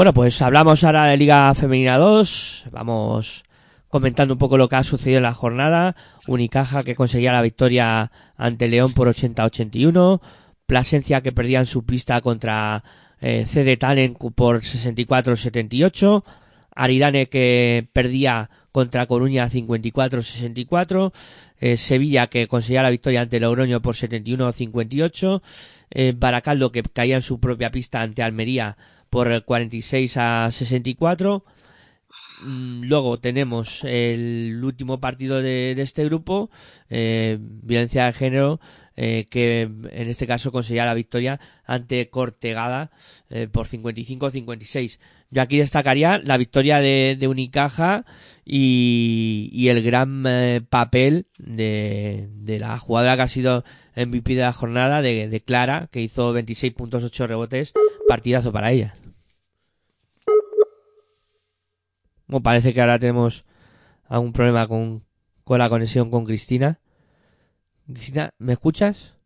Bueno, 0.00 0.14
pues 0.14 0.40
hablamos 0.40 0.82
ahora 0.82 1.08
de 1.08 1.18
Liga 1.18 1.52
Femenina 1.54 1.98
2. 1.98 2.68
Vamos 2.70 3.44
comentando 3.88 4.32
un 4.32 4.38
poco 4.38 4.56
lo 4.56 4.66
que 4.66 4.76
ha 4.76 4.82
sucedido 4.82 5.18
en 5.18 5.24
la 5.24 5.34
jornada. 5.34 5.94
Unicaja 6.26 6.82
que 6.84 6.94
conseguía 6.94 7.34
la 7.34 7.42
victoria 7.42 8.10
ante 8.38 8.68
León 8.68 8.94
por 8.94 9.08
80-81. 9.08 10.22
Plasencia 10.64 11.20
que 11.20 11.32
perdía 11.32 11.58
en 11.58 11.66
su 11.66 11.84
pista 11.84 12.22
contra 12.22 12.82
eh, 13.20 13.44
CD 13.46 13.76
Talent 13.76 14.16
por 14.34 14.62
64-78. 14.62 16.24
Aridane 16.74 17.28
que 17.28 17.86
perdía 17.92 18.48
contra 18.72 19.04
Coruña 19.04 19.50
54-64. 19.50 21.12
Eh, 21.60 21.76
Sevilla 21.76 22.28
que 22.28 22.48
conseguía 22.48 22.82
la 22.82 22.88
victoria 22.88 23.20
ante 23.20 23.38
Logroño 23.38 23.82
por 23.82 23.96
71-58. 23.96 25.42
Eh, 25.90 26.14
Baracaldo 26.16 26.72
que 26.72 26.84
caía 26.84 27.16
en 27.16 27.22
su 27.22 27.38
propia 27.38 27.70
pista 27.70 28.00
ante 28.00 28.22
Almería 28.22 28.78
por 29.10 29.44
46 29.44 30.16
a 30.16 30.50
64. 30.50 31.44
Mm, 32.42 32.84
Luego 32.84 33.18
tenemos 33.20 33.84
el 33.84 34.60
último 34.64 35.00
partido 35.00 35.42
de, 35.42 35.72
este 35.72 36.04
grupo, 36.04 36.50
eh, 36.88 37.38
violencia 37.40 38.06
de 38.06 38.12
género, 38.12 38.60
eh, 38.96 39.26
que 39.30 39.62
en 39.62 40.08
este 40.08 40.26
caso 40.26 40.52
conseguía 40.52 40.84
la 40.84 40.92
victoria 40.92 41.40
ante 41.64 42.10
Cortegada 42.10 42.90
eh, 43.30 43.48
por 43.50 43.66
55-56. 43.66 44.98
Yo 45.30 45.40
aquí 45.40 45.58
destacaría 45.58 46.18
la 46.18 46.36
victoria 46.36 46.80
de, 46.80 47.26
Unicaja 47.26 48.04
y, 48.44 49.48
y 49.52 49.68
el 49.68 49.82
gran 49.82 50.24
eh, 50.26 50.60
papel 50.68 51.26
de, 51.38 52.28
de 52.34 52.58
la 52.58 52.78
jugadora 52.78 53.16
que 53.16 53.22
ha 53.22 53.28
sido 53.28 53.64
MVP 53.96 54.34
de 54.34 54.42
la 54.42 54.52
jornada, 54.52 55.00
de, 55.02 55.28
de 55.28 55.40
Clara, 55.40 55.88
que 55.90 56.02
hizo 56.02 56.32
26 56.32 56.74
puntos, 56.74 57.02
8 57.02 57.26
rebotes, 57.26 57.72
partidazo 58.06 58.52
para 58.52 58.70
ella. 58.72 58.96
Como 62.30 62.44
parece 62.44 62.72
que 62.72 62.80
ahora 62.80 63.00
tenemos 63.00 63.44
algún 64.06 64.32
problema 64.32 64.68
con, 64.68 65.02
con 65.42 65.58
la 65.58 65.68
conexión 65.68 66.12
con 66.12 66.24
Cristina. 66.24 66.78
Cristina, 67.92 68.30
¿me 68.38 68.52
escuchas? 68.52 69.16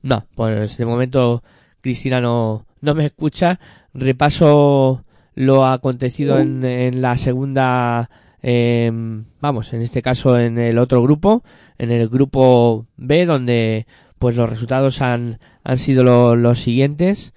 No, 0.00 0.26
pues 0.34 0.78
de 0.78 0.86
momento 0.86 1.42
Cristina 1.82 2.22
no, 2.22 2.64
no 2.80 2.94
me 2.94 3.04
escucha. 3.04 3.60
Repaso 3.92 5.04
lo 5.34 5.66
acontecido 5.66 6.38
en, 6.38 6.64
en 6.64 7.02
la 7.02 7.18
segunda 7.18 8.08
eh, 8.46 8.92
vamos, 9.40 9.72
en 9.72 9.80
este 9.80 10.02
caso 10.02 10.38
en 10.38 10.58
el 10.58 10.76
otro 10.78 11.02
grupo, 11.02 11.42
en 11.78 11.90
el 11.90 12.08
grupo 12.10 12.86
B, 12.98 13.24
donde 13.24 13.86
pues 14.18 14.36
los 14.36 14.48
resultados 14.48 15.00
han, 15.00 15.38
han 15.64 15.78
sido 15.78 16.04
lo- 16.04 16.36
los 16.36 16.60
siguientes. 16.60 17.32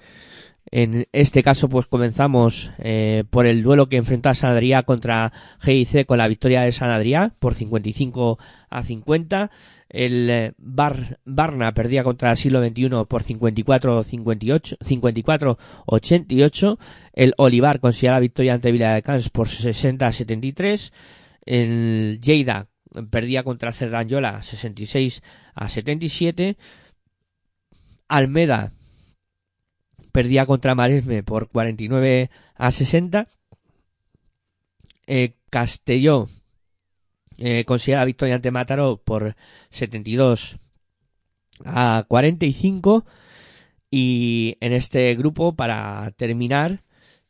En 0.70 1.08
este 1.14 1.43
caso, 1.43 1.70
pues 1.70 1.88
comenzamos 1.88 2.72
eh, 2.80 3.24
por 3.30 3.45
el 3.45 3.64
duelo 3.64 3.88
que 3.88 3.95
enfrentó 3.95 4.28
a 4.28 4.36
San 4.36 4.51
Adrià 4.53 4.84
contra 4.84 5.32
GIC 5.62 6.05
con 6.05 6.18
la 6.18 6.28
victoria 6.28 6.62
de 6.64 6.74
San 6.74 6.89
Adrià 6.91 7.32
por 7.39 7.53
55 7.55 8.38
a 8.70 8.84
50. 8.84 9.49
El 9.90 10.30
eh, 10.30 10.54
Bar- 10.58 11.20
Barna 11.26 11.74
perdía 11.74 12.04
contra 12.04 12.32
el 12.32 12.38
siglo 12.38 12.62
XXI 12.62 12.90
por 13.08 13.24
54 13.24 14.04
58 14.04 14.78
54 14.82 15.58
88. 15.86 16.80
El 17.14 17.34
Olivar 17.38 17.80
consiguió 17.80 18.12
la 18.12 18.20
victoria 18.20 18.54
ante 18.54 18.72
Villa 18.72 18.94
de 18.94 19.02
Cans 19.02 19.30
por 19.30 19.48
60 19.50 20.08
a 20.08 20.12
73. 20.12 20.92
El 21.46 22.20
Lleida 22.22 22.68
perdía 23.10 23.44
contra 23.44 23.72
Cerdanyola 23.72 24.42
66 24.42 25.22
a 25.56 25.70
77. 25.70 26.58
Almeda 28.10 28.74
perdía 30.12 30.46
contra 30.46 30.76
Maresme 30.76 31.24
por 31.24 31.50
49 31.50 32.30
a 32.56 32.72
60. 32.72 33.28
Eh, 35.08 35.34
Castelló 35.50 36.28
eh, 37.38 37.66
consigue 37.66 37.98
la 37.98 38.06
victoria 38.06 38.36
ante 38.36 38.52
Mataró 38.52 39.02
por 39.04 39.36
72 39.70 40.60
a 41.66 42.06
45. 42.08 43.06
Y 43.90 44.58
en 44.60 44.74
este 44.74 45.16
grupo, 45.16 45.56
para 45.56 46.12
terminar, 46.18 46.84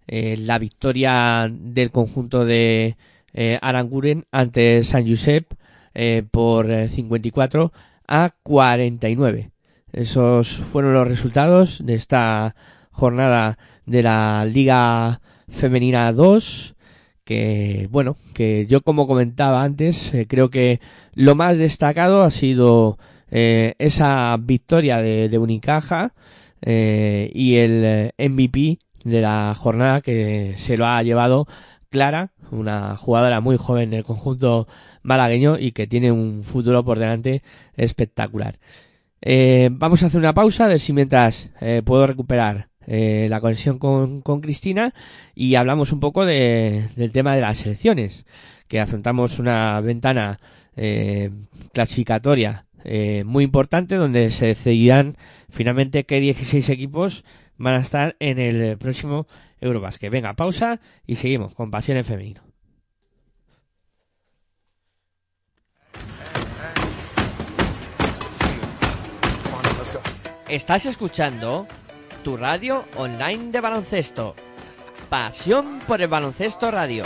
eh, 0.07 0.37
la 0.37 0.57
victoria 0.57 1.49
del 1.51 1.91
conjunto 1.91 2.45
de 2.45 2.97
eh, 3.33 3.59
Aranguren 3.61 4.25
ante 4.31 4.83
San 4.83 5.07
Josep 5.07 5.53
eh, 5.93 6.23
por 6.31 6.71
eh, 6.71 6.89
54 6.89 7.71
a 8.07 8.35
49. 8.43 9.51
Esos 9.91 10.57
fueron 10.57 10.93
los 10.93 11.07
resultados 11.07 11.85
de 11.85 11.95
esta 11.95 12.55
jornada 12.91 13.57
de 13.85 14.03
la 14.03 14.45
Liga 14.45 15.21
Femenina 15.49 16.11
2 16.13 16.76
que 17.27 17.89
bueno, 17.91 18.15
que 18.33 18.65
yo 18.67 18.81
como 18.81 19.05
comentaba 19.05 19.61
antes, 19.61 20.13
eh, 20.13 20.27
creo 20.29 20.49
que 20.49 20.79
lo 21.13 21.35
más 21.35 21.57
destacado 21.57 22.23
ha 22.23 22.31
sido 22.31 22.97
eh, 23.29 23.75
esa 23.79 24.37
victoria 24.39 25.01
de, 25.01 25.37
Unicaja 25.37 26.13
eh, 26.61 27.29
y 27.35 27.55
el 27.57 28.13
MVP 28.17 28.79
de 29.03 29.21
la 29.21 29.53
jornada 29.57 29.99
que 29.99 30.53
se 30.55 30.77
lo 30.77 30.85
ha 30.85 31.03
llevado 31.03 31.47
Clara, 31.89 32.31
una 32.49 32.95
jugadora 32.95 33.41
muy 33.41 33.57
joven 33.57 33.89
del 33.89 34.05
conjunto 34.05 34.65
malagueño 35.03 35.59
y 35.59 35.73
que 35.73 35.85
tiene 35.85 36.13
un 36.13 36.43
futuro 36.43 36.85
por 36.85 36.97
delante 36.97 37.43
espectacular. 37.75 38.57
Vamos 39.71 40.01
a 40.01 40.05
hacer 40.05 40.19
una 40.19 40.33
pausa, 40.33 40.67
a 40.67 40.77
si 40.77 40.93
mientras 40.93 41.49
puedo 41.83 42.07
recuperar 42.07 42.69
eh, 42.87 43.27
la 43.29 43.41
conexión 43.41 43.77
con, 43.79 44.21
con 44.21 44.41
Cristina 44.41 44.93
y 45.35 45.55
hablamos 45.55 45.91
un 45.91 45.99
poco 45.99 46.25
de- 46.25 46.87
del 46.95 47.11
tema 47.11 47.35
de 47.35 47.41
las 47.41 47.57
selecciones, 47.57 48.25
que 48.67 48.79
afrontamos 48.79 49.39
una 49.39 49.79
ventana 49.81 50.39
eh, 50.75 51.29
clasificatoria 51.73 52.65
eh, 52.83 53.23
muy 53.25 53.43
importante 53.43 53.95
donde 53.95 54.31
se 54.31 54.47
decidirán 54.47 55.17
finalmente 55.49 56.05
qué 56.05 56.19
16 56.19 56.69
equipos 56.69 57.23
van 57.57 57.73
a 57.75 57.79
estar 57.81 58.15
en 58.19 58.39
el 58.39 58.77
próximo 58.77 59.27
Eurobasket. 59.59 60.11
Venga, 60.11 60.33
pausa 60.35 60.79
y 61.05 61.15
seguimos 61.15 61.53
con 61.55 61.71
Pasión 61.71 61.97
en 61.97 62.05
Femenino. 62.05 62.41
Estás 70.49 70.85
escuchando 70.85 71.67
tu 72.27 72.35
radio 72.35 72.83
online 72.97 73.53
de 73.53 73.61
baloncesto. 73.61 74.35
Pasión 75.07 75.79
por 75.87 76.01
el 76.01 76.09
baloncesto 76.09 76.69
radio. 76.69 77.05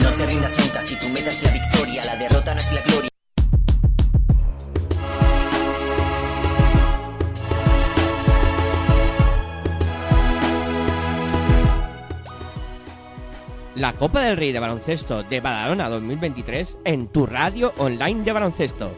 No 0.00 0.14
te 0.14 0.26
rindas 0.26 0.56
nunca 0.60 0.80
si 0.80 0.94
tu 0.94 1.08
meta 1.08 1.30
es 1.30 1.42
la 1.42 1.50
victoria, 1.50 2.04
la 2.04 2.14
derrota 2.14 2.54
no 2.54 2.60
es 2.60 2.70
la 2.70 2.82
gloria. 2.82 3.15
La 13.76 13.92
Copa 13.92 14.20
del 14.20 14.38
Rey 14.38 14.52
de 14.52 14.58
Baloncesto 14.58 15.22
de 15.22 15.42
Badalona 15.42 15.90
2023 15.90 16.78
en 16.84 17.08
tu 17.08 17.26
radio 17.26 17.74
online 17.76 18.24
de 18.24 18.32
baloncesto. 18.32 18.90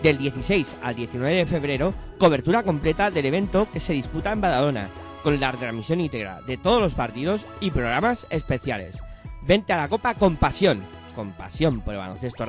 Del 0.00 0.18
16 0.18 0.76
al 0.80 0.94
19 0.94 1.34
de 1.34 1.44
febrero, 1.44 1.92
cobertura 2.20 2.62
completa 2.62 3.10
del 3.10 3.26
evento 3.26 3.66
que 3.72 3.80
se 3.80 3.94
disputa 3.94 4.30
en 4.30 4.40
Badalona, 4.40 4.90
con 5.24 5.40
la 5.40 5.50
transmisión 5.50 6.00
íntegra 6.00 6.40
de 6.42 6.56
todos 6.56 6.80
los 6.80 6.94
partidos 6.94 7.44
y 7.58 7.72
programas 7.72 8.24
especiales. 8.30 8.96
Vente 9.42 9.72
a 9.72 9.78
la 9.78 9.88
Copa 9.88 10.14
con 10.14 10.36
pasión, 10.36 10.82
con 11.16 11.32
pasión 11.32 11.80
por 11.80 11.94
el 11.94 12.00
baloncesto 12.00 12.46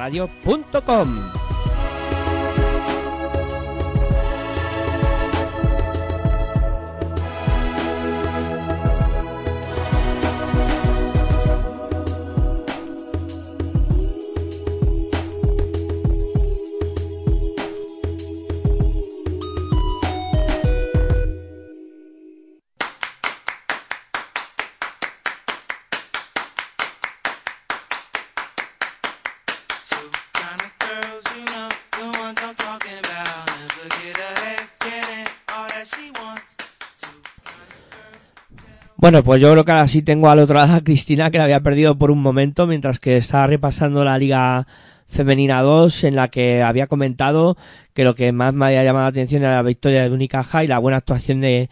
Bueno, 39.14 39.26
pues 39.26 39.42
yo 39.44 39.52
creo 39.52 39.64
que 39.64 39.72
ahora 39.72 39.88
sí 39.88 40.02
tengo 40.02 40.28
al 40.28 40.40
otro 40.40 40.56
lado 40.56 40.74
a 40.74 40.84
Cristina, 40.84 41.30
que 41.30 41.38
la 41.38 41.44
había 41.44 41.60
perdido 41.60 41.96
por 42.00 42.10
un 42.10 42.20
momento, 42.20 42.66
mientras 42.66 43.00
que 43.00 43.16
estaba 43.16 43.46
repasando 43.46 44.04
la 44.04 44.18
Liga 44.18 44.66
Femenina 45.08 45.62
2, 45.62 46.06
en 46.06 46.16
la 46.16 46.30
que 46.30 46.64
había 46.64 46.88
comentado 46.88 47.56
que 47.94 48.06
lo 48.06 48.16
que 48.16 48.32
más 48.32 48.56
me 48.56 48.66
había 48.66 48.84
llamado 48.84 49.04
la 49.04 49.10
atención 49.10 49.44
era 49.44 49.58
la 49.58 49.62
victoria 49.62 50.02
de 50.02 50.10
Unicaja 50.10 50.64
y 50.64 50.68
la 50.68 50.80
buena 50.80 50.98
actuación 50.98 51.42
de, 51.42 51.70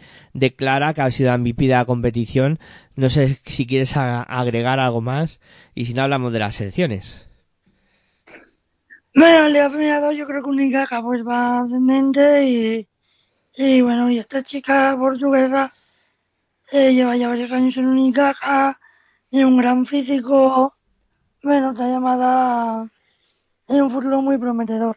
Clara, 0.56 0.94
que 0.94 1.00
ha 1.00 1.10
sido 1.10 1.30
la 1.30 1.38
MVP 1.38 1.64
de 1.64 1.70
la 1.70 1.84
competición. 1.84 2.60
No 2.94 3.08
sé 3.08 3.40
si 3.44 3.66
quieres 3.66 3.96
agregar 3.96 4.78
algo 4.78 5.00
más, 5.00 5.40
y 5.74 5.86
si 5.86 5.94
no 5.94 6.04
hablamos 6.04 6.32
de 6.32 6.38
las 6.38 6.54
selecciones. 6.54 7.26
Bueno, 9.16 9.48
Liga 9.48 9.68
Femenina 9.68 9.98
2 9.98 10.16
yo 10.16 10.28
creo 10.28 10.44
que 10.44 10.48
Unicaja 10.48 11.02
pues 11.02 11.26
va 11.26 11.62
ascendente 11.62 12.44
y, 12.44 12.88
y 13.56 13.80
bueno, 13.80 14.08
y 14.12 14.18
esta 14.18 14.44
chica 14.44 14.94
portuguesa 14.96 15.74
eh, 16.72 16.94
lleva 16.94 17.16
ya 17.16 17.28
varios 17.28 17.52
años 17.52 17.76
en 17.76 17.86
Unicaja, 17.86 18.74
tiene 19.28 19.44
un 19.46 19.58
gran 19.58 19.84
físico, 19.84 20.74
bueno, 21.42 21.72
está 21.72 21.86
llamada 21.86 22.90
en 23.68 23.82
un 23.82 23.90
futuro 23.90 24.22
muy 24.22 24.38
prometedor. 24.38 24.96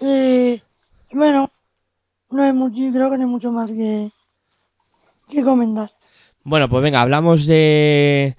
Y 0.00 0.62
bueno, 1.12 1.50
no 2.30 2.42
hay 2.42 2.52
mucho, 2.54 2.80
creo 2.90 3.10
que 3.10 3.18
no 3.18 3.24
hay 3.24 3.30
mucho 3.30 3.52
más 3.52 3.70
que, 3.70 4.10
que 5.28 5.42
comentar. 5.42 5.90
Bueno, 6.42 6.68
pues 6.70 6.82
venga, 6.82 7.02
hablamos 7.02 7.46
de, 7.46 8.36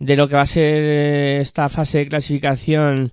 de 0.00 0.16
lo 0.16 0.28
que 0.28 0.34
va 0.34 0.42
a 0.42 0.46
ser 0.46 1.40
esta 1.40 1.68
fase 1.68 1.98
de 1.98 2.08
clasificación 2.08 3.12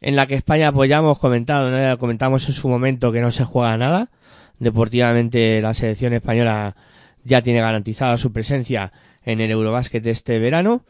en 0.00 0.16
la 0.16 0.28
que 0.28 0.36
España, 0.36 0.72
pues 0.72 0.88
ya 0.88 0.98
hemos 0.98 1.18
comentado, 1.18 1.98
comentamos 1.98 2.46
en 2.48 2.54
su 2.54 2.68
momento 2.68 3.10
que 3.10 3.20
no 3.20 3.32
se 3.32 3.44
juega 3.44 3.76
nada. 3.76 4.10
Deportivamente 4.58 5.60
la 5.60 5.74
selección 5.74 6.12
española 6.12 6.76
ya 7.24 7.42
tiene 7.42 7.60
garantizada 7.60 8.16
su 8.16 8.32
presencia 8.32 8.92
en 9.24 9.40
el 9.40 9.50
Eurobásquet 9.50 10.02
de 10.02 10.10
este 10.10 10.38
verano. 10.38 10.84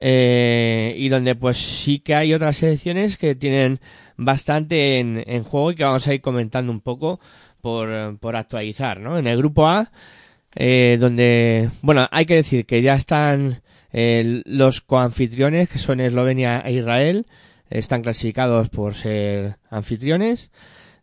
Eh, 0.00 0.94
y 0.96 1.08
donde 1.08 1.34
pues 1.34 1.56
sí 1.56 1.98
que 1.98 2.14
hay 2.14 2.32
otras 2.32 2.58
selecciones 2.58 3.16
que 3.16 3.34
tienen 3.34 3.80
bastante 4.16 5.00
en, 5.00 5.24
en 5.26 5.42
juego 5.42 5.72
y 5.72 5.74
que 5.74 5.82
vamos 5.84 6.06
a 6.06 6.14
ir 6.14 6.20
comentando 6.20 6.70
un 6.70 6.80
poco 6.80 7.18
por, 7.60 8.16
por 8.18 8.36
actualizar, 8.36 9.00
¿no? 9.00 9.18
En 9.18 9.26
el 9.26 9.36
grupo 9.36 9.66
A, 9.66 9.90
eh, 10.54 10.98
donde, 11.00 11.68
bueno, 11.82 12.06
hay 12.12 12.26
que 12.26 12.36
decir 12.36 12.64
que 12.64 12.80
ya 12.80 12.94
están 12.94 13.60
El- 13.92 14.42
los 14.46 14.82
coanfitriones, 14.82 15.68
que 15.68 15.78
son 15.78 15.98
Eslovenia 16.00 16.60
e 16.60 16.74
Israel, 16.74 17.26
están 17.70 18.02
clasificados 18.02 18.68
por 18.68 18.94
ser 18.94 19.56
anfitriones. 19.70 20.50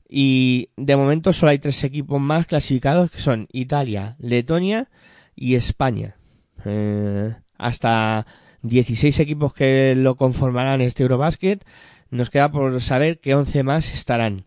Y 0.07 0.69
de 0.77 0.95
momento 0.95 1.33
solo 1.33 1.51
hay 1.51 1.59
tres 1.59 1.83
equipos 1.83 2.21
más 2.21 2.45
clasificados, 2.45 3.11
que 3.11 3.19
son 3.19 3.47
Italia, 3.51 4.15
Letonia 4.19 4.89
y 5.35 5.55
España. 5.55 6.15
Eh, 6.63 7.33
hasta 7.57 8.25
16 8.61 9.19
equipos 9.19 9.53
que 9.53 9.95
lo 9.95 10.15
conformarán 10.15 10.81
este 10.81 11.03
Eurobasket. 11.03 11.65
Nos 12.11 12.29
queda 12.29 12.51
por 12.51 12.81
saber 12.81 13.19
qué 13.19 13.35
11 13.35 13.63
más 13.63 13.93
estarán. 13.93 14.45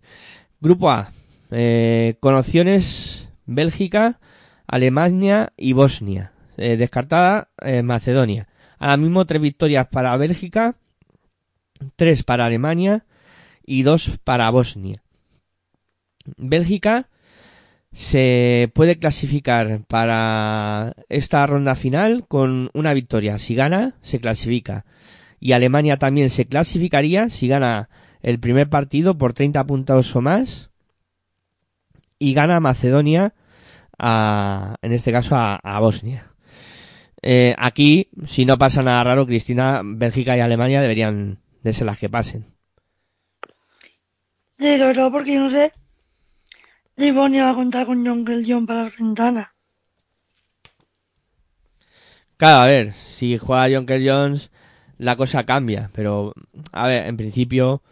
Grupo 0.60 0.90
A. 0.90 1.10
eh, 1.50 2.14
con 2.20 2.34
opciones 2.34 3.28
Bélgica, 3.46 4.20
Alemania 4.66 5.52
y 5.56 5.72
Bosnia. 5.72 6.32
Eh, 6.56 6.76
descartada 6.76 7.50
Macedonia. 7.84 8.48
Ahora 8.78 8.96
mismo 8.96 9.26
tres 9.26 9.40
victorias 9.40 9.86
para 9.88 10.16
Bélgica, 10.16 10.76
tres 11.96 12.22
para 12.22 12.46
Alemania 12.46 13.04
y 13.64 13.82
dos 13.82 14.18
para 14.24 14.50
Bosnia. 14.50 15.02
Bélgica 16.36 17.08
se 17.92 18.70
puede 18.74 18.98
clasificar 18.98 19.80
para 19.86 20.94
esta 21.08 21.46
ronda 21.46 21.74
final 21.74 22.26
con 22.28 22.70
una 22.74 22.94
victoria. 22.94 23.38
Si 23.38 23.54
gana, 23.54 23.94
se 24.02 24.20
clasifica. 24.20 24.84
Y 25.40 25.52
Alemania 25.52 25.98
también 25.98 26.30
se 26.30 26.46
clasificaría 26.46 27.28
si 27.28 27.48
gana 27.48 27.88
el 28.22 28.38
primer 28.38 28.68
partido 28.68 29.16
por 29.16 29.32
30 29.32 29.64
puntos 29.66 30.14
o 30.14 30.20
más. 30.20 30.70
Y 32.18 32.34
gana 32.34 32.60
Macedonia, 32.60 33.34
a, 33.98 34.76
en 34.82 34.92
este 34.92 35.12
caso 35.12 35.36
a, 35.36 35.78
Bosnia. 35.80 36.32
Eh, 37.22 37.54
aquí, 37.58 38.10
si 38.26 38.44
no 38.44 38.58
pasa 38.58 38.82
nada 38.82 39.02
raro, 39.04 39.26
Cristina, 39.26 39.82
Bélgica 39.84 40.36
y 40.36 40.40
Alemania 40.40 40.82
deberían 40.82 41.38
de 41.62 41.72
ser 41.72 41.86
las 41.86 41.98
que 41.98 42.08
pasen. 42.08 42.46
Sí, 44.58 44.78
sobre 44.78 44.94
todo 44.94 45.12
porque 45.12 45.34
yo 45.34 45.40
no 45.40 45.50
sé 45.50 45.72
si 46.98 47.12
Bosnia 47.12 47.44
va 47.44 47.50
a 47.50 47.54
contar 47.54 47.86
con 47.86 48.04
John 48.04 48.24
John 48.44 48.66
para 48.66 48.84
las 48.84 48.96
ventanas. 48.96 49.48
Claro, 52.36 52.60
a 52.62 52.66
ver, 52.66 52.92
si 52.92 53.38
juega 53.38 53.68
Jonker 53.68 54.02
Jones, 54.04 54.50
la 54.98 55.16
cosa 55.16 55.46
cambia, 55.46 55.90
pero, 55.92 56.34
a 56.72 56.86
ver, 56.88 57.06
en 57.06 57.16
principio, 57.16 57.82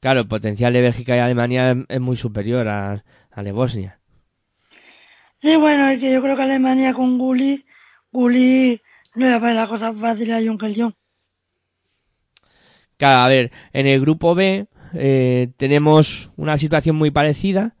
claro, 0.00 0.20
el 0.20 0.28
potencial 0.28 0.72
de 0.72 0.80
Bélgica 0.80 1.16
y 1.16 1.20
Alemania 1.20 1.76
es, 1.88 2.00
muy 2.00 2.16
superior 2.16 2.66
a, 2.68 3.04
al 3.30 3.44
de 3.44 3.52
Bosnia. 3.52 4.00
Sí, 5.38 5.56
bueno, 5.56 5.88
es 5.88 6.00
que 6.00 6.12
yo 6.12 6.22
creo 6.22 6.36
que 6.36 6.42
Alemania 6.42 6.94
con 6.94 7.18
Gullit, 7.18 7.66
Gullit 8.10 8.80
no 9.14 9.26
le 9.26 9.30
va 9.30 9.36
a 9.36 9.40
poner 9.40 9.56
la 9.56 9.68
cosa 9.68 9.92
fácil 9.92 10.32
a 10.32 10.40
John 10.44 10.58
John. 10.74 10.94
Claro, 12.96 13.18
a 13.20 13.28
ver, 13.28 13.52
en 13.72 13.86
el 13.86 14.00
grupo 14.00 14.34
B 14.34 14.66
eh, 14.94 15.48
tenemos 15.58 16.32
una 16.36 16.56
situación 16.56 16.96
muy 16.96 17.10
parecida. 17.10 17.74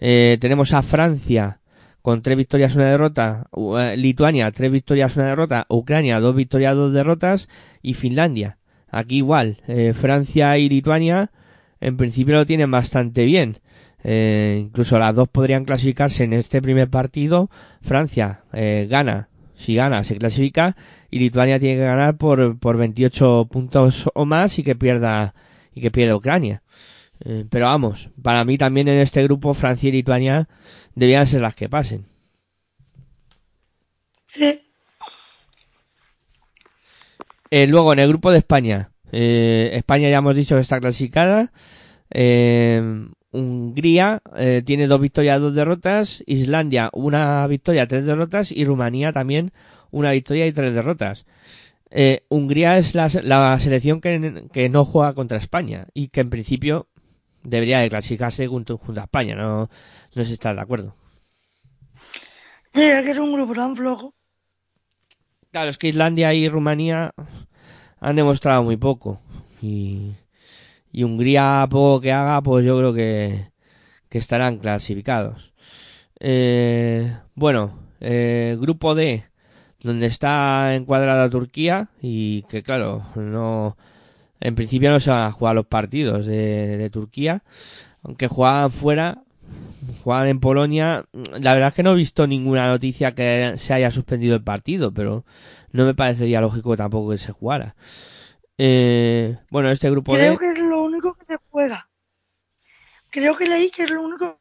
Eh, 0.00 0.38
tenemos 0.40 0.72
a 0.72 0.82
Francia 0.82 1.60
con 2.02 2.22
tres 2.22 2.36
victorias, 2.38 2.74
una 2.76 2.86
derrota, 2.90 3.46
u- 3.52 3.76
eh, 3.76 3.96
Lituania, 3.96 4.50
tres 4.52 4.72
victorias, 4.72 5.16
una 5.16 5.26
derrota, 5.26 5.66
Ucrania, 5.68 6.18
dos 6.20 6.34
victorias, 6.34 6.74
dos 6.74 6.92
derrotas, 6.92 7.48
y 7.82 7.94
Finlandia. 7.94 8.56
Aquí 8.90 9.18
igual, 9.18 9.58
eh, 9.68 9.92
Francia 9.94 10.56
y 10.58 10.68
Lituania 10.68 11.30
en 11.80 11.96
principio 11.96 12.34
lo 12.34 12.46
tienen 12.46 12.70
bastante 12.70 13.24
bien. 13.24 13.58
Eh, 14.02 14.58
incluso 14.62 14.98
las 14.98 15.14
dos 15.14 15.28
podrían 15.28 15.64
clasificarse 15.66 16.24
en 16.24 16.32
este 16.32 16.62
primer 16.62 16.88
partido. 16.88 17.50
Francia 17.82 18.40
eh, 18.52 18.86
gana, 18.90 19.28
si 19.54 19.74
gana 19.74 20.02
se 20.04 20.16
clasifica, 20.16 20.74
y 21.10 21.18
Lituania 21.18 21.58
tiene 21.60 21.76
que 21.76 21.84
ganar 21.84 22.16
por, 22.16 22.58
por 22.58 22.78
28 22.78 23.46
puntos 23.50 24.08
o 24.14 24.24
más 24.24 24.58
y 24.58 24.62
que 24.62 24.74
pierda 24.74 25.34
y 25.74 25.82
que 25.82 25.90
pierda 25.90 26.16
Ucrania. 26.16 26.62
Eh, 27.24 27.44
pero 27.50 27.66
vamos, 27.66 28.10
para 28.22 28.44
mí 28.44 28.56
también 28.58 28.88
en 28.88 29.00
este 29.00 29.22
grupo 29.22 29.54
Francia 29.54 29.88
y 29.88 29.92
Lituania 29.92 30.48
debían 30.94 31.26
ser 31.26 31.42
las 31.42 31.54
que 31.54 31.68
pasen. 31.68 32.04
Sí, 34.26 34.60
Eh, 37.50 37.66
luego 37.66 37.92
en 37.92 37.98
el 37.98 38.08
grupo 38.08 38.30
de 38.30 38.38
España, 38.38 38.92
eh, 39.10 39.70
España 39.74 40.08
ya 40.08 40.18
hemos 40.18 40.36
dicho 40.36 40.54
que 40.54 40.62
está 40.62 40.80
clasificada. 40.80 41.52
Hungría 43.32 44.22
tiene 44.64 44.86
dos 44.86 45.00
victorias, 45.00 45.40
dos 45.40 45.54
derrotas. 45.54 46.22
Islandia 46.26 46.90
una 46.92 47.46
victoria, 47.46 47.86
tres 47.86 48.04
derrotas. 48.06 48.52
Y 48.52 48.64
Rumanía 48.64 49.12
también 49.12 49.52
una 49.90 50.12
victoria 50.12 50.46
y 50.46 50.52
tres 50.52 50.74
derrotas. 50.74 51.26
Eh, 51.90 52.24
Hungría 52.28 52.78
es 52.78 52.94
la, 52.94 53.10
la 53.22 53.58
selección 53.58 54.00
que, 54.00 54.44
que 54.52 54.68
no 54.68 54.84
juega 54.84 55.14
contra 55.14 55.38
España 55.38 55.88
y 55.92 56.08
que 56.08 56.20
en 56.20 56.30
principio 56.30 56.88
debería 57.42 57.80
de 57.80 57.90
clasificarse 57.90 58.46
junto, 58.46 58.78
junto 58.78 59.00
a 59.00 59.04
España. 59.04 59.34
No, 59.34 59.68
no 60.14 60.22
sé 60.22 60.24
si 60.24 60.32
estás 60.34 60.54
de 60.56 60.62
acuerdo. 60.62 60.94
sí, 62.72 62.82
es 62.82 63.04
que 63.04 63.10
es 63.10 63.18
un 63.18 63.32
grupo 63.32 63.54
tan 63.54 63.76
flojo. 63.76 64.14
Claro, 65.50 65.70
es 65.70 65.78
que 65.78 65.88
Islandia 65.88 66.32
y 66.32 66.48
Rumanía 66.48 67.12
han 68.00 68.16
demostrado 68.16 68.62
muy 68.62 68.76
poco. 68.76 69.20
Y, 69.60 70.12
y 70.92 71.02
Hungría, 71.02 71.66
poco 71.68 72.00
que 72.00 72.12
haga, 72.12 72.40
pues 72.42 72.64
yo 72.64 72.78
creo 72.78 72.94
que, 72.94 73.50
que 74.08 74.18
estarán 74.18 74.58
clasificados. 74.58 75.52
Eh, 76.20 77.16
bueno, 77.34 77.78
eh, 78.00 78.56
grupo 78.60 78.94
D, 78.94 79.24
donde 79.80 80.06
está 80.06 80.74
encuadrada 80.74 81.30
Turquía 81.30 81.88
y 82.00 82.42
que 82.42 82.62
claro, 82.62 83.04
no, 83.16 83.76
en 84.40 84.54
principio 84.54 84.90
no 84.90 85.00
se 85.00 85.10
van 85.10 85.22
a 85.22 85.32
jugar 85.32 85.54
los 85.54 85.66
partidos 85.66 86.26
de, 86.26 86.76
de 86.76 86.90
Turquía, 86.90 87.42
aunque 88.02 88.28
juegan 88.28 88.70
fuera, 88.70 89.22
juegan 90.02 90.28
en 90.28 90.40
Polonia. 90.40 91.04
La 91.12 91.54
verdad 91.54 91.68
es 91.68 91.74
que 91.74 91.82
no 91.82 91.92
he 91.92 91.96
visto 91.96 92.26
ninguna 92.26 92.68
noticia 92.68 93.14
que 93.14 93.54
se 93.56 93.74
haya 93.74 93.90
suspendido 93.90 94.34
el 94.34 94.42
partido, 94.42 94.92
pero 94.92 95.24
no 95.72 95.84
me 95.84 95.94
parecería 95.94 96.40
lógico 96.40 96.76
tampoco 96.76 97.10
que 97.10 97.18
se 97.18 97.32
jugara. 97.32 97.74
Eh, 98.58 99.38
bueno, 99.50 99.70
este 99.70 99.90
grupo 99.90 100.12
Creo 100.12 100.38
que 100.38 100.52
es 100.52 100.58
lo 100.58 100.82
único 100.82 101.14
que 101.14 101.24
se 101.24 101.36
juega. 101.50 101.88
Creo 103.10 103.36
que 103.36 103.46
leí 103.46 103.70
que 103.70 103.84
es 103.84 103.90
lo 103.90 104.02
único. 104.02 104.40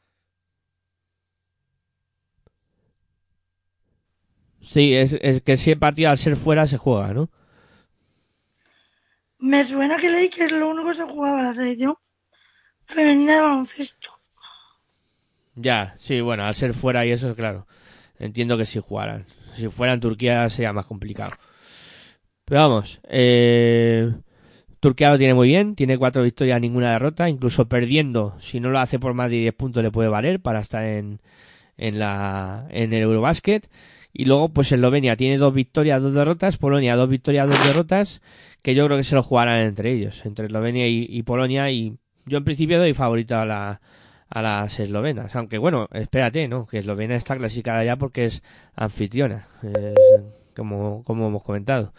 sí, 4.62 4.94
es, 4.94 5.18
es 5.22 5.42
que 5.42 5.58
si 5.58 5.72
el 5.72 5.80
partido 5.80 6.10
al 6.10 6.18
ser 6.18 6.36
fuera 6.36 6.68
se 6.68 6.78
juega, 6.78 7.14
¿no? 7.14 7.30
Me 9.40 9.64
suena 9.64 9.98
que 9.98 10.10
leí 10.10 10.30
que 10.30 10.46
es 10.46 10.52
lo 10.52 10.70
único 10.70 10.90
que 10.90 10.96
se 10.96 11.04
jugaba 11.04 11.44
la 11.44 11.54
selección 11.54 11.96
femenina 12.86 13.36
de 13.36 13.42
baloncesto. 13.42 14.12
Ya, 15.56 15.96
sí, 16.00 16.22
bueno, 16.22 16.46
al 16.46 16.56
ser 16.56 16.74
fuera 16.74 17.06
y 17.06 17.12
eso, 17.12 17.36
claro. 17.36 17.68
Entiendo 18.18 18.58
que 18.58 18.66
si 18.66 18.80
jugaran. 18.80 19.26
Si 19.56 19.68
fuera 19.70 19.94
en 19.94 20.00
Turquía 20.00 20.50
sería 20.50 20.74
más 20.74 20.86
complicado. 20.86 21.32
Pero 22.46 22.62
vamos, 22.62 23.00
eh, 23.08 24.12
Turquía 24.80 25.12
lo 25.12 25.18
tiene 25.18 25.34
muy 25.34 25.50
bien, 25.50 25.76
tiene 25.76 25.98
cuatro 25.98 26.24
victorias, 26.24 26.60
ninguna 26.60 26.94
derrota, 26.94 27.30
incluso 27.30 27.68
perdiendo, 27.68 28.36
si 28.40 28.60
no 28.60 28.70
lo 28.70 28.80
hace 28.80 28.98
por 28.98 29.14
más 29.14 29.30
de 29.30 29.38
10 29.38 29.54
puntos 29.54 29.84
le 29.84 29.92
puede 29.92 30.10
valer 30.10 30.40
para 30.40 30.60
estar 30.60 30.84
en, 30.84 31.20
en 31.78 32.00
la, 32.00 32.66
en 32.72 32.94
el 32.94 33.04
Eurobasket. 33.04 33.70
Y 34.12 34.26
luego, 34.26 34.50
pues 34.50 34.72
Eslovenia 34.72 35.16
tiene 35.16 35.38
dos 35.38 35.54
victorias, 35.54 36.02
dos 36.02 36.14
derrotas, 36.14 36.58
Polonia 36.58 36.96
dos 36.96 37.10
victorias, 37.10 37.50
dos 37.50 37.64
derrotas, 37.64 38.22
que 38.62 38.76
yo 38.76 38.86
creo 38.86 38.98
que 38.98 39.04
se 39.04 39.16
lo 39.16 39.24
jugarán 39.24 39.60
entre 39.60 39.92
ellos, 39.92 40.26
entre 40.26 40.48
Eslovenia 40.48 40.88
y, 40.88 41.24
Polonia, 41.24 41.72
y 41.72 41.98
yo 42.26 42.38
en 42.38 42.44
principio 42.44 42.78
doy 42.80 42.94
favorito 42.94 43.38
a 43.38 43.46
la, 43.46 43.82
a 44.30 44.42
las 44.42 44.80
eslovenas. 44.80 45.36
Aunque 45.36 45.58
bueno, 45.58 45.88
espérate, 45.94 46.48
¿no? 46.48 46.66
Que 46.66 46.80
Eslovenia 46.80 47.16
está 47.16 47.38
clasificada 47.38 47.84
ya 47.84 47.96
porque 47.96 48.26
es 48.26 48.44
anfitriona, 48.76 49.48
es, 49.64 50.56
como, 50.56 51.04
como 51.04 51.28
hemos 51.28 51.44
comentado. 51.44 51.94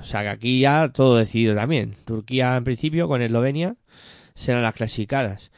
O 0.00 0.04
sea 0.04 0.22
que 0.22 0.28
aquí 0.28 0.60
ya 0.60 0.90
todo 0.92 1.16
decidido 1.16 1.54
también. 1.54 1.94
Turquía 2.04 2.56
en 2.56 2.64
principio 2.64 3.08
con 3.08 3.22
Eslovenia 3.22 3.76
serán 4.34 4.62
las 4.62 4.74
clasificadas. 4.74 5.50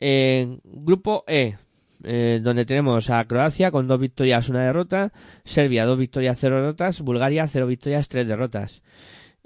En 0.00 0.60
grupo 0.64 1.24
E, 1.26 1.56
eh, 2.04 2.40
donde 2.42 2.64
tenemos 2.64 3.10
a 3.10 3.24
Croacia 3.26 3.70
con 3.70 3.86
dos 3.86 4.00
victorias, 4.00 4.48
una 4.48 4.64
derrota, 4.64 5.12
Serbia 5.44 5.84
dos 5.84 5.98
victorias, 5.98 6.38
cero 6.40 6.56
derrotas, 6.56 7.02
Bulgaria 7.02 7.46
cero 7.46 7.66
victorias, 7.66 8.08
tres 8.08 8.26
derrotas. 8.26 8.82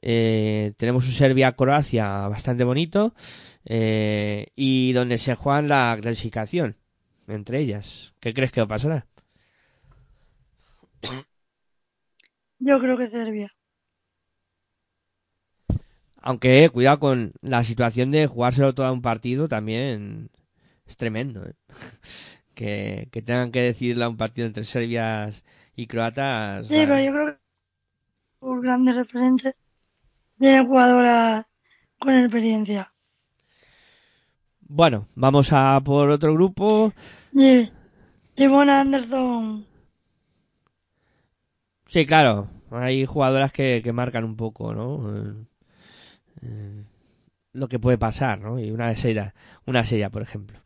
Eh, 0.07 0.75
tenemos 0.77 1.07
un 1.07 1.13
Serbia-Croacia 1.13 2.29
bastante 2.29 2.63
bonito 2.63 3.15
eh, 3.65 4.49
y 4.55 4.93
donde 4.93 5.17
se 5.17 5.35
juegan 5.35 5.69
la 5.69 5.97
clasificación 5.99 6.77
entre 7.27 7.61
ellas. 7.61 8.15
¿Qué 8.21 8.35
crees 8.35 8.53
que 8.53 8.67
pasará? 8.67 9.07
Yo 12.59 12.79
creo 12.81 12.99
que 12.99 13.07
Serbia. 13.07 13.49
Aunque 16.17 16.69
cuidado 16.71 17.01
con 17.01 17.33
la 17.41 17.65
situación 17.65 18.11
de 18.11 18.27
jugárselo 18.27 18.75
todo 18.75 18.87
a 18.87 18.93
un 18.93 19.03
partido 19.03 19.49
también 19.49 20.31
es 20.87 20.97
tremendo. 20.97 21.47
¿eh? 21.47 21.55
Que, 22.55 23.09
que 23.11 23.21
tengan 23.21 23.51
que 23.51 23.63
decidirle 23.63 24.05
a 24.05 24.09
un 24.09 24.17
partido 24.17 24.47
entre 24.47 24.63
serbias 24.63 25.43
y 25.75 25.89
croatas. 25.89 26.69
Sí, 26.69 26.85
pero 26.87 27.01
yo 27.01 27.11
creo 27.11 27.37
que 27.37 28.61
grandes 28.63 28.95
referentes, 28.95 29.59
tiene 30.39 30.65
jugadoras 30.65 31.47
con 31.99 32.15
experiencia. 32.15 32.87
Bueno, 34.61 35.09
vamos 35.15 35.53
a 35.53 35.81
por 35.85 36.11
otro 36.11 36.33
grupo. 36.35 36.93
Y 37.33 37.71
Ivonne 38.37 38.73
Anderson, 38.73 39.67
Sí, 41.87 42.07
claro, 42.07 42.49
hay 42.73 43.07
jugadoras 43.07 43.53
que, 43.53 43.81
que 43.85 43.93
marcan 43.93 44.25
un 44.25 44.37
poco, 44.37 44.75
¿no? 44.75 45.17
Eh, 45.17 45.35
eh, 46.43 46.85
lo 47.53 47.69
que 47.69 47.79
puede 47.79 47.99
pasar, 47.99 48.41
¿no? 48.41 48.59
Y 48.59 48.73
una 48.73 48.93
de 48.93 49.11
ellas, 49.11 49.33
una 49.65 49.85
sella, 49.85 50.11
por 50.11 50.23
ejemplo. 50.23 50.59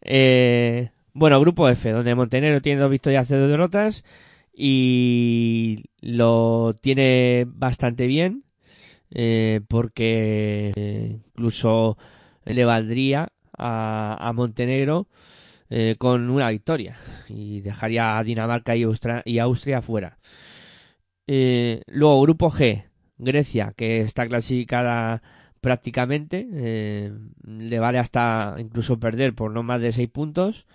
Eh, 0.00 0.90
bueno, 1.12 1.40
grupo 1.40 1.68
F, 1.68 1.90
donde 1.90 2.14
Montenegro 2.16 2.60
tiene 2.62 2.80
dos 2.80 2.90
victorias 2.90 3.30
y 3.30 3.34
dos 3.34 3.48
derrotas 3.48 4.04
y 4.52 5.84
lo 6.00 6.74
tiene 6.80 7.46
bastante 7.46 8.06
bien 8.08 8.45
eh, 9.10 9.60
porque 9.68 10.72
eh, 10.76 11.18
incluso 11.34 11.96
le 12.44 12.64
valdría 12.64 13.28
a, 13.58 14.32
Montenegro 14.34 15.08
eh, 15.70 15.96
con 15.98 16.30
una 16.30 16.50
victoria 16.50 16.96
y 17.28 17.60
dejaría 17.60 18.18
a 18.18 18.24
Dinamarca 18.24 18.76
y 18.76 19.38
Austria, 19.38 19.82
fuera. 19.82 20.18
Eh, 21.26 21.82
luego, 21.86 22.22
grupo 22.22 22.50
G, 22.50 22.84
Grecia, 23.18 23.72
que 23.76 24.00
está 24.00 24.26
clasificada 24.26 25.22
prácticamente, 25.60 26.46
eh, 26.52 27.12
le 27.44 27.78
vale 27.80 27.98
hasta 27.98 28.54
incluso 28.58 29.00
perder 29.00 29.34
por 29.34 29.50
no 29.50 29.62
más 29.62 29.80
de 29.80 29.92
6 29.92 30.08
puntos. 30.10 30.66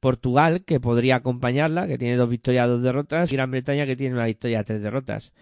Portugal, 0.00 0.62
que 0.64 0.78
podría 0.78 1.16
acompañarla, 1.16 1.86
que 1.86 1.98
tiene 1.98 2.16
dos 2.16 2.28
victorias, 2.28 2.68
dos 2.68 2.82
derrotas, 2.82 3.32
y 3.32 3.36
Gran 3.36 3.50
Bretaña, 3.50 3.86
que 3.86 3.96
tiene 3.96 4.14
una 4.14 4.26
victoria, 4.26 4.62
tres 4.62 4.82
derrotas. 4.82 5.32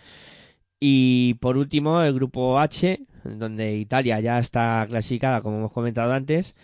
Y 0.80 1.34
por 1.34 1.56
último, 1.56 2.02
el 2.02 2.14
grupo 2.14 2.58
H, 2.58 3.00
donde 3.24 3.76
Italia 3.76 4.20
ya 4.20 4.38
está 4.38 4.86
clasificada, 4.88 5.40
como 5.40 5.58
hemos 5.58 5.72
comentado 5.72 6.12
antes, 6.12 6.54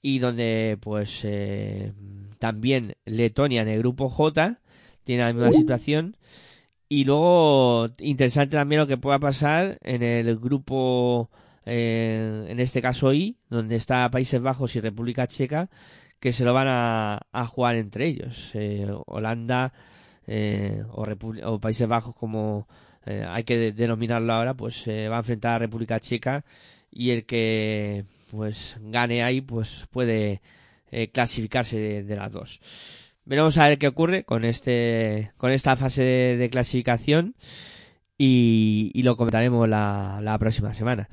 y 0.00 0.20
donde 0.20 0.78
pues 0.80 1.24
eh, 1.24 1.92
también 2.38 2.94
Letonia 3.04 3.62
en 3.62 3.68
el 3.68 3.78
grupo 3.80 4.08
J 4.08 4.58
tiene 5.04 5.22
la 5.24 5.32
misma 5.32 5.52
situación. 5.52 6.16
Y 6.88 7.04
luego, 7.04 7.88
interesante 7.98 8.56
también 8.56 8.80
lo 8.80 8.86
que 8.86 8.96
pueda 8.96 9.18
pasar 9.18 9.78
en 9.82 10.02
el 10.02 10.38
grupo, 10.38 11.30
eh, 11.66 12.46
en 12.48 12.60
este 12.60 12.80
caso 12.80 13.12
I, 13.12 13.36
donde 13.50 13.76
está 13.76 14.10
Países 14.10 14.40
Bajos 14.40 14.74
y 14.76 14.80
República 14.80 15.26
Checa, 15.26 15.68
que 16.20 16.32
se 16.32 16.44
lo 16.44 16.54
van 16.54 16.68
a, 16.68 17.20
a 17.32 17.46
jugar 17.46 17.76
entre 17.76 18.06
ellos. 18.06 18.52
Eh, 18.54 18.86
Holanda 19.06 19.72
eh, 20.26 20.82
o, 20.90 21.06
o 21.44 21.60
Países 21.60 21.88
Bajos, 21.88 22.14
como 22.14 22.66
eh, 23.08 23.24
hay 23.26 23.44
que 23.44 23.56
de- 23.56 23.72
denominarlo 23.72 24.32
ahora, 24.32 24.54
pues 24.54 24.82
se 24.82 25.08
va 25.08 25.16
a 25.16 25.20
enfrentar 25.20 25.54
a 25.54 25.58
República 25.60 25.98
Checa 25.98 26.44
y 26.90 27.10
el 27.10 27.24
que 27.24 28.04
pues 28.30 28.76
gane 28.82 29.22
ahí 29.22 29.40
pues 29.40 29.86
puede 29.90 30.42
eh, 30.90 31.08
clasificarse 31.08 32.02
de, 32.02 32.16
las 32.16 32.32
dos. 32.32 32.60
Veremos 33.24 33.56
a 33.56 33.68
ver 33.68 33.78
qué 33.78 33.88
ocurre 33.88 34.24
con 34.24 34.44
este 34.44 35.32
con 35.38 35.52
esta 35.52 35.76
fase 35.76 36.02
de, 36.02 36.50
clasificación 36.50 37.34
y, 38.18 38.90
y 38.94 39.02
lo 39.04 39.16
comentaremos 39.16 39.68
la, 39.68 40.36
próxima 40.38 40.74
semana. 40.74 41.08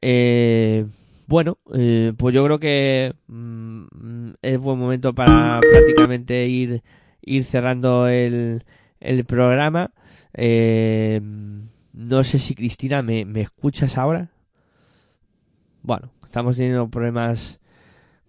Eh, 0.00 0.86
bueno, 1.28 1.58
eh, 1.74 2.12
pues 2.16 2.34
yo 2.34 2.44
creo 2.44 2.58
que 2.58 3.14
mm, 3.28 4.30
es 4.42 4.58
buen 4.58 4.78
momento 4.78 5.14
para 5.14 5.60
prácticamente 5.60 6.46
ir, 6.46 6.82
ir 7.22 7.44
cerrando 7.44 8.08
el, 8.08 8.64
el 9.00 9.24
programa. 9.24 9.92
Eh, 10.38 11.20
no 11.94 12.22
sé 12.22 12.38
si 12.38 12.54
Cristina 12.54 13.02
me, 13.02 13.24
me 13.24 13.40
escuchas 13.40 13.96
ahora. 13.96 14.28
Bueno, 15.82 16.10
estamos 16.24 16.56
teniendo 16.56 16.88
problemas 16.88 17.58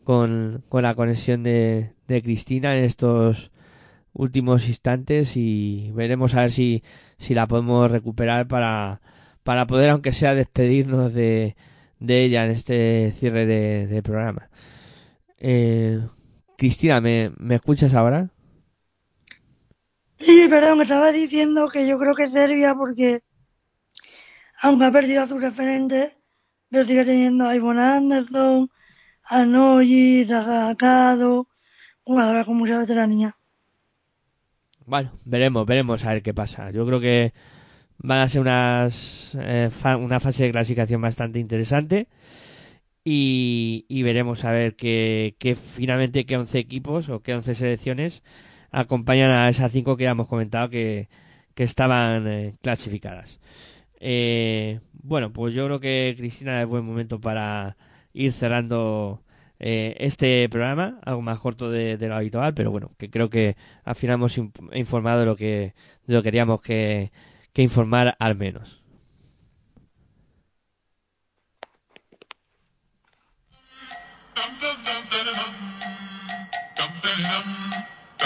con, 0.05 0.63
con 0.69 0.83
la 0.83 0.95
conexión 0.95 1.43
de, 1.43 1.91
de 2.07 2.21
Cristina 2.23 2.77
en 2.77 2.85
estos 2.85 3.51
últimos 4.13 4.67
instantes 4.69 5.35
y 5.35 5.91
veremos 5.93 6.33
a 6.33 6.41
ver 6.41 6.51
si, 6.51 6.81
si 7.17 7.35
la 7.35 7.45
podemos 7.45 7.91
recuperar 7.91 8.47
para, 8.47 9.01
para 9.43 9.67
poder, 9.67 9.89
aunque 9.89 10.13
sea, 10.13 10.33
despedirnos 10.33 11.13
de, 11.13 11.57
de 11.99 12.23
ella 12.23 12.45
en 12.45 12.51
este 12.51 13.11
cierre 13.15 13.45
de, 13.45 14.01
programa. 14.01 14.49
Eh, 15.39 15.99
Cristina, 16.57 17.01
¿me, 17.01 17.31
¿me 17.37 17.55
escuchas 17.55 17.93
ahora? 17.93 18.29
Sí, 20.17 20.47
perdón, 20.49 20.81
estaba 20.81 21.11
diciendo 21.11 21.69
que 21.69 21.87
yo 21.87 21.97
creo 21.97 22.13
que 22.15 22.27
Serbia, 22.29 22.75
porque 22.75 23.21
aunque 24.61 24.85
ha 24.85 24.91
perdido 24.91 25.23
a 25.23 25.27
sus 25.27 25.41
referentes, 25.41 26.17
pero 26.69 26.85
sigue 26.85 27.05
teniendo 27.05 27.45
a 27.45 27.55
Ivonne 27.55 27.81
Anderson, 27.83 28.69
a 29.23 29.45
Noyi, 29.45 30.25
Kado, 30.77 31.47
jugadoras 32.03 32.45
con 32.45 32.57
mucha 32.57 32.77
veteranía. 32.79 33.31
Bueno, 34.85 35.11
veremos, 35.25 35.65
veremos 35.65 36.05
a 36.05 36.13
ver 36.13 36.21
qué 36.23 36.33
pasa. 36.33 36.71
Yo 36.71 36.85
creo 36.85 36.99
que 37.01 37.33
van 37.99 38.19
a 38.19 38.29
ser 38.29 38.41
unas, 38.41 39.31
eh, 39.39 39.69
fa- 39.71 39.97
una 39.97 40.19
fase 40.19 40.45
de 40.45 40.51
clasificación 40.51 41.01
bastante 41.01 41.39
interesante 41.39 42.07
y, 43.03 43.85
y 43.89 44.03
veremos 44.03 44.45
a 44.45 44.51
ver 44.51 44.75
qué, 44.75 45.35
qué 45.39 45.55
finalmente 45.55 46.25
qué 46.25 46.37
11 46.37 46.59
equipos 46.59 47.09
o 47.09 47.21
qué 47.21 47.35
11 47.35 47.55
selecciones 47.55 48.23
acompañan 48.71 49.31
a 49.31 49.49
esas 49.49 49.71
5 49.71 49.97
que 49.97 50.03
ya 50.05 50.11
hemos 50.11 50.27
comentado 50.27 50.69
que, 50.69 51.09
que 51.55 51.63
estaban 51.63 52.27
eh, 52.27 52.53
clasificadas. 52.61 53.39
Eh, 53.99 54.79
bueno, 54.93 55.31
pues 55.33 55.53
yo 55.53 55.65
creo 55.65 55.79
que 55.79 56.15
Cristina 56.17 56.61
es 56.61 56.67
buen 56.67 56.85
momento 56.85 57.19
para 57.21 57.77
ir 58.13 58.31
cerrando 58.33 59.23
eh, 59.59 59.95
este 59.99 60.47
programa, 60.49 60.99
algo 61.05 61.21
más 61.21 61.39
corto 61.39 61.71
de, 61.71 61.97
lo 61.99 62.15
habitual, 62.15 62.53
pero 62.53 62.71
bueno, 62.71 62.91
que 62.97 63.09
creo 63.09 63.29
que 63.29 63.55
al 63.83 63.95
final 63.95 64.15
hemos 64.15 64.37
in- 64.37 64.51
informado 64.73 65.21
de 65.21 65.25
lo 65.25 65.35
que, 65.35 65.73
de 66.07 66.13
lo 66.15 66.21
que 66.21 66.25
queríamos 66.27 66.61
que, 66.61 67.11
que 67.53 67.61
informar 67.63 68.15
al 68.19 68.35
menos. 68.35 68.83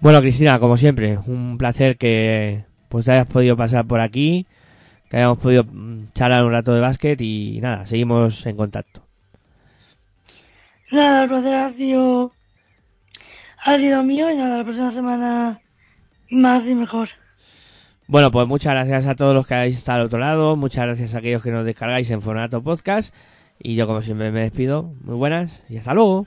Bueno, 0.00 0.22
Cristina, 0.22 0.58
como 0.58 0.78
siempre, 0.78 1.18
un 1.26 1.58
placer 1.58 1.98
que 1.98 2.64
pues 2.88 3.04
te 3.04 3.12
hayas 3.12 3.26
podido 3.26 3.54
pasar 3.54 3.86
por 3.86 4.00
aquí, 4.00 4.46
que 5.10 5.18
hayamos 5.18 5.38
podido 5.38 5.64
mm, 5.64 6.06
charlar 6.14 6.44
un 6.44 6.52
rato 6.52 6.72
de 6.72 6.80
básquet 6.80 7.20
y 7.20 7.60
nada, 7.60 7.86
seguimos 7.86 8.46
en 8.46 8.56
contacto. 8.56 9.02
Nada, 10.90 11.24
el 11.24 11.28
placer 11.28 11.54
ha 11.54 11.70
sido, 11.70 12.32
ha 13.62 13.76
sido 13.76 14.02
mío 14.02 14.30
y 14.30 14.36
nada, 14.36 14.56
la 14.56 14.64
próxima 14.64 14.90
semana 14.90 15.60
más 16.30 16.66
y 16.66 16.74
mejor. 16.74 17.10
Bueno, 18.06 18.30
pues 18.30 18.48
muchas 18.48 18.72
gracias 18.72 19.06
a 19.06 19.14
todos 19.14 19.34
los 19.34 19.46
que 19.46 19.54
habéis 19.54 19.76
estado 19.76 20.00
al 20.00 20.06
otro 20.06 20.18
lado, 20.18 20.56
muchas 20.56 20.86
gracias 20.86 21.14
a 21.14 21.18
aquellos 21.18 21.42
que 21.42 21.50
nos 21.50 21.66
descargáis 21.66 22.10
en 22.10 22.22
formato 22.22 22.62
podcast 22.62 23.14
y 23.62 23.74
yo 23.74 23.86
como 23.86 24.00
siempre 24.00 24.32
me 24.32 24.40
despido. 24.40 24.94
Muy 25.02 25.16
buenas 25.16 25.62
y 25.68 25.76
hasta 25.76 25.92
luego. 25.92 26.26